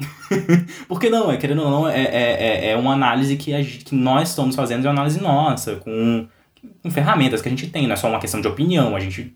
Porque 0.88 1.10
não, 1.10 1.30
é 1.30 1.36
querendo 1.36 1.62
ou 1.62 1.70
não, 1.70 1.88
é, 1.88 2.02
é, 2.02 2.68
é, 2.68 2.70
é 2.70 2.76
uma 2.76 2.94
análise 2.94 3.36
que, 3.36 3.54
a, 3.54 3.62
que 3.62 3.94
nós 3.94 4.30
estamos 4.30 4.56
fazendo, 4.56 4.86
é 4.86 4.88
uma 4.88 4.94
análise 4.94 5.20
nossa, 5.20 5.76
com, 5.76 6.26
com 6.82 6.90
ferramentas 6.90 7.42
que 7.42 7.48
a 7.48 7.50
gente 7.50 7.68
tem, 7.68 7.86
não 7.86 7.92
é 7.92 7.96
só 7.96 8.08
uma 8.08 8.18
questão 8.18 8.40
de 8.40 8.48
opinião, 8.48 8.96
a 8.96 9.00
gente 9.00 9.32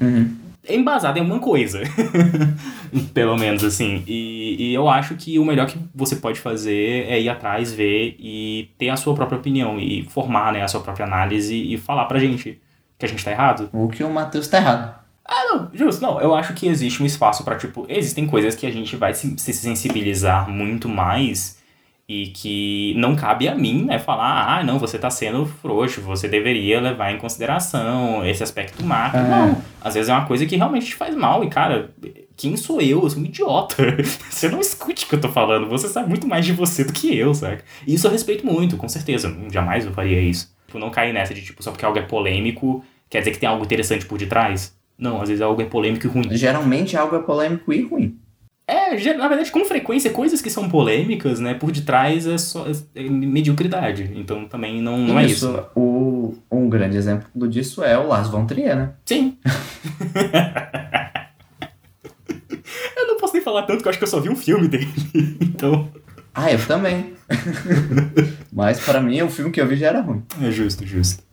uhum. 0.00 0.36
É 0.66 0.76
embasado 0.76 1.18
em 1.18 1.22
alguma 1.22 1.40
coisa. 1.40 1.80
Pelo 3.12 3.36
menos, 3.36 3.64
assim. 3.64 4.02
E, 4.06 4.56
e 4.58 4.74
eu 4.74 4.88
acho 4.88 5.14
que 5.16 5.38
o 5.38 5.44
melhor 5.44 5.66
que 5.66 5.78
você 5.94 6.16
pode 6.16 6.40
fazer 6.40 7.06
é 7.08 7.20
ir 7.20 7.28
atrás, 7.28 7.72
ver 7.72 8.16
e 8.18 8.70
ter 8.78 8.88
a 8.88 8.96
sua 8.96 9.14
própria 9.14 9.38
opinião 9.38 9.78
e 9.78 10.04
formar 10.04 10.52
né, 10.52 10.62
a 10.62 10.68
sua 10.68 10.80
própria 10.80 11.06
análise 11.06 11.54
e 11.54 11.76
falar 11.76 12.04
pra 12.04 12.18
gente 12.18 12.60
que 12.98 13.06
a 13.06 13.08
gente 13.08 13.24
tá 13.24 13.30
errado. 13.30 13.68
Ou 13.72 13.88
que 13.88 14.04
o 14.04 14.10
Matheus 14.10 14.48
tá 14.48 14.58
errado. 14.58 15.02
Ah, 15.24 15.44
não, 15.52 15.70
justo. 15.72 16.02
Não, 16.02 16.20
eu 16.20 16.34
acho 16.34 16.54
que 16.54 16.66
existe 16.66 17.02
um 17.02 17.06
espaço 17.06 17.44
para 17.44 17.56
tipo, 17.56 17.86
existem 17.88 18.26
coisas 18.26 18.54
que 18.54 18.66
a 18.66 18.70
gente 18.70 18.96
vai 18.96 19.14
se, 19.14 19.34
se 19.38 19.52
sensibilizar 19.52 20.48
muito 20.48 20.88
mais 20.88 21.61
e 22.12 22.26
que 22.26 22.94
não 22.98 23.16
cabe 23.16 23.48
a 23.48 23.54
mim, 23.54 23.84
né, 23.84 23.98
falar, 23.98 24.58
ah, 24.58 24.62
não, 24.62 24.78
você 24.78 24.98
tá 24.98 25.08
sendo 25.08 25.46
frouxo, 25.46 26.02
você 26.02 26.28
deveria 26.28 26.78
levar 26.78 27.10
em 27.10 27.16
consideração 27.16 28.24
esse 28.26 28.42
aspecto 28.42 28.84
macro. 28.84 29.20
É. 29.20 29.28
Não, 29.28 29.62
às 29.80 29.94
vezes 29.94 30.10
é 30.10 30.12
uma 30.12 30.26
coisa 30.26 30.44
que 30.44 30.54
realmente 30.54 30.86
te 30.86 30.94
faz 30.94 31.14
mal 31.14 31.42
e, 31.42 31.48
cara, 31.48 31.90
quem 32.36 32.54
sou 32.54 32.82
eu? 32.82 33.02
Eu 33.02 33.08
sou 33.08 33.22
um 33.22 33.24
idiota. 33.24 33.76
você 34.28 34.50
não 34.50 34.60
escute 34.60 35.06
o 35.06 35.08
que 35.08 35.14
eu 35.14 35.20
tô 35.22 35.28
falando, 35.30 35.68
você 35.68 35.88
sabe 35.88 36.10
muito 36.10 36.28
mais 36.28 36.44
de 36.44 36.52
você 36.52 36.84
do 36.84 36.92
que 36.92 37.16
eu, 37.16 37.32
sabe? 37.32 37.62
E 37.86 37.94
isso 37.94 38.06
eu 38.06 38.10
respeito 38.10 38.46
muito, 38.46 38.76
com 38.76 38.88
certeza, 38.88 39.34
jamais 39.50 39.86
eu 39.86 39.92
faria 39.92 40.20
isso. 40.20 40.54
Tipo, 40.66 40.78
não 40.78 40.90
cair 40.90 41.14
nessa 41.14 41.32
de, 41.32 41.40
tipo, 41.40 41.62
só 41.62 41.70
porque 41.70 41.84
algo 41.84 41.98
é 41.98 42.02
polêmico, 42.02 42.84
quer 43.08 43.20
dizer 43.20 43.30
que 43.30 43.38
tem 43.38 43.48
algo 43.48 43.64
interessante 43.64 44.04
por 44.04 44.18
detrás. 44.18 44.76
Não, 44.98 45.22
às 45.22 45.28
vezes 45.30 45.40
algo 45.40 45.62
é 45.62 45.64
polêmico 45.64 46.06
e 46.06 46.10
ruim. 46.10 46.36
Geralmente 46.36 46.94
algo 46.94 47.16
é 47.16 47.20
polêmico 47.20 47.72
e 47.72 47.82
ruim. 47.82 48.18
É, 48.66 49.14
na 49.14 49.28
verdade, 49.28 49.50
com 49.50 49.64
frequência, 49.64 50.10
coisas 50.10 50.40
que 50.40 50.48
são 50.48 50.68
polêmicas, 50.68 51.40
né, 51.40 51.54
por 51.54 51.72
detrás 51.72 52.26
é 52.26 52.38
só 52.38 52.66
é 52.94 53.02
mediocridade. 53.02 54.10
Então 54.14 54.46
também 54.46 54.80
não, 54.80 54.98
não 54.98 55.18
é 55.18 55.26
isso. 55.26 55.66
O, 55.74 56.34
um 56.50 56.68
grande 56.68 56.96
exemplo 56.96 57.48
disso 57.48 57.82
é 57.82 57.98
o 57.98 58.06
Lars 58.06 58.28
von 58.28 58.46
Trier, 58.46 58.76
né? 58.76 58.92
Sim. 59.04 59.36
eu 62.96 63.06
não 63.08 63.16
posso 63.16 63.34
nem 63.34 63.42
falar 63.42 63.62
tanto, 63.62 63.82
que 63.82 63.88
eu 63.88 63.90
acho 63.90 63.98
que 63.98 64.04
eu 64.04 64.08
só 64.08 64.20
vi 64.20 64.28
um 64.28 64.36
filme 64.36 64.68
dele. 64.68 64.88
então. 65.40 65.88
Ah, 66.34 66.50
eu 66.50 66.66
também. 66.66 67.12
Mas 68.52 68.80
para 68.80 69.00
mim, 69.00 69.20
o 69.22 69.28
filme 69.28 69.50
que 69.50 69.60
eu 69.60 69.66
vi 69.66 69.76
já 69.76 69.88
era 69.88 70.00
ruim. 70.00 70.22
É 70.40 70.50
justo, 70.50 70.86
justo 70.86 71.31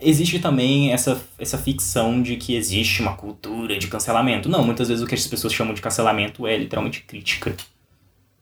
existe 0.00 0.38
também 0.38 0.92
essa, 0.92 1.20
essa 1.38 1.58
ficção 1.58 2.22
de 2.22 2.36
que 2.36 2.54
existe 2.54 3.02
uma 3.02 3.14
cultura 3.14 3.78
de 3.78 3.86
cancelamento. 3.86 4.48
Não, 4.48 4.64
muitas 4.64 4.88
vezes 4.88 5.02
o 5.02 5.06
que 5.06 5.14
as 5.14 5.26
pessoas 5.26 5.52
chamam 5.52 5.74
de 5.74 5.80
cancelamento 5.80 6.46
é 6.46 6.56
literalmente 6.56 7.02
crítica. 7.02 7.54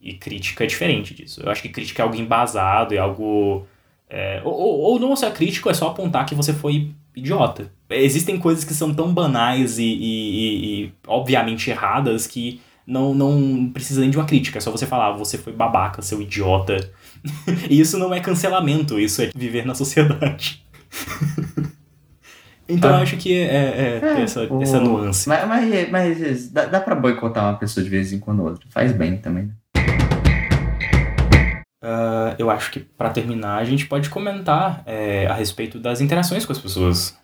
E 0.01 0.15
crítica 0.15 0.65
é 0.65 0.67
diferente 0.67 1.15
disso. 1.15 1.43
Eu 1.43 1.51
acho 1.51 1.63
que 1.63 1.69
crítica 1.69 2.03
é 2.03 2.05
algo 2.05 2.17
embasado, 2.17 2.95
é 2.95 2.99
algo. 2.99 3.67
É, 4.09 4.41
ou, 4.45 4.81
ou 4.81 4.99
não 4.99 5.15
ser 5.15 5.33
crítico, 5.33 5.71
é 5.71 5.75
só 5.75 5.89
apontar 5.89 6.27
que 6.27 6.35
você 6.35 6.53
foi 6.53 6.91
idiota. 7.15 7.71
Existem 7.91 8.39
coisas 8.39 8.65
que 8.65 8.75
são 8.75 8.95
tão 8.95 9.13
banais 9.13 9.79
e, 9.79 9.85
e, 9.85 10.85
e 10.85 10.93
obviamente 11.07 11.71
erradas 11.71 12.27
que 12.27 12.61
não, 12.87 13.15
não 13.15 13.71
precisa 13.73 14.01
nem 14.01 14.11
de 14.11 14.17
uma 14.17 14.27
crítica. 14.27 14.59
É 14.59 14.61
só 14.61 14.71
você 14.71 14.87
falar, 14.87 15.13
você 15.13 15.39
foi 15.39 15.53
babaca, 15.53 16.03
seu 16.03 16.21
idiota. 16.21 16.91
e 17.69 17.79
isso 17.79 17.99
não 17.99 18.13
é 18.13 18.21
cancelamento, 18.21 18.99
isso 18.99 19.23
é 19.23 19.31
viver 19.35 19.65
na 19.65 19.75
sociedade. 19.75 20.65
então 22.69 22.91
ah. 22.91 22.95
eu 22.95 23.03
acho 23.03 23.17
que 23.17 23.37
é, 23.37 23.45
é, 23.45 24.01
é 24.03 24.23
essa, 24.23 24.45
o... 24.53 24.63
essa 24.63 24.81
nuance. 24.81 25.29
Mas, 25.29 25.49
mas, 25.49 25.91
mas 25.91 26.51
dá, 26.51 26.67
dá 26.67 26.81
pra 26.81 26.95
boicotar 26.95 27.45
uma 27.45 27.59
pessoa 27.59 27.83
de 27.83 27.91
vez 27.91 28.13
em 28.13 28.19
quando 28.19 28.43
outra. 28.43 28.67
Faz 28.71 28.93
bem 28.93 29.17
também. 29.17 29.53
Uh, 31.83 32.37
eu 32.39 32.51
acho 32.51 32.71
que 32.71 32.81
para 32.81 33.09
terminar 33.09 33.57
a 33.57 33.65
gente 33.65 33.87
pode 33.87 34.11
comentar 34.11 34.83
é, 34.85 35.27
a 35.27 35.33
respeito 35.33 35.79
das 35.79 36.01
interações 36.01 36.45
com 36.45 36.53
as 36.53 36.59
pessoas. 36.59 37.19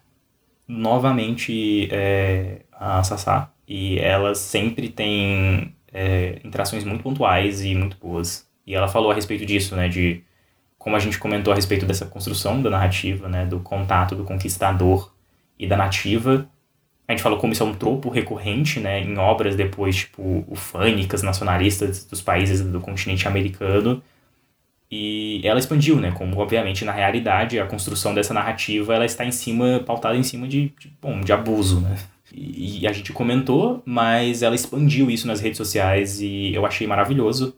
Novamente, 0.69 1.89
é, 1.93 2.63
a 2.73 3.01
Sassá, 3.05 3.53
e 3.69 3.99
ela 4.01 4.35
sempre 4.35 4.89
tem 4.89 5.77
é, 5.93 6.41
interações 6.45 6.85
muito 6.85 7.03
pontuais 7.03 7.63
e 7.65 7.75
muito 7.75 7.97
boas. 7.99 8.47
E 8.67 8.75
ela 8.75 8.89
falou 8.89 9.11
a 9.11 9.15
respeito 9.15 9.47
disso, 9.47 9.77
né? 9.77 9.89
De 9.89 10.23
como 10.87 10.95
a 10.95 11.01
gente 11.01 11.19
comentou 11.19 11.53
a 11.53 11.57
respeito 11.57 11.85
dessa 11.85 12.07
construção 12.07 12.63
da 12.63 12.71
narrativa, 12.71 13.29
né, 13.29 13.45
do 13.45 13.59
contato 13.59 14.15
do 14.15 14.23
conquistador 14.23 15.13
e 15.59 15.67
da 15.67 15.77
nativa, 15.77 16.49
a 17.09 17.11
gente 17.11 17.25
falou 17.25 17.41
como 17.41 17.53
isso 17.53 17.65
é 17.65 17.67
um 17.67 17.75
tropo 17.75 18.09
recorrente, 18.09 18.79
né, 18.79 19.03
em 19.03 19.19
obras 19.19 19.57
depois, 19.57 19.97
tipo, 19.97 20.45
ufânicas, 20.47 21.25
nacionalistas 21.25 22.05
dos 22.05 22.23
países 22.23 22.61
do 22.61 22.79
continente 22.79 23.27
americano, 23.27 24.01
e 24.89 25.41
ela 25.43 25.59
expandiu, 25.59 25.97
né, 25.97 26.13
como 26.13 26.39
obviamente 26.39 26.85
na 26.85 26.93
realidade 26.93 27.59
a 27.59 27.67
construção 27.67 28.15
dessa 28.15 28.33
narrativa 28.33 28.95
ela 28.95 29.05
está 29.05 29.25
em 29.25 29.33
cima, 29.33 29.81
pautada 29.85 30.17
em 30.17 30.23
cima 30.23 30.47
de, 30.47 30.73
de 30.79 30.89
bom, 31.03 31.21
de 31.21 31.33
abuso, 31.33 31.81
né. 31.81 31.99
E, 32.33 32.83
e 32.83 32.87
a 32.87 32.93
gente 32.93 33.13
comentou, 33.13 33.83
mas 33.85 34.41
ela 34.41 34.55
expandiu 34.55 35.11
isso 35.11 35.27
nas 35.27 35.41
redes 35.41 35.57
sociais 35.57 36.21
e 36.21 36.55
eu 36.55 36.65
achei 36.65 36.87
maravilhoso 36.87 37.57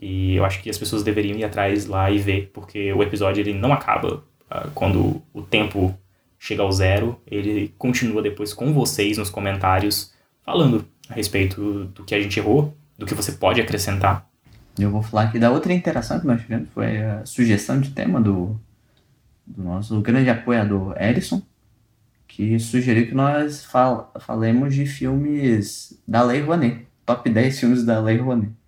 e 0.00 0.36
eu 0.36 0.44
acho 0.46 0.62
que 0.62 0.70
as 0.70 0.78
pessoas 0.78 1.02
deveriam 1.02 1.36
ir 1.38 1.44
atrás 1.44 1.84
lá 1.84 2.10
e 2.10 2.18
ver, 2.18 2.50
porque 2.54 2.90
o 2.92 3.02
episódio 3.02 3.42
ele 3.42 3.52
não 3.52 3.70
acaba 3.70 4.24
uh, 4.50 4.70
quando 4.74 5.20
o 5.32 5.42
tempo 5.42 5.94
chega 6.38 6.62
ao 6.62 6.72
zero, 6.72 7.20
ele 7.26 7.74
continua 7.76 8.22
depois 8.22 8.54
com 8.54 8.72
vocês 8.72 9.18
nos 9.18 9.28
comentários 9.28 10.14
falando 10.42 10.86
a 11.06 11.12
respeito 11.12 11.84
do 11.86 12.02
que 12.02 12.14
a 12.14 12.20
gente 12.20 12.40
errou, 12.40 12.74
do 12.96 13.04
que 13.04 13.14
você 13.14 13.32
pode 13.32 13.60
acrescentar. 13.60 14.26
Eu 14.78 14.90
vou 14.90 15.02
falar 15.02 15.24
aqui 15.24 15.38
da 15.38 15.50
outra 15.50 15.72
interação 15.74 16.18
que 16.18 16.26
nós 16.26 16.40
tivemos, 16.40 16.70
foi 16.70 17.02
a 17.02 17.26
sugestão 17.26 17.78
de 17.78 17.90
tema 17.90 18.22
do, 18.22 18.58
do 19.46 19.62
nosso 19.62 20.00
grande 20.00 20.30
apoiador 20.30 20.96
Erison, 20.98 21.42
que 22.26 22.58
sugeriu 22.58 23.08
que 23.08 23.14
nós 23.14 23.66
fal 23.66 24.14
falemos 24.20 24.74
de 24.74 24.86
filmes 24.86 26.00
da 26.08 26.22
Lei 26.22 26.40
Rouanet, 26.40 26.86
top 27.04 27.28
10 27.28 27.60
filmes 27.60 27.84
da 27.84 28.00
Lei 28.00 28.16
Rouanet 28.16 28.59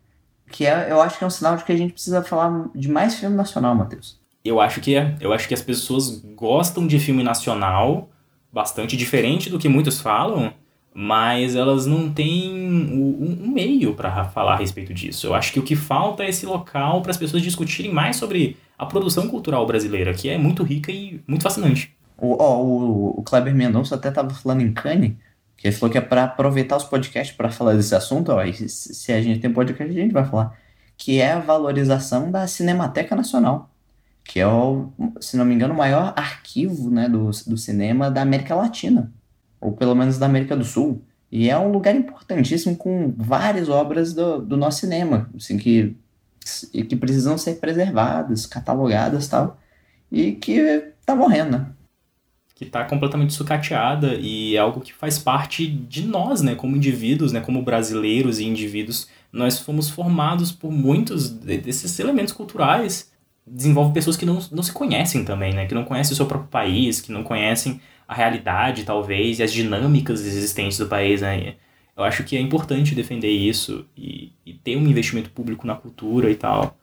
que 0.52 0.66
é, 0.66 0.88
eu 0.90 1.00
acho 1.00 1.18
que 1.18 1.24
é 1.24 1.26
um 1.26 1.30
sinal 1.30 1.56
de 1.56 1.64
que 1.64 1.72
a 1.72 1.76
gente 1.76 1.94
precisa 1.94 2.22
falar 2.22 2.68
de 2.74 2.88
mais 2.88 3.16
filme 3.16 3.34
nacional, 3.34 3.74
Matheus. 3.74 4.20
Eu 4.44 4.60
acho 4.60 4.80
que 4.80 4.94
é. 4.94 5.16
Eu 5.20 5.32
acho 5.32 5.48
que 5.48 5.54
as 5.54 5.62
pessoas 5.62 6.20
gostam 6.34 6.86
de 6.86 6.98
filme 6.98 7.22
nacional, 7.22 8.10
bastante 8.52 8.96
diferente 8.96 9.48
do 9.48 9.58
que 9.58 9.68
muitos 9.68 10.00
falam, 10.00 10.52
mas 10.94 11.56
elas 11.56 11.86
não 11.86 12.12
têm 12.12 12.52
um, 12.52 13.50
meio 13.52 13.94
para 13.94 14.24
falar 14.26 14.54
a 14.54 14.56
respeito 14.56 14.92
disso. 14.92 15.26
Eu 15.26 15.34
acho 15.34 15.52
que 15.52 15.58
o 15.58 15.62
que 15.62 15.74
falta 15.74 16.22
é 16.22 16.28
esse 16.28 16.44
local 16.44 17.00
para 17.00 17.12
as 17.12 17.16
pessoas 17.16 17.42
discutirem 17.42 17.92
mais 17.92 18.16
sobre 18.16 18.56
a 18.78 18.84
produção 18.84 19.28
cultural 19.28 19.64
brasileira, 19.66 20.12
que 20.12 20.28
é 20.28 20.36
muito 20.36 20.62
rica 20.62 20.92
e 20.92 21.20
muito 21.26 21.42
fascinante. 21.42 21.94
O, 22.18 22.34
o, 22.34 23.20
o 23.20 23.22
Kleber 23.22 23.54
Mendonça 23.54 23.94
até 23.94 24.08
estava 24.08 24.30
falando 24.30 24.60
em 24.60 24.72
Cannes, 24.72 25.12
que 25.62 25.68
ele 25.68 25.76
falou 25.76 25.92
que 25.92 25.98
é 25.98 26.00
para 26.00 26.24
aproveitar 26.24 26.76
os 26.76 26.82
podcasts 26.82 27.36
para 27.36 27.48
falar 27.48 27.74
desse 27.74 27.94
assunto, 27.94 28.32
ó, 28.32 28.40
se 28.52 29.12
a 29.12 29.22
gente 29.22 29.38
tem 29.38 29.52
podcast, 29.52 29.96
a 29.96 30.02
gente 30.02 30.12
vai 30.12 30.24
falar. 30.24 30.58
Que 30.96 31.20
é 31.20 31.34
a 31.34 31.38
valorização 31.38 32.32
da 32.32 32.48
Cinemateca 32.48 33.14
Nacional, 33.14 33.70
que 34.24 34.40
é, 34.40 34.46
o, 34.46 34.90
se 35.20 35.36
não 35.36 35.44
me 35.44 35.54
engano, 35.54 35.72
o 35.72 35.76
maior 35.76 36.14
arquivo 36.16 36.90
né, 36.90 37.08
do, 37.08 37.30
do 37.46 37.56
cinema 37.56 38.10
da 38.10 38.22
América 38.22 38.56
Latina, 38.56 39.12
ou 39.60 39.70
pelo 39.70 39.94
menos 39.94 40.18
da 40.18 40.26
América 40.26 40.56
do 40.56 40.64
Sul. 40.64 41.00
E 41.30 41.48
é 41.48 41.56
um 41.56 41.70
lugar 41.70 41.94
importantíssimo 41.94 42.76
com 42.76 43.14
várias 43.16 43.68
obras 43.68 44.12
do, 44.12 44.42
do 44.42 44.56
nosso 44.56 44.80
cinema, 44.80 45.30
assim, 45.36 45.58
que, 45.58 45.96
que 46.88 46.96
precisam 46.96 47.38
ser 47.38 47.60
preservadas, 47.60 48.46
catalogadas 48.46 49.28
tal, 49.28 49.60
e 50.10 50.32
que 50.32 50.92
tá 51.06 51.14
morrendo, 51.14 51.52
né? 51.52 51.66
Que 52.62 52.68
está 52.68 52.84
completamente 52.84 53.32
sucateada 53.32 54.14
e 54.14 54.56
é 54.56 54.58
algo 54.58 54.80
que 54.80 54.92
faz 54.92 55.18
parte 55.18 55.66
de 55.66 56.06
nós, 56.06 56.42
né, 56.42 56.54
como 56.54 56.76
indivíduos, 56.76 57.32
né, 57.32 57.40
como 57.40 57.62
brasileiros 57.62 58.38
e 58.38 58.44
indivíduos 58.44 59.08
nós 59.32 59.58
fomos 59.58 59.88
formados 59.88 60.52
por 60.52 60.70
muitos 60.70 61.30
desses 61.30 61.98
elementos 61.98 62.34
culturais. 62.34 63.10
Desenvolve 63.46 63.94
pessoas 63.94 64.16
que 64.16 64.26
não, 64.26 64.38
não 64.52 64.62
se 64.62 64.72
conhecem 64.72 65.24
também, 65.24 65.54
né? 65.54 65.66
Que 65.66 65.74
não 65.74 65.84
conhecem 65.84 66.12
o 66.12 66.16
seu 66.16 66.26
próprio 66.26 66.50
país, 66.50 67.00
que 67.00 67.10
não 67.10 67.24
conhecem 67.24 67.80
a 68.06 68.14
realidade, 68.14 68.84
talvez, 68.84 69.38
e 69.38 69.42
as 69.42 69.52
dinâmicas 69.52 70.20
existentes 70.24 70.78
do 70.78 70.86
país, 70.86 71.22
né? 71.22 71.54
Eu 71.96 72.04
acho 72.04 72.22
que 72.24 72.36
é 72.36 72.40
importante 72.40 72.94
defender 72.94 73.30
isso 73.30 73.86
e, 73.96 74.32
e 74.46 74.52
ter 74.52 74.76
um 74.76 74.86
investimento 74.86 75.30
público 75.30 75.66
na 75.66 75.74
cultura 75.74 76.30
e 76.30 76.34
tal. 76.34 76.76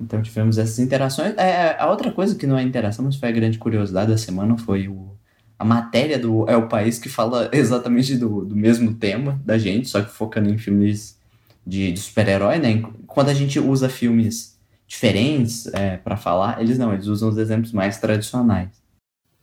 Então 0.00 0.22
tivemos 0.22 0.58
essas 0.58 0.78
interações. 0.78 1.36
É, 1.36 1.76
a 1.78 1.90
outra 1.90 2.10
coisa 2.10 2.34
que 2.34 2.46
não 2.46 2.56
é 2.56 2.62
interação, 2.62 3.04
mas 3.04 3.16
foi 3.16 3.28
a 3.28 3.32
grande 3.32 3.58
curiosidade 3.58 4.10
da 4.10 4.16
semana, 4.16 4.56
foi 4.56 4.88
o, 4.88 5.09
a 5.60 5.64
matéria 5.64 6.18
do 6.18 6.48
É 6.48 6.56
o 6.56 6.68
País 6.68 6.98
que 6.98 7.10
fala 7.10 7.50
exatamente 7.52 8.16
do, 8.16 8.46
do 8.46 8.56
mesmo 8.56 8.94
tema 8.94 9.38
da 9.44 9.58
gente, 9.58 9.88
só 9.90 10.00
que 10.00 10.10
focando 10.10 10.48
em 10.48 10.56
filmes 10.56 11.18
de, 11.66 11.92
de 11.92 12.00
super-herói, 12.00 12.58
né? 12.58 12.82
Quando 13.06 13.28
a 13.28 13.34
gente 13.34 13.60
usa 13.60 13.90
filmes 13.90 14.58
diferentes 14.88 15.66
é, 15.74 15.98
para 15.98 16.16
falar, 16.16 16.62
eles 16.62 16.78
não, 16.78 16.94
eles 16.94 17.06
usam 17.06 17.28
os 17.28 17.36
exemplos 17.36 17.72
mais 17.72 17.98
tradicionais. 17.98 18.70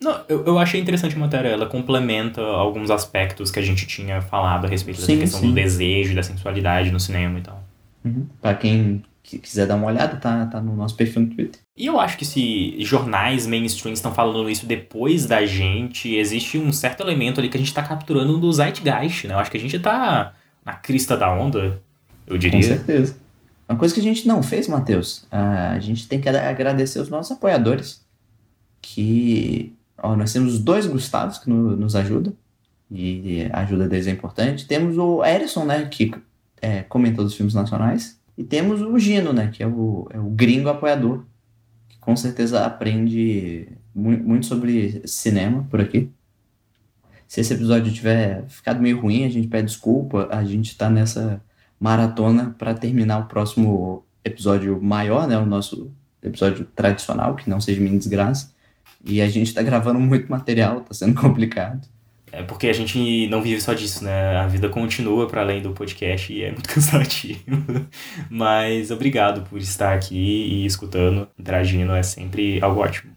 Não, 0.01 0.19
eu, 0.27 0.43
eu 0.45 0.57
achei 0.57 0.81
interessante 0.81 1.15
a 1.15 1.19
matéria, 1.19 1.49
ela 1.49 1.67
complementa 1.67 2.41
alguns 2.41 2.89
aspectos 2.89 3.51
que 3.51 3.59
a 3.59 3.63
gente 3.63 3.85
tinha 3.85 4.19
falado 4.19 4.65
a 4.65 4.67
respeito 4.67 4.99
sim, 4.99 5.15
da 5.15 5.21
questão 5.21 5.39
sim. 5.39 5.47
do 5.49 5.53
desejo, 5.53 6.15
da 6.15 6.23
sensualidade 6.23 6.91
no 6.91 6.99
cinema 6.99 7.37
e 7.37 7.41
tal. 7.43 7.63
Uhum. 8.03 8.25
Pra 8.41 8.55
quem 8.55 9.03
quiser 9.21 9.67
dar 9.67 9.75
uma 9.75 9.87
olhada, 9.87 10.17
tá, 10.17 10.47
tá 10.47 10.59
no 10.59 10.75
nosso 10.75 10.95
perfil 10.95 11.21
no 11.21 11.27
Twitter. 11.27 11.61
E 11.77 11.85
eu 11.85 11.99
acho 11.99 12.17
que 12.17 12.25
se 12.25 12.75
jornais 12.83 13.45
mainstream 13.45 13.93
estão 13.93 14.11
falando 14.11 14.49
isso 14.49 14.65
depois 14.65 15.27
da 15.27 15.45
gente, 15.45 16.15
existe 16.15 16.57
um 16.57 16.73
certo 16.73 17.01
elemento 17.01 17.39
ali 17.39 17.49
que 17.49 17.57
a 17.57 17.59
gente 17.59 17.73
tá 17.73 17.83
capturando 17.83 18.39
do 18.39 18.51
Zeitgeist, 18.51 19.27
né? 19.27 19.35
Eu 19.35 19.39
acho 19.39 19.51
que 19.51 19.57
a 19.57 19.59
gente 19.59 19.77
tá 19.77 20.33
na 20.65 20.73
crista 20.73 21.15
da 21.15 21.31
onda, 21.31 21.79
eu 22.25 22.35
diria. 22.35 22.59
Com 22.59 22.65
certeza. 22.65 23.15
Uma 23.69 23.77
coisa 23.77 23.93
que 23.93 23.99
a 23.99 24.03
gente 24.03 24.27
não 24.27 24.41
fez, 24.41 24.67
Matheus, 24.67 25.27
a 25.29 25.77
gente 25.79 26.07
tem 26.07 26.19
que 26.19 26.27
agradecer 26.27 26.99
os 26.99 27.09
nossos 27.09 27.33
apoiadores, 27.33 28.03
que 28.81 29.75
ó, 29.97 30.15
nós 30.15 30.33
temos 30.33 30.57
dois 30.57 30.87
Gustavos 30.87 31.37
que 31.37 31.49
no, 31.49 31.75
nos 31.75 31.95
ajudam, 31.95 32.33
e 32.89 33.47
a 33.51 33.59
ajuda 33.59 33.87
deles 33.87 34.07
é 34.07 34.11
importante. 34.11 34.65
Temos 34.65 34.97
o 34.97 35.23
Erison, 35.23 35.65
né, 35.65 35.85
que 35.91 36.11
é, 36.61 36.81
comentou 36.83 37.23
dos 37.23 37.35
filmes 37.35 37.53
nacionais, 37.53 38.17
e 38.37 38.43
temos 38.43 38.81
o 38.81 38.97
Gino, 38.97 39.33
né? 39.33 39.49
Que 39.53 39.63
é 39.63 39.67
o, 39.67 40.07
é 40.11 40.19
o 40.19 40.29
gringo 40.29 40.69
apoiador. 40.69 41.23
Com 42.07 42.15
certeza 42.15 42.65
aprende 42.65 43.67
muito 43.93 44.45
sobre 44.45 45.05
cinema 45.05 45.67
por 45.69 45.81
aqui. 45.81 46.09
Se 47.27 47.41
esse 47.41 47.53
episódio 47.53 47.91
tiver 47.91 48.45
ficado 48.47 48.81
meio 48.81 49.01
ruim, 49.01 49.25
a 49.25 49.29
gente 49.29 49.49
pede 49.49 49.67
desculpa. 49.67 50.25
A 50.31 50.41
gente 50.45 50.77
tá 50.77 50.89
nessa 50.89 51.43
maratona 51.77 52.55
para 52.57 52.73
terminar 52.73 53.17
o 53.17 53.25
próximo 53.25 54.05
episódio 54.23 54.81
maior, 54.81 55.27
né? 55.27 55.37
O 55.37 55.45
nosso 55.45 55.91
episódio 56.23 56.63
tradicional, 56.73 57.35
que 57.35 57.49
não 57.49 57.59
seja 57.59 57.81
minha 57.81 57.97
desgraça. 57.97 58.53
E 59.03 59.21
a 59.21 59.27
gente 59.27 59.53
tá 59.53 59.61
gravando 59.61 59.99
muito 59.99 60.31
material, 60.31 60.79
tá 60.79 60.93
sendo 60.93 61.13
complicado. 61.19 61.89
É 62.37 62.43
porque 62.43 62.67
a 62.67 62.73
gente 62.73 63.27
não 63.29 63.41
vive 63.41 63.59
só 63.59 63.73
disso, 63.73 64.03
né? 64.03 64.37
A 64.37 64.45
vida 64.45 64.69
continua 64.69 65.27
para 65.27 65.41
além 65.41 65.59
do 65.59 65.71
podcast 65.71 66.31
e 66.31 66.43
é 66.43 66.51
muito 66.51 66.69
cansativo. 66.69 67.41
Mas 68.29 68.91
obrigado 68.91 69.41
por 69.49 69.57
estar 69.57 69.91
aqui 69.91 70.15
e 70.15 70.63
escutando, 70.63 71.27
interagindo, 71.37 71.93
é 71.93 72.03
sempre 72.03 72.61
algo 72.61 72.81
ótimo. 72.81 73.11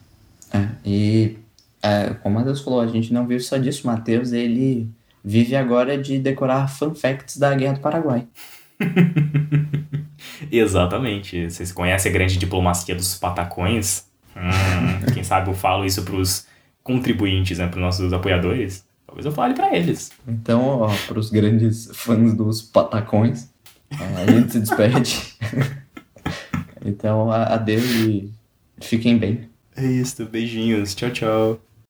É, 0.50 0.66
e 0.86 1.36
é, 1.82 2.14
como 2.22 2.36
o 2.36 2.38
Matheus 2.38 2.62
falou, 2.62 2.80
a 2.80 2.86
gente 2.86 3.12
não 3.12 3.26
vive 3.26 3.42
só 3.42 3.58
disso. 3.58 3.82
O 3.84 3.88
Matheus, 3.88 4.32
ele 4.32 4.88
vive 5.22 5.54
agora 5.54 5.98
de 5.98 6.18
decorar 6.18 6.66
fun 6.68 6.94
facts 6.94 7.36
da 7.36 7.54
Guerra 7.54 7.74
do 7.74 7.80
Paraguai. 7.80 8.26
Exatamente. 10.50 11.50
Vocês 11.50 11.70
conhecem 11.72 12.10
a 12.10 12.14
grande 12.14 12.38
diplomacia 12.38 12.94
dos 12.94 13.16
patacões? 13.16 14.06
Hum, 14.34 15.12
quem 15.12 15.22
sabe 15.22 15.50
eu 15.50 15.54
falo 15.54 15.84
isso 15.84 16.02
pros 16.04 16.46
contribuintes, 16.82 17.58
né, 17.58 17.66
pros 17.66 17.82
nossos 17.82 18.10
apoiadores. 18.14 18.88
Talvez 19.10 19.26
eu 19.26 19.32
fale 19.32 19.54
para 19.54 19.76
eles. 19.76 20.12
Então, 20.26 20.64
ó, 20.68 20.94
para 21.08 21.18
os 21.18 21.30
grandes 21.30 21.90
fãs 21.92 22.32
dos 22.32 22.62
patacões, 22.62 23.48
a 23.90 24.30
gente 24.30 24.52
se 24.52 24.60
despede. 24.60 25.34
então, 26.86 27.28
adeus 27.28 27.84
e 27.84 28.32
fiquem 28.80 29.18
bem. 29.18 29.50
É 29.76 29.84
isso, 29.84 30.24
beijinhos. 30.26 30.94
Tchau, 30.94 31.10
tchau. 31.10 31.60